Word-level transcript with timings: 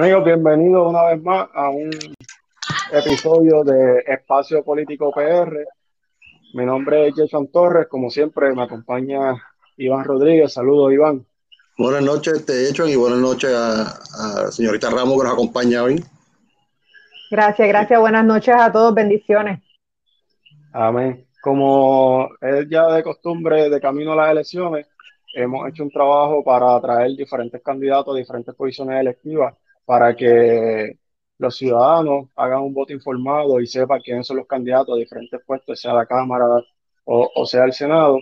Amigos, 0.00 0.24
bienvenidos 0.24 0.88
una 0.88 1.02
vez 1.08 1.22
más 1.22 1.46
a 1.52 1.68
un 1.68 1.90
episodio 2.90 3.62
de 3.62 4.02
Espacio 4.06 4.64
Político 4.64 5.12
PR. 5.12 5.54
Mi 6.54 6.64
nombre 6.64 7.08
es 7.08 7.14
Jason 7.14 7.48
Torres, 7.52 7.86
como 7.86 8.08
siempre 8.08 8.50
me 8.54 8.62
acompaña 8.62 9.34
Iván 9.76 10.04
Rodríguez. 10.04 10.54
Saludos, 10.54 10.94
Iván. 10.94 11.26
Buenas 11.76 12.02
noches, 12.02 12.46
te 12.46 12.66
hecho 12.66 12.88
y 12.88 12.96
buenas 12.96 13.18
noches 13.18 13.52
a, 13.54 14.46
a 14.46 14.50
señorita 14.50 14.88
Ramos 14.88 15.18
que 15.18 15.24
nos 15.24 15.34
acompaña 15.34 15.82
hoy. 15.82 16.02
Gracias, 17.30 17.68
gracias. 17.68 18.00
Buenas 18.00 18.24
noches 18.24 18.54
a 18.58 18.72
todos. 18.72 18.94
Bendiciones. 18.94 19.60
Amén. 20.72 21.26
Como 21.42 22.30
es 22.40 22.66
ya 22.70 22.86
de 22.86 23.02
costumbre 23.02 23.68
de 23.68 23.78
camino 23.82 24.14
a 24.14 24.16
las 24.16 24.30
elecciones, 24.30 24.86
hemos 25.34 25.68
hecho 25.68 25.82
un 25.82 25.90
trabajo 25.90 26.42
para 26.42 26.74
atraer 26.74 27.10
diferentes 27.18 27.62
candidatos 27.62 28.14
a 28.14 28.18
diferentes 28.18 28.54
posiciones 28.54 28.98
electivas 28.98 29.59
para 29.90 30.14
que 30.14 31.00
los 31.36 31.56
ciudadanos 31.56 32.28
hagan 32.36 32.60
un 32.60 32.72
voto 32.72 32.92
informado 32.92 33.58
y 33.58 33.66
sepan 33.66 34.00
quiénes 34.00 34.24
son 34.24 34.36
los 34.36 34.46
candidatos 34.46 34.94
a 34.94 34.98
diferentes 35.00 35.40
puestos, 35.44 35.80
sea 35.80 35.92
la 35.92 36.06
Cámara 36.06 36.46
o, 37.02 37.44
sea 37.44 37.64
el 37.64 37.72
Senado, 37.72 38.20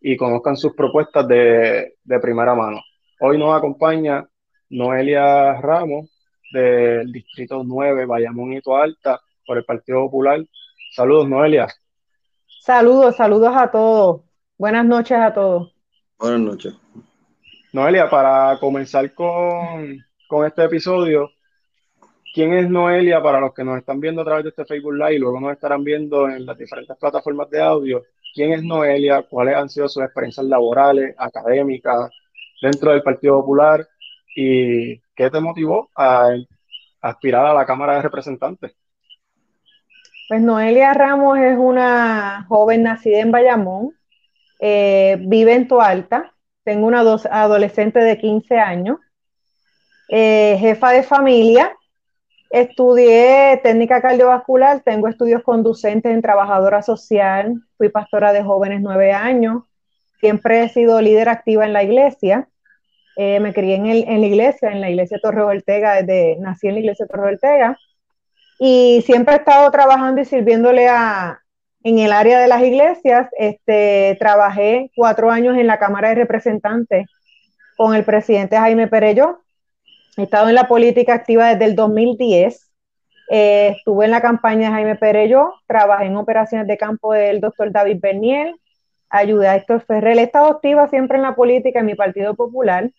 y 0.00 0.16
conozcan 0.16 0.56
sus 0.56 0.74
propuestas 0.74 1.28
de, 1.28 1.94
de 2.02 2.18
primera 2.18 2.56
mano. 2.56 2.80
Hoy 3.20 3.38
nos 3.38 3.56
acompaña 3.56 4.28
Noelia 4.70 5.60
Ramos 5.60 6.10
del 6.52 7.12
Distrito 7.12 7.62
9, 7.62 8.06
Bayamón 8.06 8.54
y 8.54 8.60
Alta, 8.66 9.20
por 9.46 9.56
el 9.56 9.64
Partido 9.64 10.00
Popular. 10.00 10.40
Saludos, 10.96 11.28
Noelia. 11.28 11.68
Saludos, 12.60 13.14
saludos 13.14 13.54
a 13.56 13.70
todos. 13.70 14.22
Buenas 14.58 14.84
noches 14.84 15.16
a 15.16 15.32
todos. 15.32 15.76
Buenas 16.18 16.40
noches. 16.40 16.74
Noelia, 17.72 18.10
para 18.10 18.58
comenzar 18.58 19.14
con, 19.14 20.04
con 20.34 20.44
este 20.44 20.64
episodio. 20.64 21.30
¿Quién 22.34 22.54
es 22.54 22.68
Noelia 22.68 23.22
para 23.22 23.38
los 23.38 23.54
que 23.54 23.62
nos 23.62 23.78
están 23.78 24.00
viendo 24.00 24.22
a 24.22 24.24
través 24.24 24.42
de 24.42 24.50
este 24.50 24.64
Facebook 24.64 24.94
Live 24.94 25.14
y 25.14 25.18
luego 25.18 25.38
nos 25.38 25.52
estarán 25.52 25.84
viendo 25.84 26.28
en 26.28 26.44
las 26.44 26.58
diferentes 26.58 26.96
plataformas 26.96 27.48
de 27.50 27.62
audio? 27.62 28.02
¿Quién 28.34 28.52
es 28.52 28.64
Noelia? 28.64 29.22
¿Cuáles 29.22 29.54
han 29.54 29.68
sido 29.68 29.88
sus 29.88 30.02
experiencias 30.02 30.44
laborales, 30.46 31.14
académicas, 31.16 32.10
dentro 32.60 32.90
del 32.90 33.04
Partido 33.04 33.36
Popular? 33.42 33.86
¿Y 34.34 34.98
qué 35.14 35.30
te 35.30 35.38
motivó 35.38 35.88
a 35.94 36.30
aspirar 37.00 37.46
a 37.46 37.54
la 37.54 37.64
Cámara 37.64 37.94
de 37.94 38.02
Representantes? 38.02 38.74
Pues 40.28 40.42
Noelia 40.42 40.94
Ramos 40.94 41.38
es 41.38 41.56
una 41.56 42.44
joven 42.48 42.82
nacida 42.82 43.20
en 43.20 43.30
Bayamón, 43.30 43.92
eh, 44.58 45.16
vive 45.20 45.54
en 45.54 45.68
Toalta, 45.68 46.34
tengo 46.64 46.88
una 46.88 47.02
adolescente 47.02 48.00
de 48.00 48.18
15 48.18 48.58
años 48.58 48.98
eh, 50.08 50.56
jefa 50.58 50.90
de 50.92 51.02
familia. 51.02 51.76
Estudié 52.50 53.60
técnica 53.62 54.00
cardiovascular, 54.00 54.80
tengo 54.80 55.08
estudios 55.08 55.42
conducentes 55.42 56.12
en 56.12 56.22
trabajadora 56.22 56.82
social, 56.82 57.54
fui 57.76 57.88
pastora 57.88 58.32
de 58.32 58.44
jóvenes 58.44 58.80
nueve 58.80 59.12
años, 59.12 59.64
siempre 60.20 60.62
he 60.62 60.68
sido 60.68 61.00
líder 61.00 61.28
activa 61.28 61.64
en 61.64 61.72
la 61.72 61.82
iglesia. 61.82 62.48
Eh, 63.16 63.40
me 63.40 63.52
crié 63.52 63.76
en, 63.76 64.20
la 64.20 64.26
iglesia, 64.26 64.70
en 64.70 64.80
la 64.80 64.90
iglesia 64.90 65.18
Torre 65.22 65.42
Ortega, 65.42 65.94
desde, 65.94 66.36
nací 66.40 66.68
en 66.68 66.74
la 66.74 66.80
iglesia 66.80 67.06
Torre 67.06 67.34
Ortega, 67.34 67.76
y 68.58 69.02
siempre 69.04 69.34
he 69.34 69.38
estado 69.38 69.70
trabajando 69.70 70.20
y 70.20 70.24
sirviéndole 70.24 70.88
a, 70.88 71.40
en 71.82 71.98
el 71.98 72.12
área 72.12 72.40
de 72.40 72.48
las 72.48 72.62
iglesias. 72.62 73.28
Este, 73.38 74.16
trabajé 74.18 74.90
cuatro 74.96 75.30
años 75.30 75.56
en 75.56 75.66
la 75.66 75.78
Cámara 75.78 76.08
de 76.08 76.16
Representantes 76.16 77.06
con 77.76 77.94
el 77.94 78.04
presidente 78.04 78.56
Jaime 78.56 78.88
Perello, 78.88 79.43
He 80.16 80.22
estado 80.22 80.48
en 80.48 80.54
la 80.54 80.68
política 80.68 81.14
activa 81.14 81.48
desde 81.48 81.64
el 81.64 81.74
2010. 81.74 82.70
Eh, 83.30 83.74
estuve 83.76 84.04
en 84.04 84.10
la 84.12 84.20
campaña 84.20 84.68
de 84.68 84.74
Jaime 84.74 84.96
Perello, 84.96 85.54
trabajé 85.66 86.06
en 86.06 86.16
operaciones 86.16 86.66
de 86.68 86.76
campo 86.76 87.12
del 87.12 87.40
doctor 87.40 87.72
David 87.72 87.98
Berniel, 88.00 88.54
ayudé 89.08 89.48
a 89.48 89.56
Héctor 89.56 89.80
Ferrer. 89.80 90.18
He 90.18 90.22
estado 90.22 90.48
activa 90.48 90.86
siempre 90.88 91.16
en 91.16 91.22
la 91.22 91.34
política 91.34 91.80
en 91.80 91.86
mi 91.86 91.94
Partido 91.94 92.34
Popular. 92.34 92.90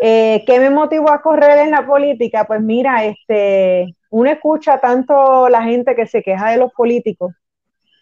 Eh, 0.00 0.42
¿Qué 0.46 0.58
me 0.58 0.70
motivó 0.70 1.10
a 1.10 1.22
correr 1.22 1.58
en 1.58 1.70
la 1.70 1.86
política? 1.86 2.44
Pues 2.46 2.60
mira, 2.60 3.04
este, 3.04 3.94
uno 4.10 4.30
escucha 4.30 4.78
tanto 4.78 5.48
la 5.48 5.62
gente 5.62 5.94
que 5.94 6.06
se 6.06 6.22
queja 6.22 6.50
de 6.50 6.56
los 6.56 6.72
políticos 6.72 7.32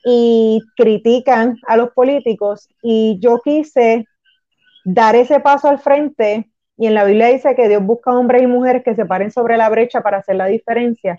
y 0.05 0.61
critican 0.77 1.59
a 1.67 1.77
los 1.77 1.91
políticos 1.91 2.69
y 2.83 3.19
yo 3.21 3.41
quise 3.43 4.07
dar 4.85 5.15
ese 5.15 5.39
paso 5.41 5.69
al 5.69 5.79
frente 5.79 6.52
y 6.77 6.87
en 6.87 6.95
la 6.95 7.05
Biblia 7.05 7.29
dice 7.29 7.55
que 7.55 7.69
Dios 7.69 7.83
busca 7.83 8.13
hombres 8.13 8.43
y 8.43 8.47
mujeres 8.47 8.83
que 8.83 8.95
se 8.95 9.05
paren 9.05 9.31
sobre 9.31 9.57
la 9.57 9.69
brecha 9.69 10.01
para 10.01 10.19
hacer 10.19 10.37
la 10.37 10.47
diferencia. 10.47 11.19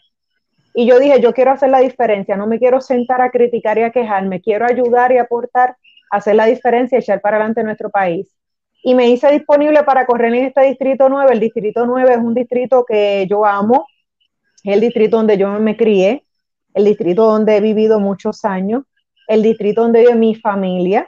Y 0.74 0.88
yo 0.88 1.00
dije, 1.00 1.22
yo 1.22 1.34
quiero 1.34 1.52
hacer 1.52 1.70
la 1.70 1.80
diferencia, 1.80 2.36
no 2.36 2.48
me 2.48 2.58
quiero 2.58 2.82
sentar 2.82 3.22
a 3.22 3.30
criticar 3.30 3.78
y 3.78 3.84
a 3.84 3.92
quejarme, 3.92 4.42
quiero 4.42 4.66
ayudar 4.66 5.12
y 5.12 5.18
aportar, 5.18 5.78
hacer 6.10 6.36
la 6.36 6.46
diferencia 6.46 6.98
y 6.98 7.02
echar 7.02 7.22
para 7.22 7.38
adelante 7.38 7.64
nuestro 7.64 7.90
país. 7.90 8.36
Y 8.82 8.96
me 8.96 9.08
hice 9.10 9.32
disponible 9.32 9.84
para 9.84 10.06
correr 10.06 10.34
en 10.34 10.46
este 10.46 10.62
distrito 10.64 11.08
9. 11.08 11.32
El 11.32 11.40
distrito 11.40 11.86
9 11.86 12.12
es 12.12 12.18
un 12.18 12.34
distrito 12.34 12.84
que 12.86 13.28
yo 13.30 13.46
amo, 13.46 13.86
es 14.64 14.74
el 14.74 14.82
distrito 14.82 15.18
donde 15.18 15.38
yo 15.38 15.48
me 15.60 15.78
crié, 15.78 16.26
el 16.74 16.86
distrito 16.86 17.26
donde 17.26 17.58
he 17.58 17.62
vivido 17.62 18.00
muchos 18.00 18.44
años, 18.44 18.84
el 19.28 19.44
distrito 19.44 19.84
donde 19.84 20.02
vive 20.02 20.16
mi 20.16 20.36
familia. 20.36 21.08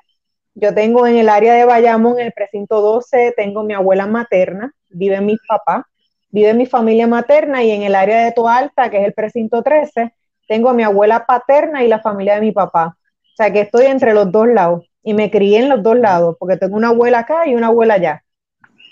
Yo 0.56 0.74
tengo 0.74 1.06
en 1.06 1.18
el 1.18 1.28
área 1.28 1.54
de 1.54 1.66
Bayamón, 1.66 2.18
en 2.18 2.28
el 2.28 2.32
precinto 2.32 2.80
12, 2.80 3.34
tengo 3.36 3.64
mi 3.64 3.74
abuela 3.74 4.08
materna, 4.08 4.74
vive 4.90 5.20
mi 5.20 5.36
papá, 5.48 5.86
vive 6.30 6.54
mi 6.54 6.66
familia 6.66 7.08
materna 7.08 7.62
y 7.62 7.72
en 7.72 7.84
el 7.84 7.94
área 7.94 8.24
de 8.24 8.32
Toalta, 8.32 8.90
que 8.90 9.00
es 9.02 9.06
el 9.06 9.14
precinto 9.14 9.62
13, 9.62 10.14
tengo 10.48 10.70
a 10.70 10.74
mi 10.74 10.84
abuela 10.84 11.26
paterna 11.26 11.84
y 11.84 11.90
la 11.90 12.00
familia 12.00 12.36
de 12.36 12.42
mi 12.42 12.54
papá. 12.54 12.98
O 12.98 13.36
sea 13.36 13.52
que 13.52 13.62
estoy 13.62 13.88
entre 13.88 14.14
los 14.14 14.32
dos 14.32 14.48
lados 14.48 14.86
y 15.04 15.14
me 15.14 15.30
crié 15.30 15.60
en 15.60 15.70
los 15.70 15.84
dos 15.84 16.00
lados, 16.00 16.38
porque 16.40 16.56
tengo 16.56 16.78
una 16.78 16.90
abuela 16.90 17.20
acá 17.20 17.46
y 17.48 17.56
una 17.56 17.68
abuela 17.68 17.96
allá. 17.96 18.24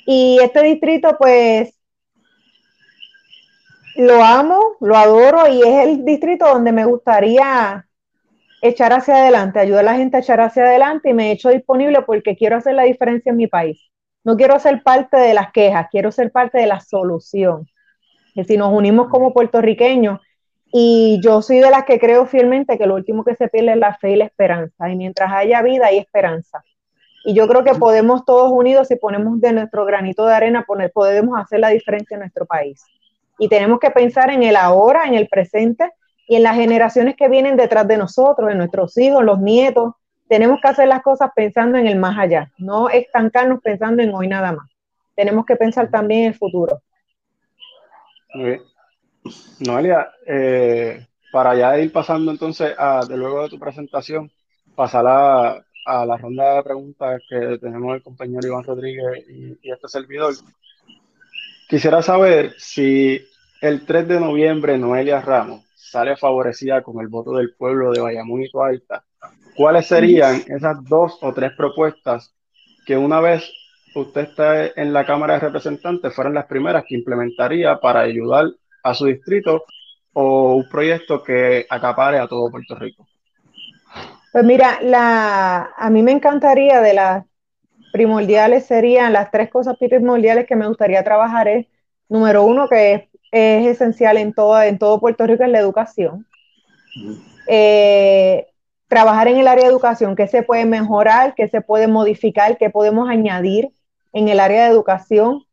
Y 0.05 0.39
este 0.41 0.63
distrito, 0.63 1.15
pues, 1.17 1.73
lo 3.95 4.21
amo, 4.21 4.75
lo 4.81 4.97
adoro 4.97 5.47
y 5.47 5.61
es 5.61 5.87
el 5.87 6.03
distrito 6.03 6.45
donde 6.45 6.73
me 6.73 6.83
gustaría 6.83 7.87
echar 8.63 8.93
hacia 8.93 9.17
adelante, 9.17 9.59
ayudar 9.59 9.81
a 9.81 9.91
la 9.91 9.95
gente 9.95 10.15
a 10.15 10.21
echar 10.21 10.39
hacia 10.39 10.63
adelante 10.63 11.09
y 11.09 11.13
me 11.13 11.27
he 11.27 11.31
hecho 11.33 11.49
disponible 11.49 12.01
porque 12.03 12.37
quiero 12.37 12.55
hacer 12.55 12.75
la 12.75 12.83
diferencia 12.83 13.31
en 13.31 13.37
mi 13.37 13.47
país. 13.47 13.91
No 14.23 14.37
quiero 14.37 14.57
ser 14.57 14.81
parte 14.83 15.17
de 15.17 15.33
las 15.33 15.51
quejas, 15.51 15.87
quiero 15.91 16.13
ser 16.13 16.31
parte 16.31 16.59
de 16.59 16.67
la 16.67 16.79
solución. 16.79 17.67
Que 18.33 18.45
si 18.45 18.55
nos 18.55 18.71
unimos 18.71 19.09
como 19.09 19.33
puertorriqueños, 19.33 20.21
y 20.71 21.19
yo 21.21 21.41
soy 21.41 21.59
de 21.59 21.69
las 21.69 21.83
que 21.83 21.99
creo 21.99 22.25
fielmente 22.25 22.77
que 22.77 22.87
lo 22.87 22.95
último 22.95 23.25
que 23.25 23.35
se 23.35 23.49
pierde 23.49 23.73
es 23.73 23.77
la 23.77 23.95
fe 23.95 24.11
y 24.11 24.15
la 24.15 24.25
esperanza, 24.25 24.89
y 24.89 24.95
mientras 24.95 25.31
haya 25.33 25.61
vida 25.61 25.87
hay 25.87 25.97
esperanza. 25.97 26.63
Y 27.25 27.33
yo 27.33 27.47
creo 27.49 27.65
que 27.65 27.75
podemos 27.75 28.23
todos 28.23 28.49
unidos, 28.51 28.87
si 28.87 28.95
ponemos 28.95 29.41
de 29.41 29.51
nuestro 29.51 29.85
granito 29.85 30.25
de 30.25 30.35
arena, 30.35 30.65
podemos 30.93 31.39
hacer 31.39 31.59
la 31.59 31.69
diferencia 31.69 32.15
en 32.15 32.21
nuestro 32.21 32.45
país. 32.45 32.81
Y 33.37 33.49
tenemos 33.49 33.79
que 33.79 33.91
pensar 33.91 34.29
en 34.31 34.41
el 34.41 34.55
ahora, 34.55 35.03
en 35.03 35.15
el 35.15 35.27
presente, 35.27 35.91
en 36.35 36.43
las 36.43 36.55
generaciones 36.55 37.15
que 37.15 37.29
vienen 37.29 37.57
detrás 37.57 37.87
de 37.87 37.97
nosotros, 37.97 38.51
en 38.51 38.57
nuestros 38.57 38.97
hijos, 38.97 39.23
los 39.23 39.39
nietos. 39.39 39.93
Tenemos 40.27 40.59
que 40.61 40.67
hacer 40.67 40.87
las 40.87 41.01
cosas 41.01 41.31
pensando 41.35 41.77
en 41.77 41.87
el 41.87 41.97
más 41.97 42.17
allá, 42.17 42.51
no 42.57 42.89
estancarnos 42.89 43.61
pensando 43.61 44.01
en 44.01 44.13
hoy 44.13 44.27
nada 44.27 44.51
más. 44.51 44.69
Tenemos 45.15 45.45
que 45.45 45.55
pensar 45.55 45.89
también 45.89 46.21
en 46.21 46.27
el 46.27 46.35
futuro. 46.35 46.81
Noelia, 49.59 50.11
eh, 50.25 51.05
para 51.31 51.55
ya 51.55 51.77
ir 51.77 51.91
pasando 51.91 52.31
entonces, 52.31 52.73
a, 52.77 53.05
de 53.05 53.15
luego 53.17 53.43
de 53.43 53.49
tu 53.49 53.59
presentación, 53.59 54.31
pasar 54.75 55.05
a, 55.07 55.63
a, 55.85 56.05
la 56.05 56.17
ronda 56.17 56.55
de 56.55 56.63
preguntas 56.63 57.21
que 57.29 57.57
tenemos 57.59 57.95
el 57.95 58.01
compañero 58.01 58.47
Iván 58.47 58.63
Rodríguez 58.63 59.25
y, 59.29 59.57
y 59.61 59.71
este 59.71 59.87
servidor. 59.87 60.33
Quisiera 61.69 62.01
saber 62.01 62.53
si 62.57 63.21
el 63.61 63.85
3 63.85 64.07
de 64.07 64.19
noviembre 64.19 64.77
Noelia 64.77 65.21
Ramos 65.21 65.63
sale 65.83 66.15
favorecida 66.15 66.81
con 66.81 66.99
el 67.01 67.07
voto 67.07 67.33
del 67.33 67.53
pueblo 67.55 67.91
de 67.91 68.01
Bayamón 68.01 68.41
y 68.41 68.49
Toalta, 68.49 69.03
¿cuáles 69.55 69.87
serían 69.87 70.41
esas 70.47 70.83
dos 70.85 71.17
o 71.21 71.33
tres 71.33 71.51
propuestas 71.57 72.33
que 72.85 72.97
una 72.97 73.19
vez 73.19 73.51
usted 73.95 74.21
esté 74.21 74.79
en 74.81 74.93
la 74.93 75.05
Cámara 75.05 75.35
de 75.35 75.41
Representantes 75.41 76.13
fueran 76.13 76.33
las 76.33 76.45
primeras 76.45 76.85
que 76.87 76.95
implementaría 76.95 77.79
para 77.79 78.01
ayudar 78.01 78.45
a 78.83 78.93
su 78.93 79.05
distrito 79.05 79.65
o 80.13 80.55
un 80.55 80.69
proyecto 80.69 81.21
que 81.21 81.65
acapare 81.69 82.17
a 82.19 82.27
todo 82.27 82.49
Puerto 82.49 82.75
Rico? 82.75 83.05
Pues 84.31 84.45
mira, 84.45 84.79
la, 84.81 85.73
a 85.77 85.89
mí 85.89 86.01
me 86.01 86.11
encantaría 86.11 86.81
de 86.81 86.93
las 86.93 87.25
primordiales 87.91 88.65
serían 88.65 89.13
las 89.13 89.29
tres 89.29 89.49
cosas 89.51 89.77
primordiales 89.77 90.47
que 90.47 90.55
me 90.55 90.67
gustaría 90.67 91.03
trabajar 91.03 91.47
es, 91.47 91.67
número 92.09 92.43
uno, 92.43 92.67
que 92.67 93.09
es 93.33 93.65
es 93.65 93.71
esencial 93.71 94.17
en 94.17 94.31
todo, 94.31 94.61
en 94.61 94.77
todo 94.77 94.99
Puerto 94.99 95.25
Rico 95.25 95.43
es 95.43 95.49
la 95.49 95.59
educación. 95.59 96.25
Eh, 97.47 98.45
trabajar 98.87 99.27
en 99.27 99.37
el 99.37 99.47
área 99.47 99.65
de 99.65 99.71
educación, 99.71 100.15
qué 100.15 100.27
se 100.27 100.43
puede 100.43 100.65
mejorar, 100.65 101.33
qué 101.35 101.47
se 101.47 101.61
puede 101.61 101.87
modificar, 101.87 102.57
qué 102.57 102.69
podemos 102.69 103.09
añadir 103.09 103.71
en 104.13 104.27
el 104.27 104.39
área 104.39 104.65
de 104.65 104.71
educación. 104.71 105.43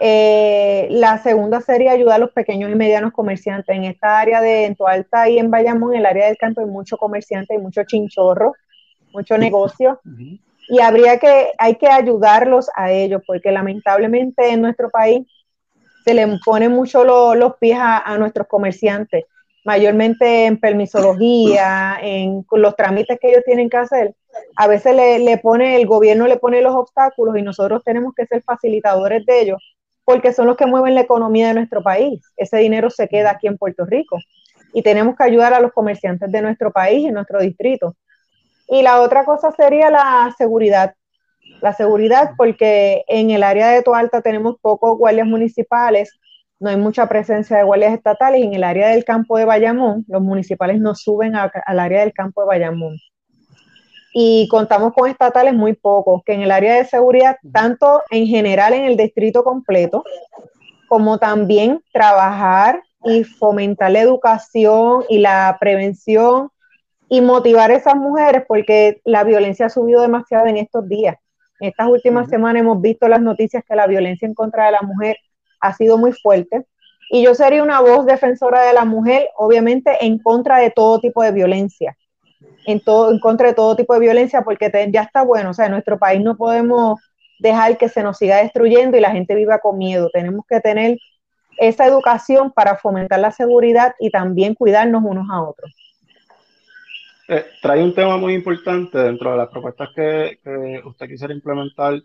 Eh, 0.00 0.88
la 0.90 1.18
segunda 1.18 1.60
sería 1.60 1.92
ayudar 1.92 2.16
a 2.16 2.18
los 2.18 2.30
pequeños 2.30 2.70
y 2.70 2.74
medianos 2.74 3.12
comerciantes. 3.12 3.76
En 3.76 3.84
esta 3.84 4.18
área 4.18 4.40
de 4.40 4.64
en 4.64 4.76
Alta 4.86 5.28
y 5.28 5.38
en 5.38 5.50
Bayamón, 5.50 5.92
en 5.92 6.00
el 6.00 6.06
área 6.06 6.28
del 6.28 6.38
campo, 6.38 6.62
hay 6.62 6.66
mucho 6.66 6.96
comerciante, 6.96 7.54
hay 7.54 7.60
mucho 7.60 7.82
chinchorro, 7.84 8.54
mucho 9.12 9.36
negocio. 9.36 10.00
Y 10.70 10.80
habría 10.80 11.18
que, 11.18 11.50
hay 11.58 11.74
que 11.74 11.88
ayudarlos 11.88 12.70
a 12.74 12.90
ellos, 12.90 13.22
porque 13.26 13.52
lamentablemente 13.52 14.50
en 14.50 14.62
nuestro 14.62 14.88
país 14.88 15.26
se 16.08 16.14
le 16.14 16.38
ponen 16.42 16.72
mucho 16.72 17.04
los 17.04 17.56
pies 17.56 17.78
a, 17.78 18.16
nuestros 18.16 18.46
comerciantes, 18.46 19.24
mayormente 19.62 20.46
en 20.46 20.58
permisología, 20.58 21.98
en 22.00 22.46
los 22.50 22.74
trámites 22.76 23.18
que 23.20 23.28
ellos 23.28 23.42
tienen 23.44 23.68
que 23.68 23.76
hacer. 23.76 24.14
A 24.56 24.66
veces 24.66 24.96
le, 24.96 25.18
le 25.18 25.36
pone, 25.36 25.76
el 25.76 25.86
gobierno 25.86 26.26
le 26.26 26.38
pone 26.38 26.62
los 26.62 26.74
obstáculos 26.74 27.36
y 27.36 27.42
nosotros 27.42 27.82
tenemos 27.84 28.14
que 28.14 28.24
ser 28.24 28.42
facilitadores 28.42 29.26
de 29.26 29.42
ellos 29.42 29.76
porque 30.06 30.32
son 30.32 30.46
los 30.46 30.56
que 30.56 30.64
mueven 30.64 30.94
la 30.94 31.02
economía 31.02 31.48
de 31.48 31.54
nuestro 31.54 31.82
país. 31.82 32.22
Ese 32.38 32.56
dinero 32.56 32.88
se 32.88 33.06
queda 33.06 33.32
aquí 33.32 33.46
en 33.46 33.58
Puerto 33.58 33.84
Rico 33.84 34.16
y 34.72 34.80
tenemos 34.80 35.14
que 35.14 35.24
ayudar 35.24 35.52
a 35.52 35.60
los 35.60 35.74
comerciantes 35.74 36.32
de 36.32 36.40
nuestro 36.40 36.72
país, 36.72 37.06
en 37.06 37.12
nuestro 37.12 37.38
distrito. 37.38 37.94
Y 38.66 38.80
la 38.80 39.02
otra 39.02 39.26
cosa 39.26 39.52
sería 39.52 39.90
la 39.90 40.34
seguridad. 40.38 40.94
La 41.60 41.72
seguridad, 41.72 42.32
porque 42.36 43.04
en 43.08 43.30
el 43.30 43.42
área 43.42 43.68
de 43.70 43.82
Toalta 43.82 44.22
tenemos 44.22 44.56
pocos 44.60 44.96
guardias 44.96 45.26
municipales, 45.26 46.18
no 46.60 46.70
hay 46.70 46.76
mucha 46.76 47.08
presencia 47.08 47.56
de 47.56 47.62
guardias 47.62 47.94
estatales 47.94 48.40
y 48.40 48.44
en 48.44 48.54
el 48.54 48.64
área 48.64 48.88
del 48.88 49.04
campo 49.04 49.38
de 49.38 49.44
Bayamón, 49.44 50.04
los 50.08 50.22
municipales 50.22 50.80
no 50.80 50.94
suben 50.94 51.34
al 51.36 51.78
área 51.78 52.00
del 52.00 52.12
campo 52.12 52.42
de 52.42 52.48
Bayamón. 52.48 52.96
Y 54.12 54.48
contamos 54.48 54.92
con 54.92 55.08
estatales 55.08 55.54
muy 55.54 55.74
pocos, 55.74 56.22
que 56.24 56.32
en 56.32 56.42
el 56.42 56.50
área 56.50 56.74
de 56.74 56.84
seguridad, 56.84 57.36
tanto 57.52 58.02
en 58.10 58.26
general 58.26 58.72
en 58.72 58.84
el 58.86 58.96
distrito 58.96 59.44
completo, 59.44 60.02
como 60.88 61.18
también 61.18 61.80
trabajar 61.92 62.82
y 63.04 63.22
fomentar 63.22 63.92
la 63.92 64.00
educación 64.00 65.04
y 65.08 65.18
la 65.18 65.56
prevención 65.60 66.50
y 67.08 67.20
motivar 67.20 67.70
a 67.70 67.76
esas 67.76 67.94
mujeres, 67.94 68.42
porque 68.48 69.00
la 69.04 69.22
violencia 69.22 69.66
ha 69.66 69.70
subido 69.70 70.02
demasiado 70.02 70.46
en 70.46 70.56
estos 70.56 70.88
días. 70.88 71.16
En 71.60 71.68
estas 71.68 71.88
últimas 71.88 72.28
semanas 72.28 72.60
hemos 72.60 72.80
visto 72.80 73.08
las 73.08 73.20
noticias 73.20 73.64
que 73.66 73.74
la 73.74 73.86
violencia 73.86 74.26
en 74.26 74.34
contra 74.34 74.66
de 74.66 74.72
la 74.72 74.82
mujer 74.82 75.16
ha 75.60 75.72
sido 75.74 75.98
muy 75.98 76.12
fuerte. 76.12 76.66
Y 77.10 77.22
yo 77.22 77.34
sería 77.34 77.62
una 77.62 77.80
voz 77.80 78.06
defensora 78.06 78.62
de 78.62 78.72
la 78.74 78.84
mujer, 78.84 79.28
obviamente 79.36 80.04
en 80.04 80.18
contra 80.18 80.58
de 80.58 80.70
todo 80.70 81.00
tipo 81.00 81.22
de 81.22 81.32
violencia 81.32 81.96
en, 82.66 82.80
todo, 82.80 83.10
en 83.10 83.18
contra 83.18 83.48
de 83.48 83.54
todo 83.54 83.76
tipo 83.76 83.94
de 83.94 84.00
violencia, 84.00 84.42
porque 84.42 84.70
ya 84.92 85.02
está 85.02 85.22
bueno, 85.22 85.50
o 85.50 85.54
sea, 85.54 85.66
en 85.66 85.72
nuestro 85.72 85.98
país 85.98 86.20
no 86.22 86.36
podemos 86.36 87.00
dejar 87.38 87.78
que 87.78 87.88
se 87.88 88.02
nos 88.02 88.18
siga 88.18 88.36
destruyendo 88.42 88.96
y 88.96 89.00
la 89.00 89.10
gente 89.10 89.34
viva 89.34 89.58
con 89.58 89.78
miedo. 89.78 90.10
Tenemos 90.12 90.44
que 90.46 90.60
tener 90.60 90.98
esa 91.58 91.86
educación 91.86 92.52
para 92.52 92.76
fomentar 92.76 93.20
la 93.20 93.30
seguridad 93.30 93.94
y 93.98 94.10
también 94.10 94.54
cuidarnos 94.54 95.02
unos 95.04 95.26
a 95.30 95.42
otros. 95.42 95.74
Eh, 97.30 97.44
trae 97.60 97.82
un 97.82 97.94
tema 97.94 98.16
muy 98.16 98.32
importante 98.32 98.96
dentro 98.96 99.32
de 99.32 99.36
las 99.36 99.48
propuestas 99.48 99.90
que, 99.94 100.38
usted 100.84 101.06
quisiera 101.06 101.34
implementar 101.34 102.00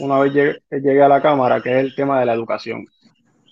una 0.00 0.20
vez 0.20 0.32
llegue, 0.70 1.02
a 1.02 1.08
la 1.08 1.20
Cámara, 1.20 1.60
que 1.60 1.70
es 1.70 1.78
el 1.78 1.94
tema 1.96 2.20
de 2.20 2.26
la 2.26 2.34
educación. 2.34 2.86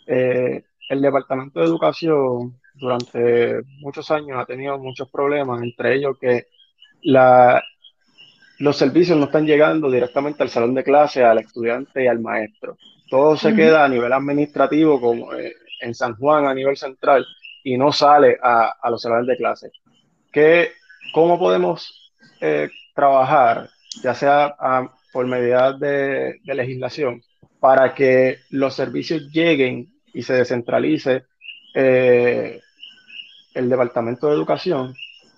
Eh, 0.06 0.62
el 0.88 1.02
Departamento 1.02 1.58
de 1.58 1.66
Educación 1.66 2.60
durante 2.74 3.60
muchos 3.80 4.08
años 4.12 4.38
ha 4.38 4.46
tenido 4.46 4.78
muchos 4.78 5.10
problemas, 5.10 5.60
entre 5.62 5.96
ellos 5.96 6.16
que 6.20 6.46
la, 7.02 7.60
los 8.60 8.76
servicios 8.76 9.18
no 9.18 9.24
están 9.24 9.46
llegando 9.46 9.90
directamente 9.90 10.44
al 10.44 10.48
salón 10.48 10.74
de 10.74 10.84
clase, 10.84 11.24
al 11.24 11.38
estudiante 11.38 12.04
y 12.04 12.06
al 12.06 12.20
maestro. 12.20 12.76
Todo 13.10 13.36
se 13.36 13.52
queda 13.52 13.84
a 13.84 13.88
nivel 13.88 14.12
administrativo, 14.12 15.00
como 15.00 15.34
eh, 15.34 15.54
en 15.80 15.92
San 15.92 16.14
Juan, 16.14 16.46
a 16.46 16.54
nivel 16.54 16.76
central, 16.76 17.26
y 17.64 17.76
no 17.76 17.90
sale 17.90 18.38
a, 18.40 18.76
a 18.80 18.90
los 18.90 19.02
salones 19.02 19.26
de 19.26 19.36
clase. 19.36 19.72
¿Qué, 20.30 20.70
¿Cómo 21.12 21.38
podemos 21.38 22.12
eh, 22.40 22.68
trabajar, 22.94 23.70
ya 24.02 24.14
sea 24.14 24.56
por 25.12 25.26
medidas 25.26 25.78
de, 25.80 26.40
de 26.44 26.54
legislación, 26.54 27.22
para 27.60 27.94
que 27.94 28.38
los 28.50 28.74
servicios 28.74 29.30
lleguen 29.32 29.88
y 30.12 30.22
se 30.22 30.34
descentralice 30.34 31.24
eh, 31.74 32.60
el 33.54 33.68
Departamento 33.68 34.28
de 34.28 34.34
Educación 34.34 34.94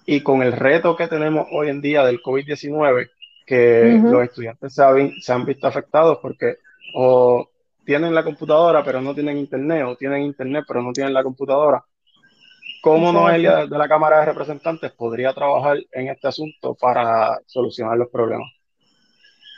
y 0.07 0.21
con 0.21 0.43
el 0.43 0.53
reto 0.53 0.97
que 0.97 1.09
tenemos 1.09 1.47
hoy 1.53 1.69
en 1.69 1.81
día 1.81 2.05
del 2.05 2.23
COVID-19, 2.23 3.11
que 3.47 4.01
los 4.05 4.23
estudiantes 4.23 4.75
se, 4.75 5.33
han 5.33 5.45
visto 5.45 5.67
afectados 5.67 6.19
porque 6.23 6.59
o 6.95 7.49
tienen 7.85 8.15
la 8.15 8.23
computadora 8.23 8.85
pero 8.85 9.01
no 9.01 9.15
tienen 9.15 9.39
internet, 9.39 9.85
o 9.87 9.97
tienen 9.97 10.23
internet 10.23 10.65
pero 10.67 10.83
no 10.83 10.93
tienen 10.93 11.13
la 11.13 11.23
computadora. 11.23 11.85
¿Cómo 12.89 13.13
Noelia 13.13 13.67
de 13.67 13.79
la 13.79 13.89
Cámara 13.89 14.21
de 14.21 14.27
Representantes 14.27 14.93
podría 14.93 15.33
trabajar 15.33 15.79
en 15.93 16.09
este 16.09 16.29
asunto 16.29 16.75
para 16.75 17.39
solucionar 17.47 17.97
los 17.97 18.09
problemas? 18.09 18.49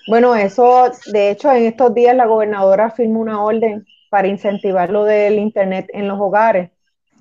Bueno, 0.08 0.34
eso, 0.34 0.90
de 1.12 1.30
hecho, 1.30 1.52
en 1.52 1.66
estos 1.66 1.94
días 1.94 2.16
la 2.16 2.26
gobernadora 2.26 2.90
firmó 2.90 3.20
una 3.20 3.42
orden 3.42 3.86
para 4.08 4.28
incentivar 4.28 4.90
lo 4.90 5.04
del 5.04 5.38
Internet 5.38 5.88
en 5.92 6.08
los 6.08 6.18
hogares 6.20 6.70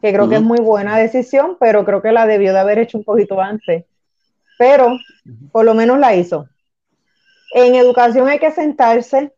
que 0.02 0.14
creo 0.14 0.30
que 0.30 0.36
es 0.36 0.42
muy 0.42 0.60
buena 0.60 0.98
decisión, 0.98 1.58
pero 1.60 1.84
creo 1.84 2.02
que 2.02 2.12
la 2.12 2.26
debió 2.26 2.54
de 2.54 2.60
haber 2.60 2.80
hecho 2.80 2.98
un 2.98 3.04
poquito 3.04 3.42
antes. 3.42 3.86
Pero 4.58 4.98
por 5.52 5.66
lo 5.66 5.74
menos 5.74 6.00
la 6.00 6.16
hizo. 6.16 6.48
En 7.54 7.76
educación 7.76 8.28
hay 8.28 8.40
que 8.40 8.52
sentarse 8.52 9.34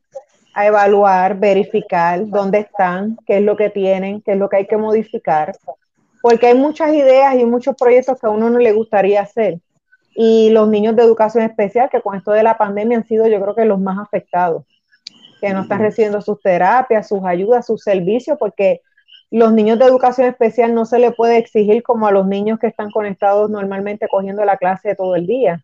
a 0.54 0.66
evaluar, 0.66 1.40
verificar 1.40 2.28
dónde 2.28 2.60
están, 2.60 3.18
qué 3.26 3.38
es 3.38 3.44
lo 3.44 3.56
que 3.56 3.70
tienen, 3.70 4.22
qué 4.22 4.34
es 4.34 4.38
lo 4.38 4.50
que 4.50 4.58
hay 4.58 4.68
que 4.68 4.78
modificar, 4.78 5.56
porque 6.22 6.48
hay 6.48 6.56
muchas 6.56 6.94
ideas 6.94 7.36
y 7.36 7.46
muchos 7.46 7.76
proyectos 7.76 8.20
que 8.20 8.28
a 8.28 8.30
uno 8.30 8.50
no 8.50 8.60
le 8.60 8.72
gustaría 8.74 9.22
hacer. 9.22 9.60
Y 10.14 10.50
los 10.52 10.68
niños 10.68 10.96
de 10.96 11.04
educación 11.04 11.44
especial, 11.44 11.90
que 11.90 12.02
con 12.02 12.16
esto 12.16 12.32
de 12.32 12.44
la 12.44 12.58
pandemia 12.58 12.98
han 12.98 13.08
sido 13.08 13.28
yo 13.28 13.42
creo 13.42 13.56
que 13.56 13.66
los 13.66 13.80
más 13.80 13.98
afectados, 13.98 14.66
que 15.40 15.54
no 15.54 15.62
están 15.62 15.80
recibiendo 15.80 16.22
sus 16.22 16.40
terapias, 16.42 17.08
sus 17.08 17.24
ayudas, 17.24 17.66
sus 17.66 17.82
servicios, 17.82 18.38
porque 18.38 18.82
los 19.32 19.54
niños 19.54 19.80
de 19.80 19.86
educación 19.86 20.28
especial 20.28 20.76
no 20.76 20.86
se 20.86 21.00
le 21.00 21.12
puede 21.12 21.38
exigir 21.38 21.82
como 21.82 22.06
a 22.06 22.12
los 22.12 22.28
niños 22.28 22.60
que 22.60 22.68
están 22.68 22.92
conectados 22.92 23.50
normalmente 23.50 24.08
cogiendo 24.10 24.44
la 24.46 24.58
clase 24.58 24.94
todo 24.94 25.16
el 25.16 25.26
día. 25.26 25.64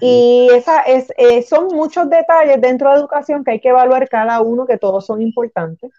Y 0.00 0.48
esa 0.52 0.82
es, 0.82 1.12
eh, 1.16 1.42
son 1.42 1.68
muchos 1.68 2.10
detalles 2.10 2.60
dentro 2.60 2.90
de 2.90 2.96
educación 2.96 3.44
que 3.44 3.52
hay 3.52 3.60
que 3.60 3.68
evaluar 3.68 4.08
cada 4.08 4.40
uno, 4.40 4.66
que 4.66 4.76
todos 4.76 5.06
son 5.06 5.22
importantes, 5.22 5.92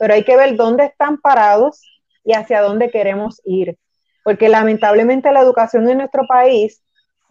pero 0.00 0.12
hay 0.12 0.24
que 0.24 0.36
ver 0.36 0.56
dónde 0.56 0.86
están 0.86 1.18
parados 1.18 1.80
y 2.26 2.34
hacia 2.34 2.60
dónde 2.60 2.90
queremos 2.90 3.40
ir. 3.44 3.78
Porque 4.24 4.50
lamentablemente 4.50 5.32
la 5.32 5.40
educación 5.40 5.88
en 5.88 5.98
nuestro 5.98 6.26
país 6.26 6.82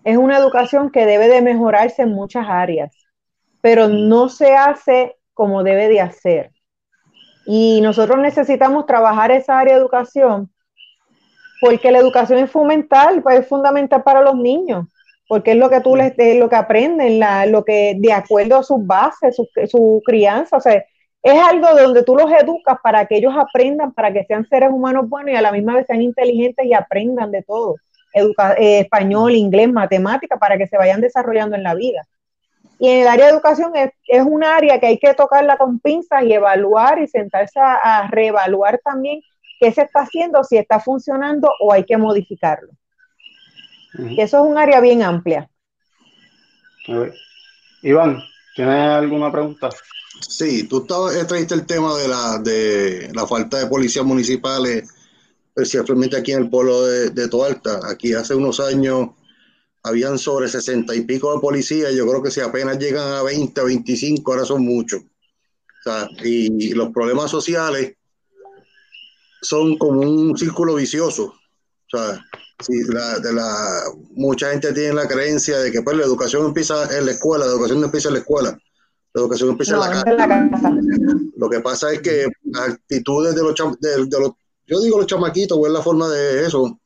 es 0.03 0.17
una 0.17 0.37
educación 0.37 0.89
que 0.89 1.05
debe 1.05 1.27
de 1.27 1.41
mejorarse 1.41 2.01
en 2.01 2.09
muchas 2.09 2.45
áreas, 2.47 2.95
pero 3.61 3.87
no 3.87 4.29
se 4.29 4.55
hace 4.55 5.15
como 5.33 5.63
debe 5.63 5.89
de 5.89 6.01
hacer. 6.01 6.51
Y 7.45 7.81
nosotros 7.81 8.17
necesitamos 8.17 8.87
trabajar 8.87 9.29
esa 9.29 9.59
área 9.59 9.75
de 9.75 9.81
educación 9.81 10.49
porque 11.61 11.91
la 11.91 11.99
educación 11.99 12.39
es 12.39 12.51
fundamental, 12.51 13.21
pues 13.23 13.39
es 13.39 13.47
fundamental 13.47 14.03
para 14.03 14.21
los 14.21 14.35
niños, 14.35 14.85
porque 15.27 15.51
es 15.51 15.57
lo 15.57 15.69
que 15.69 15.81
tú 15.81 15.95
les, 15.95 16.13
lo 16.37 16.49
que 16.49 16.55
aprenden, 16.55 17.19
la, 17.19 17.45
lo 17.45 17.63
que 17.63 17.95
de 17.97 18.13
acuerdo 18.13 18.57
a 18.57 18.63
sus 18.63 18.85
bases, 18.85 19.35
su, 19.35 19.47
su, 19.67 20.01
crianza, 20.05 20.57
o 20.57 20.61
sea, 20.61 20.83
es 21.25 21.41
algo 21.41 21.67
donde 21.73 22.03
tú 22.03 22.15
los 22.15 22.31
educas 22.31 22.77
para 22.83 23.07
que 23.07 23.17
ellos 23.17 23.33
aprendan, 23.35 23.91
para 23.93 24.13
que 24.13 24.25
sean 24.25 24.47
seres 24.47 24.69
humanos 24.71 25.09
buenos 25.09 25.33
y 25.33 25.35
a 25.35 25.41
la 25.41 25.51
misma 25.51 25.73
vez 25.73 25.87
sean 25.87 26.03
inteligentes 26.03 26.63
y 26.63 26.73
aprendan 26.75 27.31
de 27.31 27.41
todo, 27.41 27.77
Educa 28.13 28.53
eh, 28.53 28.81
español, 28.81 29.31
inglés, 29.31 29.73
matemática, 29.73 30.37
para 30.37 30.55
que 30.55 30.67
se 30.67 30.77
vayan 30.77 31.01
desarrollando 31.01 31.55
en 31.55 31.63
la 31.63 31.73
vida. 31.73 32.03
Y 32.77 32.89
en 32.89 33.01
el 33.01 33.07
área 33.07 33.25
de 33.25 33.31
educación 33.31 33.75
es, 33.75 33.89
es 34.07 34.21
un 34.21 34.43
área 34.43 34.79
que 34.79 34.85
hay 34.85 34.99
que 34.99 35.15
tocarla 35.15 35.57
con 35.57 35.79
pinzas 35.79 36.23
y 36.25 36.31
evaluar 36.31 36.99
y 36.99 37.07
sentarse 37.07 37.59
a, 37.59 38.07
reevaluar 38.11 38.79
también 38.83 39.19
qué 39.59 39.71
se 39.71 39.81
está 39.81 40.01
haciendo, 40.01 40.43
si 40.43 40.57
está 40.57 40.79
funcionando 40.79 41.49
o 41.59 41.73
hay 41.73 41.85
que 41.85 41.97
modificarlo. 41.97 42.69
eso 44.15 44.37
es 44.37 44.51
un 44.51 44.59
área 44.59 44.79
bien 44.79 45.01
amplia. 45.01 45.49
Iván, 47.81 48.21
¿tienes 48.55 48.89
alguna 48.91 49.31
pregunta? 49.31 49.71
Sí, 50.21 50.63
tú 50.63 50.81
estabas, 50.81 51.27
trajiste 51.27 51.53
el 51.53 51.65
tema 51.65 51.97
de 51.97 52.07
la, 52.07 52.39
de 52.39 53.11
la 53.13 53.27
falta 53.27 53.59
de 53.59 53.67
policías 53.67 54.05
municipales, 54.05 54.89
especialmente 55.55 56.17
aquí 56.17 56.31
en 56.31 56.43
el 56.43 56.49
pueblo 56.49 56.83
de, 56.83 57.09
de 57.09 57.27
Toalta. 57.27 57.79
Aquí 57.89 58.13
hace 58.13 58.35
unos 58.35 58.59
años 58.59 59.09
habían 59.85 60.17
sobre 60.17 60.47
60 60.49 60.95
y 60.95 61.01
pico 61.01 61.31
de 61.31 61.39
policías, 61.39 61.93
yo 61.93 62.07
creo 62.07 62.23
que 62.23 62.31
si 62.31 62.41
apenas 62.41 62.79
llegan 62.79 63.07
a 63.13 63.21
20 63.21 63.61
o 63.61 63.65
25, 63.65 64.31
ahora 64.31 64.43
son 64.43 64.65
muchos. 64.65 65.03
y, 66.23 66.73
los 66.73 66.91
problemas 66.91 67.29
sociales 67.29 67.93
son 69.43 69.77
como 69.77 70.01
un 70.01 70.35
círculo 70.35 70.73
vicioso. 70.73 71.25
O 71.25 71.97
sea, 71.97 72.19
si 72.59 72.73
la, 72.91 73.19
de 73.19 73.31
la, 73.31 73.83
mucha 74.15 74.49
gente 74.49 74.73
tiene 74.73 74.95
la 74.95 75.07
creencia 75.07 75.59
de 75.59 75.71
que 75.71 75.83
pues, 75.83 75.95
la 75.95 76.03
educación 76.03 76.47
empieza 76.47 76.97
en 76.97 77.05
la 77.05 77.11
escuela, 77.11 77.45
la 77.45 77.51
educación 77.51 77.79
no 77.79 77.85
empieza 77.85 78.07
en 78.07 78.15
la 78.15 78.19
escuela. 78.21 78.57
La 79.15 79.21
educación 79.21 79.49
empieza 79.51 79.75
en 79.75 79.79
la 79.79 80.49
casa. 80.49 80.75
Lo 81.37 81.49
que 81.49 81.61
pasa 81.61 81.93
es 81.93 82.01
que 82.01 82.27
las 82.43 82.69
actitudes 82.71 83.33
de 83.33 83.43
los, 83.43 83.55
de, 83.79 84.19
los, 84.19 84.31
yo 84.67 84.81
digo 84.81 84.97
los 84.97 85.07
chamaquitos, 85.07 85.57
o 85.57 85.65
es 85.65 85.71
la 85.71 85.81
forma 85.81 86.09
de 86.09 86.45
eso, 86.45 86.77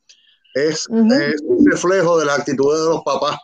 es, 0.54 0.86
es 0.88 1.42
un 1.42 1.66
reflejo 1.66 2.20
de 2.20 2.26
las 2.26 2.38
actitudes 2.38 2.82
de 2.82 2.88
los 2.88 3.02
papás. 3.02 3.36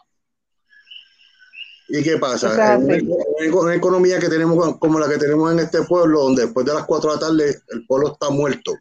¿Y 1.89 2.01
qué 2.01 2.17
pasa? 2.19 2.77
En 2.77 3.53
una, 3.53 3.75
economía 3.75 4.21
que 4.21 4.29
tenemos 4.29 4.79
como 4.79 5.01
la 5.01 5.09
que 5.09 5.19
tenemos 5.19 5.53
en 5.53 5.59
este 5.59 5.83
pueblo, 5.83 6.23
donde 6.23 6.43
después 6.43 6.65
de 6.65 6.75
las 6.75 6.85
4 6.85 7.11
de 7.11 7.17
la 7.17 7.21
tarde 7.21 7.61
el 7.71 7.87
pueblo 7.87 8.13
está 8.13 8.31
muerto, 8.31 8.73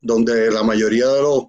donde 0.00 0.50
la 0.50 0.64
mayoría 0.64 1.06
de 1.06 1.22
los 1.22 1.44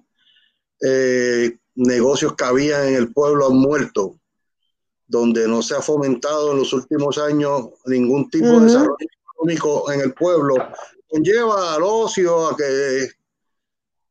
eh, 0.80 1.58
negocios 1.74 2.36
que 2.36 2.44
había 2.44 2.88
en 2.88 2.94
el 2.94 3.12
pueblo 3.12 3.48
han 3.48 3.56
muerto, 3.56 4.16
donde 5.06 5.46
no 5.46 5.62
se 5.62 5.74
ha 5.74 5.80
fomentado 5.80 6.52
en 6.52 6.58
los 6.58 6.72
últimos 6.72 7.18
años 7.18 7.68
ningún 7.86 8.30
tipo 8.30 8.46
de 8.46 8.66
desarrollo 8.66 8.96
económico 9.00 9.92
en 9.92 10.00
el 10.00 10.14
pueblo, 10.14 10.54
conlleva 11.08 11.74
al 11.74 11.82
ocio, 11.82 12.48
a 12.48 12.56
que 12.56 13.08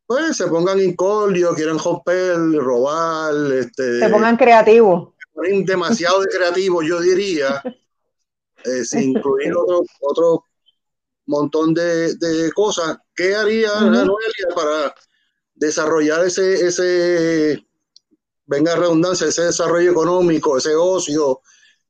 pues, 0.06 0.36
se 0.36 0.46
pongan 0.46 0.80
incordios, 0.80 1.54
quieran 1.54 1.78
romper, 1.78 2.36
robar. 2.54 3.34
Este, 3.52 4.00
se 4.00 4.08
pongan 4.08 4.36
creativos. 4.36 5.12
Demasiado 5.64 6.20
de 6.20 6.28
creativos, 6.28 6.84
yo 6.86 7.00
diría, 7.00 7.60
eh, 8.64 8.84
sin 8.84 9.10
incluir 9.10 9.54
otro, 9.56 9.82
otro 10.00 10.44
montón 11.26 11.74
de, 11.74 12.14
de 12.14 12.52
cosas. 12.52 12.98
¿Qué 13.14 13.34
haría 13.34 13.70
uh 13.72 14.54
para 14.54 14.94
desarrollar 15.54 16.24
ese, 16.26 16.66
ese, 16.66 17.66
venga 18.46 18.76
redundancia, 18.76 19.26
ese 19.26 19.42
desarrollo 19.42 19.90
económico, 19.90 20.56
ese 20.56 20.74
ocio 20.74 21.40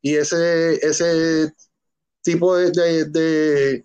y 0.00 0.16
ese, 0.16 0.74
ese 0.76 1.52
tipo 2.22 2.56
de, 2.56 2.70
de, 2.70 3.84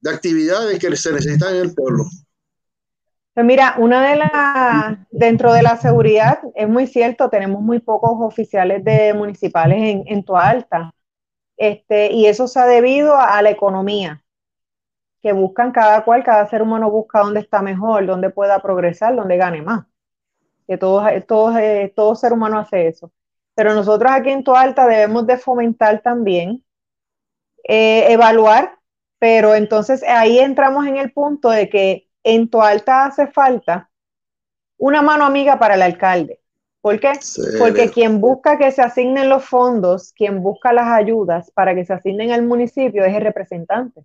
de 0.00 0.10
actividades 0.10 0.78
que 0.78 0.94
se 0.96 1.12
necesitan 1.12 1.54
en 1.54 1.62
el 1.62 1.74
pueblo? 1.74 2.04
Pues 3.34 3.46
mira, 3.46 3.76
una 3.78 4.10
de 4.10 4.16
las, 4.16 4.98
dentro 5.10 5.54
de 5.54 5.62
la 5.62 5.78
seguridad, 5.78 6.40
es 6.54 6.68
muy 6.68 6.86
cierto, 6.86 7.30
tenemos 7.30 7.62
muy 7.62 7.80
pocos 7.80 8.18
oficiales 8.20 8.84
de 8.84 9.14
municipales 9.14 9.78
en, 9.78 10.04
en 10.06 10.24
Alta. 10.34 10.92
Este, 11.56 12.12
y 12.12 12.26
eso 12.26 12.46
se 12.46 12.60
ha 12.60 12.66
debido 12.66 13.16
a, 13.16 13.40
la 13.40 13.50
economía, 13.50 14.22
que 15.22 15.32
buscan 15.32 15.72
cada 15.72 16.04
cual, 16.04 16.24
cada 16.24 16.46
ser 16.46 16.60
humano 16.60 16.90
busca 16.90 17.20
dónde 17.20 17.40
está 17.40 17.62
mejor, 17.62 18.04
dónde 18.04 18.28
pueda 18.28 18.60
progresar, 18.60 19.16
dónde 19.16 19.36
gane 19.38 19.62
más. 19.62 19.86
Que 20.66 20.78
todo, 20.78 21.04
todo, 21.26 21.58
eh, 21.58 21.92
todo 21.94 22.14
ser 22.14 22.32
humano 22.32 22.58
hace 22.58 22.88
eso. 22.88 23.12
Pero 23.54 23.74
nosotros 23.74 24.10
aquí 24.12 24.30
en 24.30 24.44
Alta 24.46 24.86
debemos 24.86 25.26
de 25.26 25.36
fomentar 25.36 26.00
también, 26.02 26.64
eh, 27.64 28.12
evaluar, 28.12 28.78
pero 29.18 29.54
entonces 29.54 30.02
ahí 30.02 30.38
entramos 30.38 30.86
en 30.86 30.96
el 30.96 31.12
punto 31.12 31.50
de 31.50 31.68
que 31.68 32.08
en 32.24 32.48
Toalta 32.48 33.04
hace 33.04 33.26
falta 33.26 33.90
una 34.78 35.02
mano 35.02 35.24
amiga 35.24 35.58
para 35.58 35.74
el 35.74 35.82
alcalde. 35.82 36.40
¿Por 36.80 36.98
qué? 36.98 37.12
Porque 37.60 37.90
quien 37.90 38.20
busca 38.20 38.58
que 38.58 38.72
se 38.72 38.82
asignen 38.82 39.28
los 39.28 39.44
fondos, 39.44 40.12
quien 40.12 40.42
busca 40.42 40.72
las 40.72 40.88
ayudas 40.88 41.52
para 41.52 41.76
que 41.76 41.84
se 41.84 41.92
asignen 41.92 42.32
al 42.32 42.42
municipio 42.42 43.04
es 43.04 43.14
el 43.14 43.22
representante. 43.22 44.04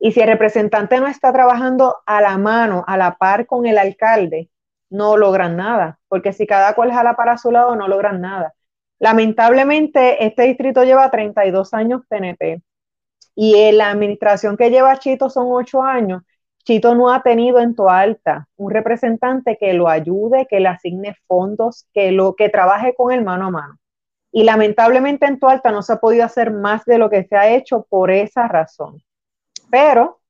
Y 0.00 0.10
si 0.10 0.20
el 0.20 0.26
representante 0.26 0.98
no 0.98 1.06
está 1.06 1.32
trabajando 1.32 1.98
a 2.04 2.20
la 2.20 2.36
mano, 2.38 2.84
a 2.86 2.96
la 2.96 3.16
par 3.16 3.46
con 3.46 3.66
el 3.66 3.78
alcalde, 3.78 4.50
no 4.90 5.16
logran 5.16 5.56
nada, 5.56 5.98
porque 6.08 6.32
si 6.32 6.46
cada 6.46 6.74
cual 6.74 6.92
jala 6.92 7.14
para 7.14 7.38
su 7.38 7.50
lado, 7.50 7.76
no 7.76 7.88
logran 7.88 8.20
nada. 8.20 8.54
Lamentablemente, 8.98 10.24
este 10.24 10.44
distrito 10.44 10.84
lleva 10.84 11.10
32 11.10 11.74
años 11.74 12.02
PNP 12.08 12.62
y 13.34 13.54
en 13.56 13.78
la 13.78 13.90
administración 13.90 14.56
que 14.56 14.70
lleva 14.70 14.98
Chito 14.98 15.30
son 15.30 15.46
8 15.50 15.82
años 15.82 16.22
Chito 16.68 16.94
no 16.94 17.10
ha 17.10 17.22
tenido 17.22 17.60
en 17.60 17.74
Toalta 17.74 18.46
un 18.56 18.70
representante 18.70 19.56
que 19.56 19.72
lo 19.72 19.88
ayude, 19.88 20.46
que 20.50 20.60
le 20.60 20.68
asigne 20.68 21.16
fondos, 21.26 21.88
que, 21.94 22.12
lo, 22.12 22.34
que 22.34 22.50
trabaje 22.50 22.94
con 22.94 23.10
él 23.10 23.24
mano 23.24 23.46
a 23.46 23.50
mano. 23.50 23.78
Y 24.30 24.44
lamentablemente 24.44 25.24
en 25.24 25.38
Toalta 25.38 25.72
no 25.72 25.80
se 25.80 25.94
ha 25.94 25.96
podido 25.96 26.26
hacer 26.26 26.50
más 26.50 26.84
de 26.84 26.98
lo 26.98 27.08
que 27.08 27.24
se 27.24 27.36
ha 27.36 27.48
hecho 27.48 27.86
por 27.88 28.10
esa 28.10 28.48
razón. 28.48 29.02
Pero 29.70 30.20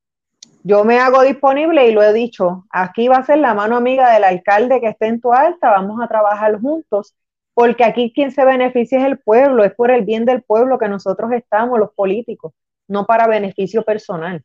yo 0.63 0.85
me 0.85 0.99
hago 0.99 1.23
disponible 1.23 1.87
y 1.89 1.93
lo 1.93 2.03
he 2.03 2.13
dicho, 2.13 2.67
aquí 2.71 3.09
va 3.09 3.17
a 3.17 3.25
ser 3.25 3.39
la 3.39 3.55
mano 3.55 3.77
amiga 3.77 4.13
del 4.13 4.25
alcalde 4.25 4.81
que 4.81 4.89
esté 4.89 5.07
en 5.07 5.21
Toalta, 5.21 5.71
vamos 5.71 6.01
a 6.03 6.09
trabajar 6.09 6.61
juntos, 6.61 7.15
porque 7.55 7.85
aquí 7.85 8.13
quien 8.15 8.31
se 8.31 8.45
beneficia 8.45 8.99
es 8.99 9.05
el 9.05 9.19
pueblo, 9.19 9.65
es 9.65 9.75
por 9.75 9.91
el 9.91 10.05
bien 10.05 10.25
del 10.25 10.43
pueblo 10.43 10.79
que 10.79 10.89
nosotros 10.89 11.33
estamos, 11.33 11.79
los 11.79 11.93
políticos, 11.93 12.53
no 12.87 13.07
para 13.07 13.27
beneficio 13.27 13.83
personal. 13.83 14.45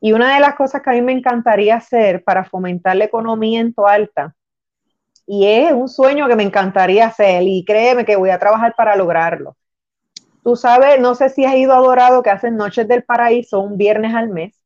Y 0.00 0.12
una 0.12 0.34
de 0.34 0.40
las 0.40 0.54
cosas 0.54 0.82
que 0.82 0.90
a 0.90 0.94
mí 0.94 1.02
me 1.02 1.12
encantaría 1.12 1.76
hacer 1.76 2.24
para 2.24 2.44
fomentar 2.44 2.96
la 2.96 3.04
economía 3.04 3.60
en 3.60 3.74
Toalta, 3.74 4.34
y 5.26 5.46
es 5.46 5.72
un 5.72 5.88
sueño 5.88 6.26
que 6.26 6.36
me 6.36 6.42
encantaría 6.42 7.06
hacer, 7.06 7.42
y 7.42 7.64
créeme 7.64 8.04
que 8.04 8.16
voy 8.16 8.30
a 8.30 8.38
trabajar 8.38 8.74
para 8.76 8.96
lograrlo. 8.96 9.56
Tú 10.42 10.56
sabes, 10.56 11.00
no 11.00 11.14
sé 11.14 11.28
si 11.28 11.44
has 11.44 11.54
ido 11.54 11.72
a 11.72 11.78
Dorado, 11.78 12.22
que 12.22 12.30
hacen 12.30 12.56
Noches 12.56 12.88
del 12.88 13.04
Paraíso 13.04 13.60
un 13.60 13.76
viernes 13.76 14.14
al 14.14 14.28
mes, 14.28 14.61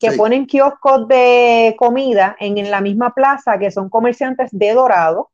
que 0.00 0.12
ponen 0.12 0.46
kioscos 0.46 1.06
de 1.06 1.76
comida 1.78 2.36
en, 2.40 2.58
en 2.58 2.70
la 2.70 2.80
misma 2.80 3.14
plaza, 3.14 3.58
que 3.58 3.70
son 3.70 3.88
comerciantes 3.88 4.48
de 4.50 4.72
Dorado, 4.72 5.30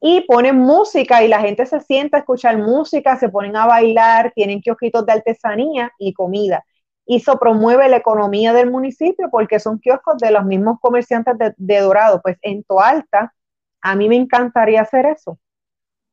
y 0.00 0.20
ponen 0.22 0.58
música 0.58 1.24
y 1.24 1.28
la 1.28 1.40
gente 1.40 1.64
se 1.64 1.80
sienta 1.80 2.18
a 2.18 2.20
escuchar 2.20 2.58
música, 2.58 3.16
se 3.16 3.28
ponen 3.28 3.56
a 3.56 3.66
bailar, 3.66 4.32
tienen 4.34 4.60
kiosquitos 4.60 5.06
de 5.06 5.12
artesanía 5.12 5.92
y 5.98 6.12
comida 6.12 6.64
y 7.10 7.16
eso 7.16 7.38
promueve 7.38 7.88
la 7.88 7.96
economía 7.96 8.52
del 8.52 8.70
municipio 8.70 9.30
porque 9.30 9.58
son 9.58 9.78
kioscos 9.78 10.18
de 10.18 10.30
los 10.30 10.44
mismos 10.44 10.78
comerciantes 10.78 11.54
de, 11.56 11.80
Dorado. 11.80 12.20
Pues 12.22 12.36
en 12.42 12.62
Toalta, 12.64 13.32
a 13.80 13.96
mí 13.96 14.10
me 14.10 14.16
encantaría 14.16 14.82
hacer 14.82 15.06
eso. 15.06 15.38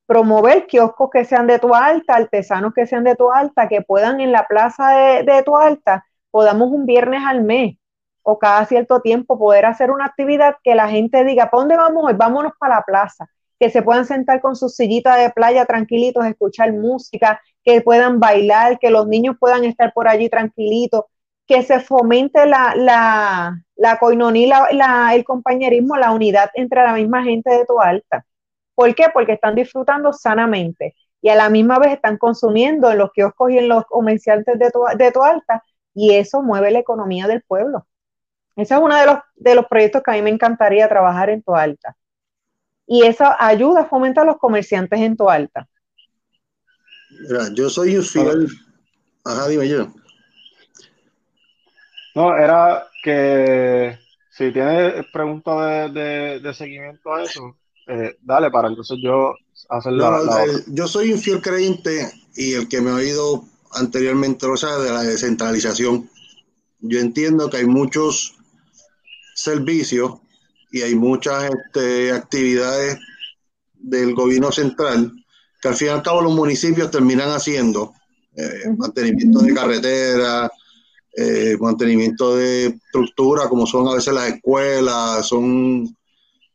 Promover 0.05 0.67
kioscos 0.67 1.09
que 1.11 1.25
sean 1.25 1.47
de 1.47 1.59
Toalta, 1.59 2.15
artesanos 2.15 2.73
que 2.73 2.87
sean 2.87 3.03
de 3.03 3.15
Toalta, 3.15 3.67
que 3.67 3.81
puedan 3.81 4.21
en 4.21 4.31
la 4.31 4.45
plaza 4.47 4.91
de, 4.91 5.23
de 5.23 5.43
Toalta, 5.43 6.05
podamos 6.35 6.69
un 6.69 6.85
viernes 6.85 7.21
al 7.25 7.45
mes 7.45 7.77
o 8.21 8.37
cada 8.37 8.65
cierto 8.65 8.99
tiempo 8.99 9.39
poder 9.39 9.65
hacer 9.65 9.89
una 9.89 10.03
actividad 10.03 10.57
que 10.65 10.75
la 10.75 10.89
gente 10.89 11.23
diga, 11.23 11.49
¿para 11.49 11.61
dónde 11.61 11.77
vamos 11.77 12.03
hoy? 12.03 12.13
Vámonos 12.13 12.51
para 12.59 12.75
la 12.75 12.81
plaza 12.81 13.29
que 13.57 13.69
se 13.69 13.81
puedan 13.81 14.05
sentar 14.05 14.41
con 14.41 14.57
sus 14.57 14.75
sillitas 14.75 15.17
de 15.17 15.29
playa 15.29 15.63
tranquilitos, 15.63 16.25
escuchar 16.25 16.73
música, 16.73 17.39
que 17.63 17.79
puedan 17.79 18.19
bailar, 18.19 18.79
que 18.79 18.89
los 18.89 19.07
niños 19.07 19.37
puedan 19.39 19.63
estar 19.63 19.93
por 19.93 20.09
allí 20.09 20.27
tranquilitos, 20.27 21.05
que 21.47 21.63
se 21.63 21.79
fomente 21.79 22.45
la, 22.45 22.73
la, 22.75 23.57
la 23.77 23.97
coinonía, 23.97 24.67
el 25.13 25.23
compañerismo, 25.23 25.95
la 25.95 26.11
unidad 26.11 26.49
entre 26.55 26.83
la 26.83 26.95
misma 26.95 27.23
gente 27.23 27.49
de 27.49 27.63
Toalta. 27.63 28.25
¿Por 28.75 28.93
qué? 28.93 29.05
Porque 29.13 29.31
están 29.31 29.55
disfrutando 29.55 30.11
sanamente 30.11 30.95
y 31.21 31.29
a 31.29 31.35
la 31.35 31.47
misma 31.47 31.79
vez 31.79 31.93
están 31.93 32.17
consumiendo 32.17 32.91
en 32.91 32.97
los 32.97 33.13
kioscos 33.13 33.51
y 33.51 33.57
en 33.57 33.69
los 33.69 33.85
comerciantes 33.85 34.59
de, 34.59 34.69
de 34.97 35.11
Toalta 35.13 35.63
y 35.95 36.13
eso 36.13 36.43
mueve 36.43 36.69
la 36.69 36.79
economía 36.79 37.27
del 37.27 37.41
pueblo. 37.41 37.87
Ese 38.55 38.75
es 38.75 38.79
uno 38.79 38.95
de 38.95 39.05
los, 39.07 39.17
de 39.35 39.55
los 39.55 39.65
proyectos 39.65 40.03
que 40.03 40.11
a 40.11 40.13
mí 40.13 40.21
me 40.21 40.29
encantaría 40.29 40.87
trabajar 40.87 41.31
en 41.31 41.41
Toalta 41.41 41.95
y 42.87 43.03
eso 43.03 43.25
ayuda 43.39 43.81
a 43.81 43.85
fomentar 43.85 44.23
a 44.23 44.27
los 44.27 44.37
comerciantes 44.37 44.99
en 44.99 45.17
Toalta. 45.17 45.67
Mira, 47.09 47.49
yo 47.53 47.69
soy 47.69 47.97
un 47.97 48.03
fiel. 48.03 48.47
Ajá, 49.23 49.47
dime 49.47 49.67
yo. 49.67 49.87
No, 52.13 52.35
era 52.37 52.87
que 53.03 53.97
si 54.31 54.51
tienes 54.51 55.05
preguntas 55.11 55.93
de, 55.93 56.53
seguimiento 56.53 57.13
a 57.13 57.23
eso, 57.23 57.57
eh, 57.87 58.17
dale 58.21 58.51
para 58.51 58.67
entonces 58.67 58.97
yo 59.01 59.33
hacer 59.69 59.93
la, 59.93 60.45
Yo 60.67 60.87
soy 60.87 61.11
un 61.11 61.19
fiel 61.19 61.41
creyente 61.41 62.11
y 62.35 62.53
el 62.53 62.69
que 62.69 62.81
me 62.81 62.91
ha 62.91 62.95
oído 62.95 63.43
anteriormente 63.75 64.47
lo 64.47 64.57
sabe 64.57 64.85
de 64.85 64.91
la 64.91 65.03
descentralización. 65.03 66.09
Yo 66.79 66.99
entiendo 66.99 67.49
que 67.49 67.57
hay 67.57 67.65
muchos 67.65 68.35
servicios 69.35 70.13
y 70.71 70.81
hay 70.81 70.95
muchas 70.95 71.51
este, 71.51 72.11
actividades 72.11 72.99
del 73.73 74.13
gobierno 74.13 74.51
central 74.51 75.11
que 75.61 75.67
al 75.67 75.75
fin 75.75 75.87
y 75.87 75.91
al 75.91 76.03
cabo 76.03 76.21
los 76.21 76.33
municipios 76.33 76.91
terminan 76.91 77.29
haciendo. 77.29 77.93
Eh, 78.35 78.69
mantenimiento 78.77 79.39
de 79.39 79.53
carreteras, 79.53 80.49
eh, 81.15 81.55
mantenimiento 81.59 82.35
de 82.35 82.65
estructura, 82.67 83.47
como 83.47 83.65
son 83.65 83.87
a 83.87 83.93
veces 83.95 84.13
las 84.13 84.33
escuelas, 84.33 85.25
son 85.27 85.95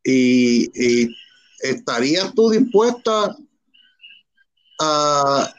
y, 0.04 1.08
estarías 1.60 2.34
tú 2.34 2.50
dispuesta 2.50 3.36
a, 4.78 5.54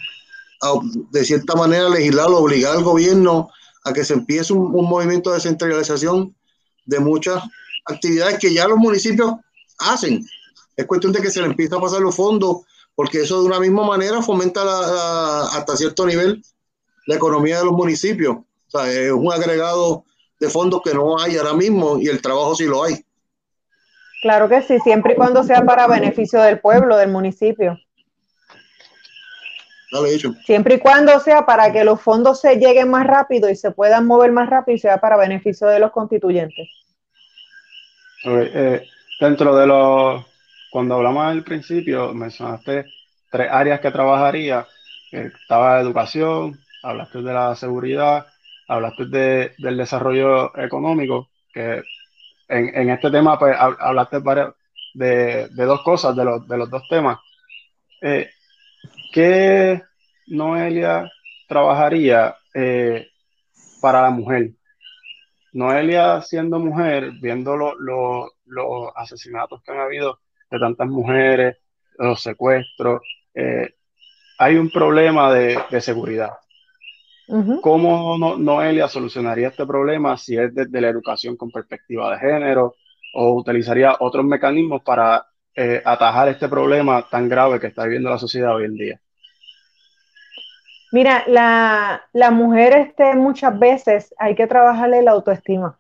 de 1.12 1.26
cierta 1.26 1.56
manera 1.56 1.90
legislar 1.90 2.30
obligar 2.30 2.78
al 2.78 2.84
gobierno 2.84 3.50
a 3.84 3.94
que 3.94 4.06
se 4.06 4.14
empiece 4.14 4.54
un, 4.54 4.74
un 4.76 4.88
movimiento 4.88 5.32
de 5.32 5.40
centralización 5.40 6.36
de 6.86 7.00
muchas 7.00 7.44
actividades 7.86 8.40
que 8.40 8.54
ya 8.54 8.68
los 8.68 8.78
municipios 8.78 9.34
hacen. 9.80 10.26
Es 10.76 10.86
cuestión 10.86 11.12
de 11.14 11.22
que 11.22 11.32
se 11.32 11.42
le 11.42 11.48
empiece 11.48 11.76
a 11.76 11.80
pasar 11.80 12.02
los 12.02 12.16
fondos, 12.16 12.58
porque 12.96 13.22
eso 13.22 13.42
de 13.42 13.48
una 13.48 13.60
misma 13.60 13.86
manera 13.86 14.22
fomenta 14.22 14.62
hasta 15.46 15.76
cierto 15.76 16.06
nivel 16.06 16.44
la 17.08 17.16
economía 17.16 17.60
de 17.60 17.66
los 17.66 17.74
municipios. 17.74 18.38
O 18.38 18.80
sea, 18.80 18.92
es 18.92 19.12
un 19.12 19.32
agregado 19.32 20.06
de 20.40 20.50
fondos 20.50 20.82
que 20.84 20.94
no 20.94 21.20
hay 21.20 21.38
ahora 21.38 21.54
mismo 21.54 21.98
y 22.00 22.08
el 22.08 22.22
trabajo 22.22 22.56
sí 22.56 22.66
lo 22.66 22.84
hay. 22.84 23.04
Claro 24.22 24.48
que 24.48 24.62
sí, 24.62 24.80
siempre 24.80 25.14
y 25.14 25.16
cuando 25.16 25.44
sea 25.44 25.66
para 25.66 25.88
beneficio 25.88 26.42
del 26.42 26.60
pueblo, 26.60 26.96
del 26.98 27.10
municipio. 27.10 27.78
Dale. 29.92 30.18
Siempre 30.46 30.76
y 30.76 30.80
cuando 30.80 31.20
sea 31.20 31.46
para 31.46 31.72
que 31.74 31.84
los 31.84 32.02
fondos 32.02 32.40
se 32.40 32.56
lleguen 32.56 32.90
más 32.90 33.06
rápido 33.06 33.50
y 33.50 33.56
se 33.58 33.72
puedan 33.72 34.08
mover 34.08 34.32
más 34.32 34.50
rápido 34.50 34.78
y 34.78 34.80
sea 34.80 35.02
para 35.02 35.18
beneficio 35.18 35.68
de 35.68 35.80
los 35.80 35.92
constituyentes. 35.92 36.70
Eh, 38.24 38.88
dentro 39.20 39.56
de 39.56 39.68
los, 39.68 40.26
cuando 40.72 40.96
hablamos 40.96 41.26
al 41.26 41.44
principio, 41.44 42.14
mencionaste 42.14 42.86
tres 43.30 43.52
áreas 43.52 43.82
que 43.82 43.92
trabajaría. 43.92 44.66
estaba 45.12 45.82
educación, 45.82 46.58
hablaste 46.84 47.22
de 47.22 47.34
la 47.34 47.56
seguridad, 47.56 48.28
hablaste 48.70 49.08
de, 49.08 49.54
del 49.58 49.76
desarrollo 49.76 50.58
económico, 50.58 51.28
que 51.54 51.84
en, 52.48 52.90
este 52.90 53.12
tema 53.12 53.38
pues 53.38 53.58
hablaste 53.60 54.22
de, 54.94 55.48
de, 55.50 55.66
dos 55.66 55.82
cosas, 55.84 56.16
de 56.16 56.24
los, 56.24 56.48
de 56.48 56.58
los 56.58 56.70
dos 56.70 56.84
temas. 56.90 57.20
Eh, 58.02 58.30
¿Qué 59.12 59.82
Noelia 60.28 61.12
trabajaría 61.48 62.36
eh, 62.54 63.08
para 63.82 64.02
la 64.04 64.10
mujer? 64.10 64.52
Noelia 65.54 66.22
siendo 66.22 66.60
mujer, 66.60 67.12
viendo 67.22 67.58
los 67.58 68.92
asesinatos 68.96 69.62
que 69.64 69.72
han 69.72 69.80
habido 69.80 70.20
de 70.50 70.60
tantas 70.60 70.88
mujeres, 70.88 71.58
los 71.98 72.22
secuestros, 72.22 73.02
eh, 73.34 73.74
hay 74.38 74.56
un 74.56 74.70
problema 74.70 75.34
de, 75.34 75.82
seguridad. 75.82 76.32
¿Cómo 77.62 78.38
Noelia 78.38 78.88
solucionaría 78.88 79.50
este 79.50 79.66
problema 79.66 80.18
si 80.18 80.38
es 80.38 80.54
desde 80.54 80.82
la 80.82 80.90
educación 80.90 81.38
con 81.38 81.52
perspectiva 81.52 82.12
de 82.12 82.20
género 82.20 82.76
o 83.14 83.34
utilizaría 83.34 83.96
otros 84.00 84.26
mecanismos 84.26 84.82
para 84.84 85.26
eh, 85.56 85.82
atajar 85.84 86.30
este 86.30 86.48
problema 86.48 87.08
tan 87.10 87.28
grave 87.28 87.60
que 87.60 87.68
está 87.68 87.84
viviendo 87.84 88.10
la 88.10 88.18
sociedad 88.18 88.56
hoy 88.56 88.66
en 88.66 88.76
día? 88.76 89.02
Mira, 90.92 91.24
la, 91.28 92.04
la 92.14 92.32
mujer 92.32 92.74
este, 92.74 93.16
muchas 93.16 93.58
veces 93.58 94.14
hay 94.18 94.36
que 94.36 94.48
trabajarle 94.48 95.02
la 95.02 95.12
autoestima. 95.12 95.80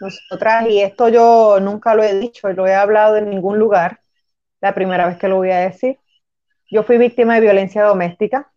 Nosotras, 0.00 0.66
y 0.68 0.80
esto 0.80 1.08
yo 1.08 1.58
nunca 1.60 1.94
lo 1.94 2.02
he 2.02 2.18
dicho 2.18 2.50
y 2.50 2.54
lo 2.54 2.66
he 2.66 2.74
hablado 2.74 3.16
en 3.16 3.30
ningún 3.30 3.58
lugar, 3.58 4.00
la 4.60 4.74
primera 4.74 5.06
vez 5.06 5.18
que 5.18 5.28
lo 5.28 5.36
voy 5.36 5.50
a 5.50 5.60
decir. 5.60 5.98
Yo 6.70 6.82
fui 6.82 6.98
víctima 6.98 7.34
de 7.34 7.42
violencia 7.42 7.84
doméstica 7.84 8.50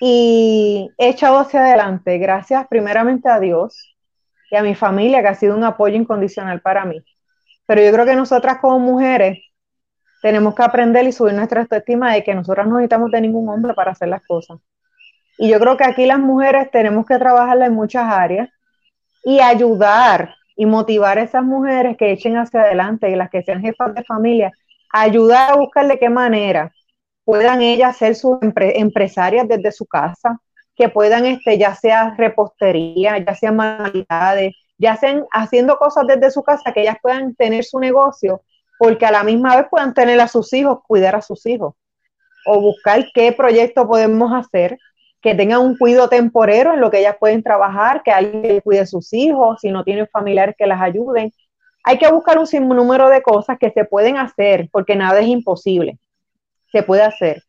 y 0.00 0.90
he 0.98 1.08
echado 1.10 1.38
hacia 1.38 1.60
adelante, 1.60 2.18
gracias 2.18 2.66
primeramente 2.68 3.28
a 3.28 3.38
Dios 3.38 3.96
y 4.50 4.56
a 4.56 4.62
mi 4.62 4.74
familia, 4.74 5.22
que 5.22 5.28
ha 5.28 5.34
sido 5.34 5.56
un 5.56 5.64
apoyo 5.64 5.96
incondicional 5.96 6.60
para 6.60 6.84
mí. 6.84 7.04
Pero 7.66 7.82
yo 7.82 7.92
creo 7.92 8.04
que 8.04 8.16
nosotras 8.16 8.58
como 8.60 8.78
mujeres 8.78 9.38
tenemos 10.22 10.54
que 10.54 10.62
aprender 10.62 11.06
y 11.06 11.12
subir 11.12 11.34
nuestra 11.34 11.62
autoestima 11.62 12.12
de 12.14 12.24
que 12.24 12.34
nosotras 12.34 12.66
no 12.66 12.76
necesitamos 12.76 13.10
de 13.10 13.20
ningún 13.20 13.48
hombre 13.48 13.74
para 13.74 13.92
hacer 13.92 14.08
las 14.08 14.22
cosas. 14.26 14.58
Y 15.38 15.50
yo 15.50 15.58
creo 15.58 15.76
que 15.76 15.84
aquí 15.84 16.06
las 16.06 16.18
mujeres 16.18 16.70
tenemos 16.70 17.06
que 17.06 17.18
trabajarla 17.18 17.66
en 17.66 17.74
muchas 17.74 18.04
áreas 18.04 18.48
y 19.24 19.40
ayudar 19.40 20.34
y 20.56 20.66
motivar 20.66 21.18
a 21.18 21.22
esas 21.22 21.42
mujeres 21.42 21.96
que 21.96 22.12
echen 22.12 22.36
hacia 22.36 22.60
adelante 22.60 23.10
y 23.10 23.16
las 23.16 23.30
que 23.30 23.42
sean 23.42 23.60
jefas 23.60 23.94
de 23.94 24.04
familia, 24.04 24.52
ayudar 24.90 25.52
a 25.52 25.56
buscar 25.56 25.86
de 25.88 25.98
qué 25.98 26.08
manera 26.08 26.72
puedan 27.24 27.62
ellas 27.62 27.96
ser 27.96 28.14
sus 28.14 28.38
empresarias 28.40 29.48
desde 29.48 29.72
su 29.72 29.86
casa, 29.86 30.40
que 30.76 30.88
puedan, 30.88 31.26
este, 31.26 31.58
ya 31.58 31.74
sea 31.74 32.14
repostería, 32.16 33.18
ya 33.18 33.34
sean 33.34 33.56
manualidades, 33.56 34.54
ya 34.78 34.96
sean 34.96 35.24
haciendo 35.32 35.76
cosas 35.76 36.06
desde 36.06 36.30
su 36.30 36.42
casa, 36.42 36.72
que 36.72 36.82
ellas 36.82 36.96
puedan 37.02 37.34
tener 37.34 37.64
su 37.64 37.78
negocio 37.78 38.42
porque 38.78 39.06
a 39.06 39.12
la 39.12 39.22
misma 39.22 39.56
vez 39.56 39.66
puedan 39.70 39.94
tener 39.94 40.20
a 40.20 40.28
sus 40.28 40.52
hijos, 40.52 40.80
cuidar 40.86 41.14
a 41.16 41.22
sus 41.22 41.46
hijos, 41.46 41.74
o 42.46 42.60
buscar 42.60 43.06
qué 43.14 43.32
proyecto 43.32 43.86
podemos 43.86 44.32
hacer 44.32 44.78
que 45.24 45.34
tengan 45.34 45.60
un 45.60 45.78
cuidado 45.78 46.10
temporero 46.10 46.74
en 46.74 46.82
lo 46.82 46.90
que 46.90 46.98
ellas 46.98 47.16
pueden 47.18 47.42
trabajar, 47.42 48.02
que 48.02 48.10
alguien 48.10 48.60
cuide 48.60 48.80
a 48.80 48.86
sus 48.86 49.10
hijos, 49.14 49.58
si 49.58 49.70
no 49.70 49.82
tienen 49.82 50.06
familiares 50.08 50.54
que 50.58 50.66
las 50.66 50.82
ayuden. 50.82 51.32
Hay 51.82 51.96
que 51.96 52.12
buscar 52.12 52.38
un 52.38 52.46
sinnúmero 52.46 53.08
de 53.08 53.22
cosas 53.22 53.56
que 53.58 53.70
se 53.70 53.86
pueden 53.86 54.18
hacer, 54.18 54.68
porque 54.70 54.96
nada 54.96 55.20
es 55.20 55.26
imposible. 55.26 55.98
Se 56.70 56.82
puede 56.82 57.04
hacer. 57.04 57.42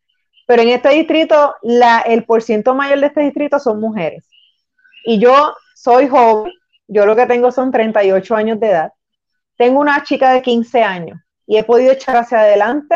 Pero 0.46 0.62
en 0.62 0.70
este 0.70 0.88
distrito, 0.88 1.54
la, 1.60 2.00
el 2.00 2.24
porciento 2.24 2.74
mayor 2.74 3.00
de 3.00 3.08
este 3.08 3.20
distrito 3.20 3.58
son 3.58 3.78
mujeres. 3.78 4.26
Y 5.04 5.18
yo 5.18 5.54
soy 5.74 6.08
joven, 6.08 6.50
yo 6.88 7.06
lo 7.06 7.16
que 7.16 7.26
tengo 7.26 7.50
son 7.50 7.70
38 7.70 8.36
años 8.36 8.60
de 8.60 8.68
edad. 8.68 8.92
Tengo 9.56 9.80
una 9.80 10.02
chica 10.02 10.32
de 10.32 10.42
15 10.42 10.82
años 10.82 11.18
y 11.46 11.56
he 11.56 11.64
podido 11.64 11.92
echar 11.92 12.16
hacia 12.16 12.40
adelante, 12.40 12.94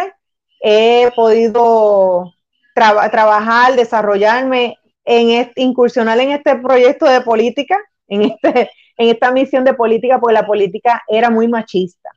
he 0.61 1.11
podido 1.15 2.33
trabajar, 2.75 3.75
desarrollarme, 3.77 4.77
en 5.05 5.51
incursionar 5.57 6.19
en 6.21 6.31
este 6.31 6.57
proyecto 6.57 7.07
de 7.07 7.21
política, 7.23 7.79
en, 8.09 8.23
este, 8.23 8.71
en 8.97 9.09
esta 9.09 9.33
misión 9.33 9.65
de 9.65 9.75
política, 9.75 10.21
porque 10.21 10.35
la 10.35 10.47
política 10.47 11.03
era 11.09 11.31
muy 11.31 11.49
machista. 11.49 12.11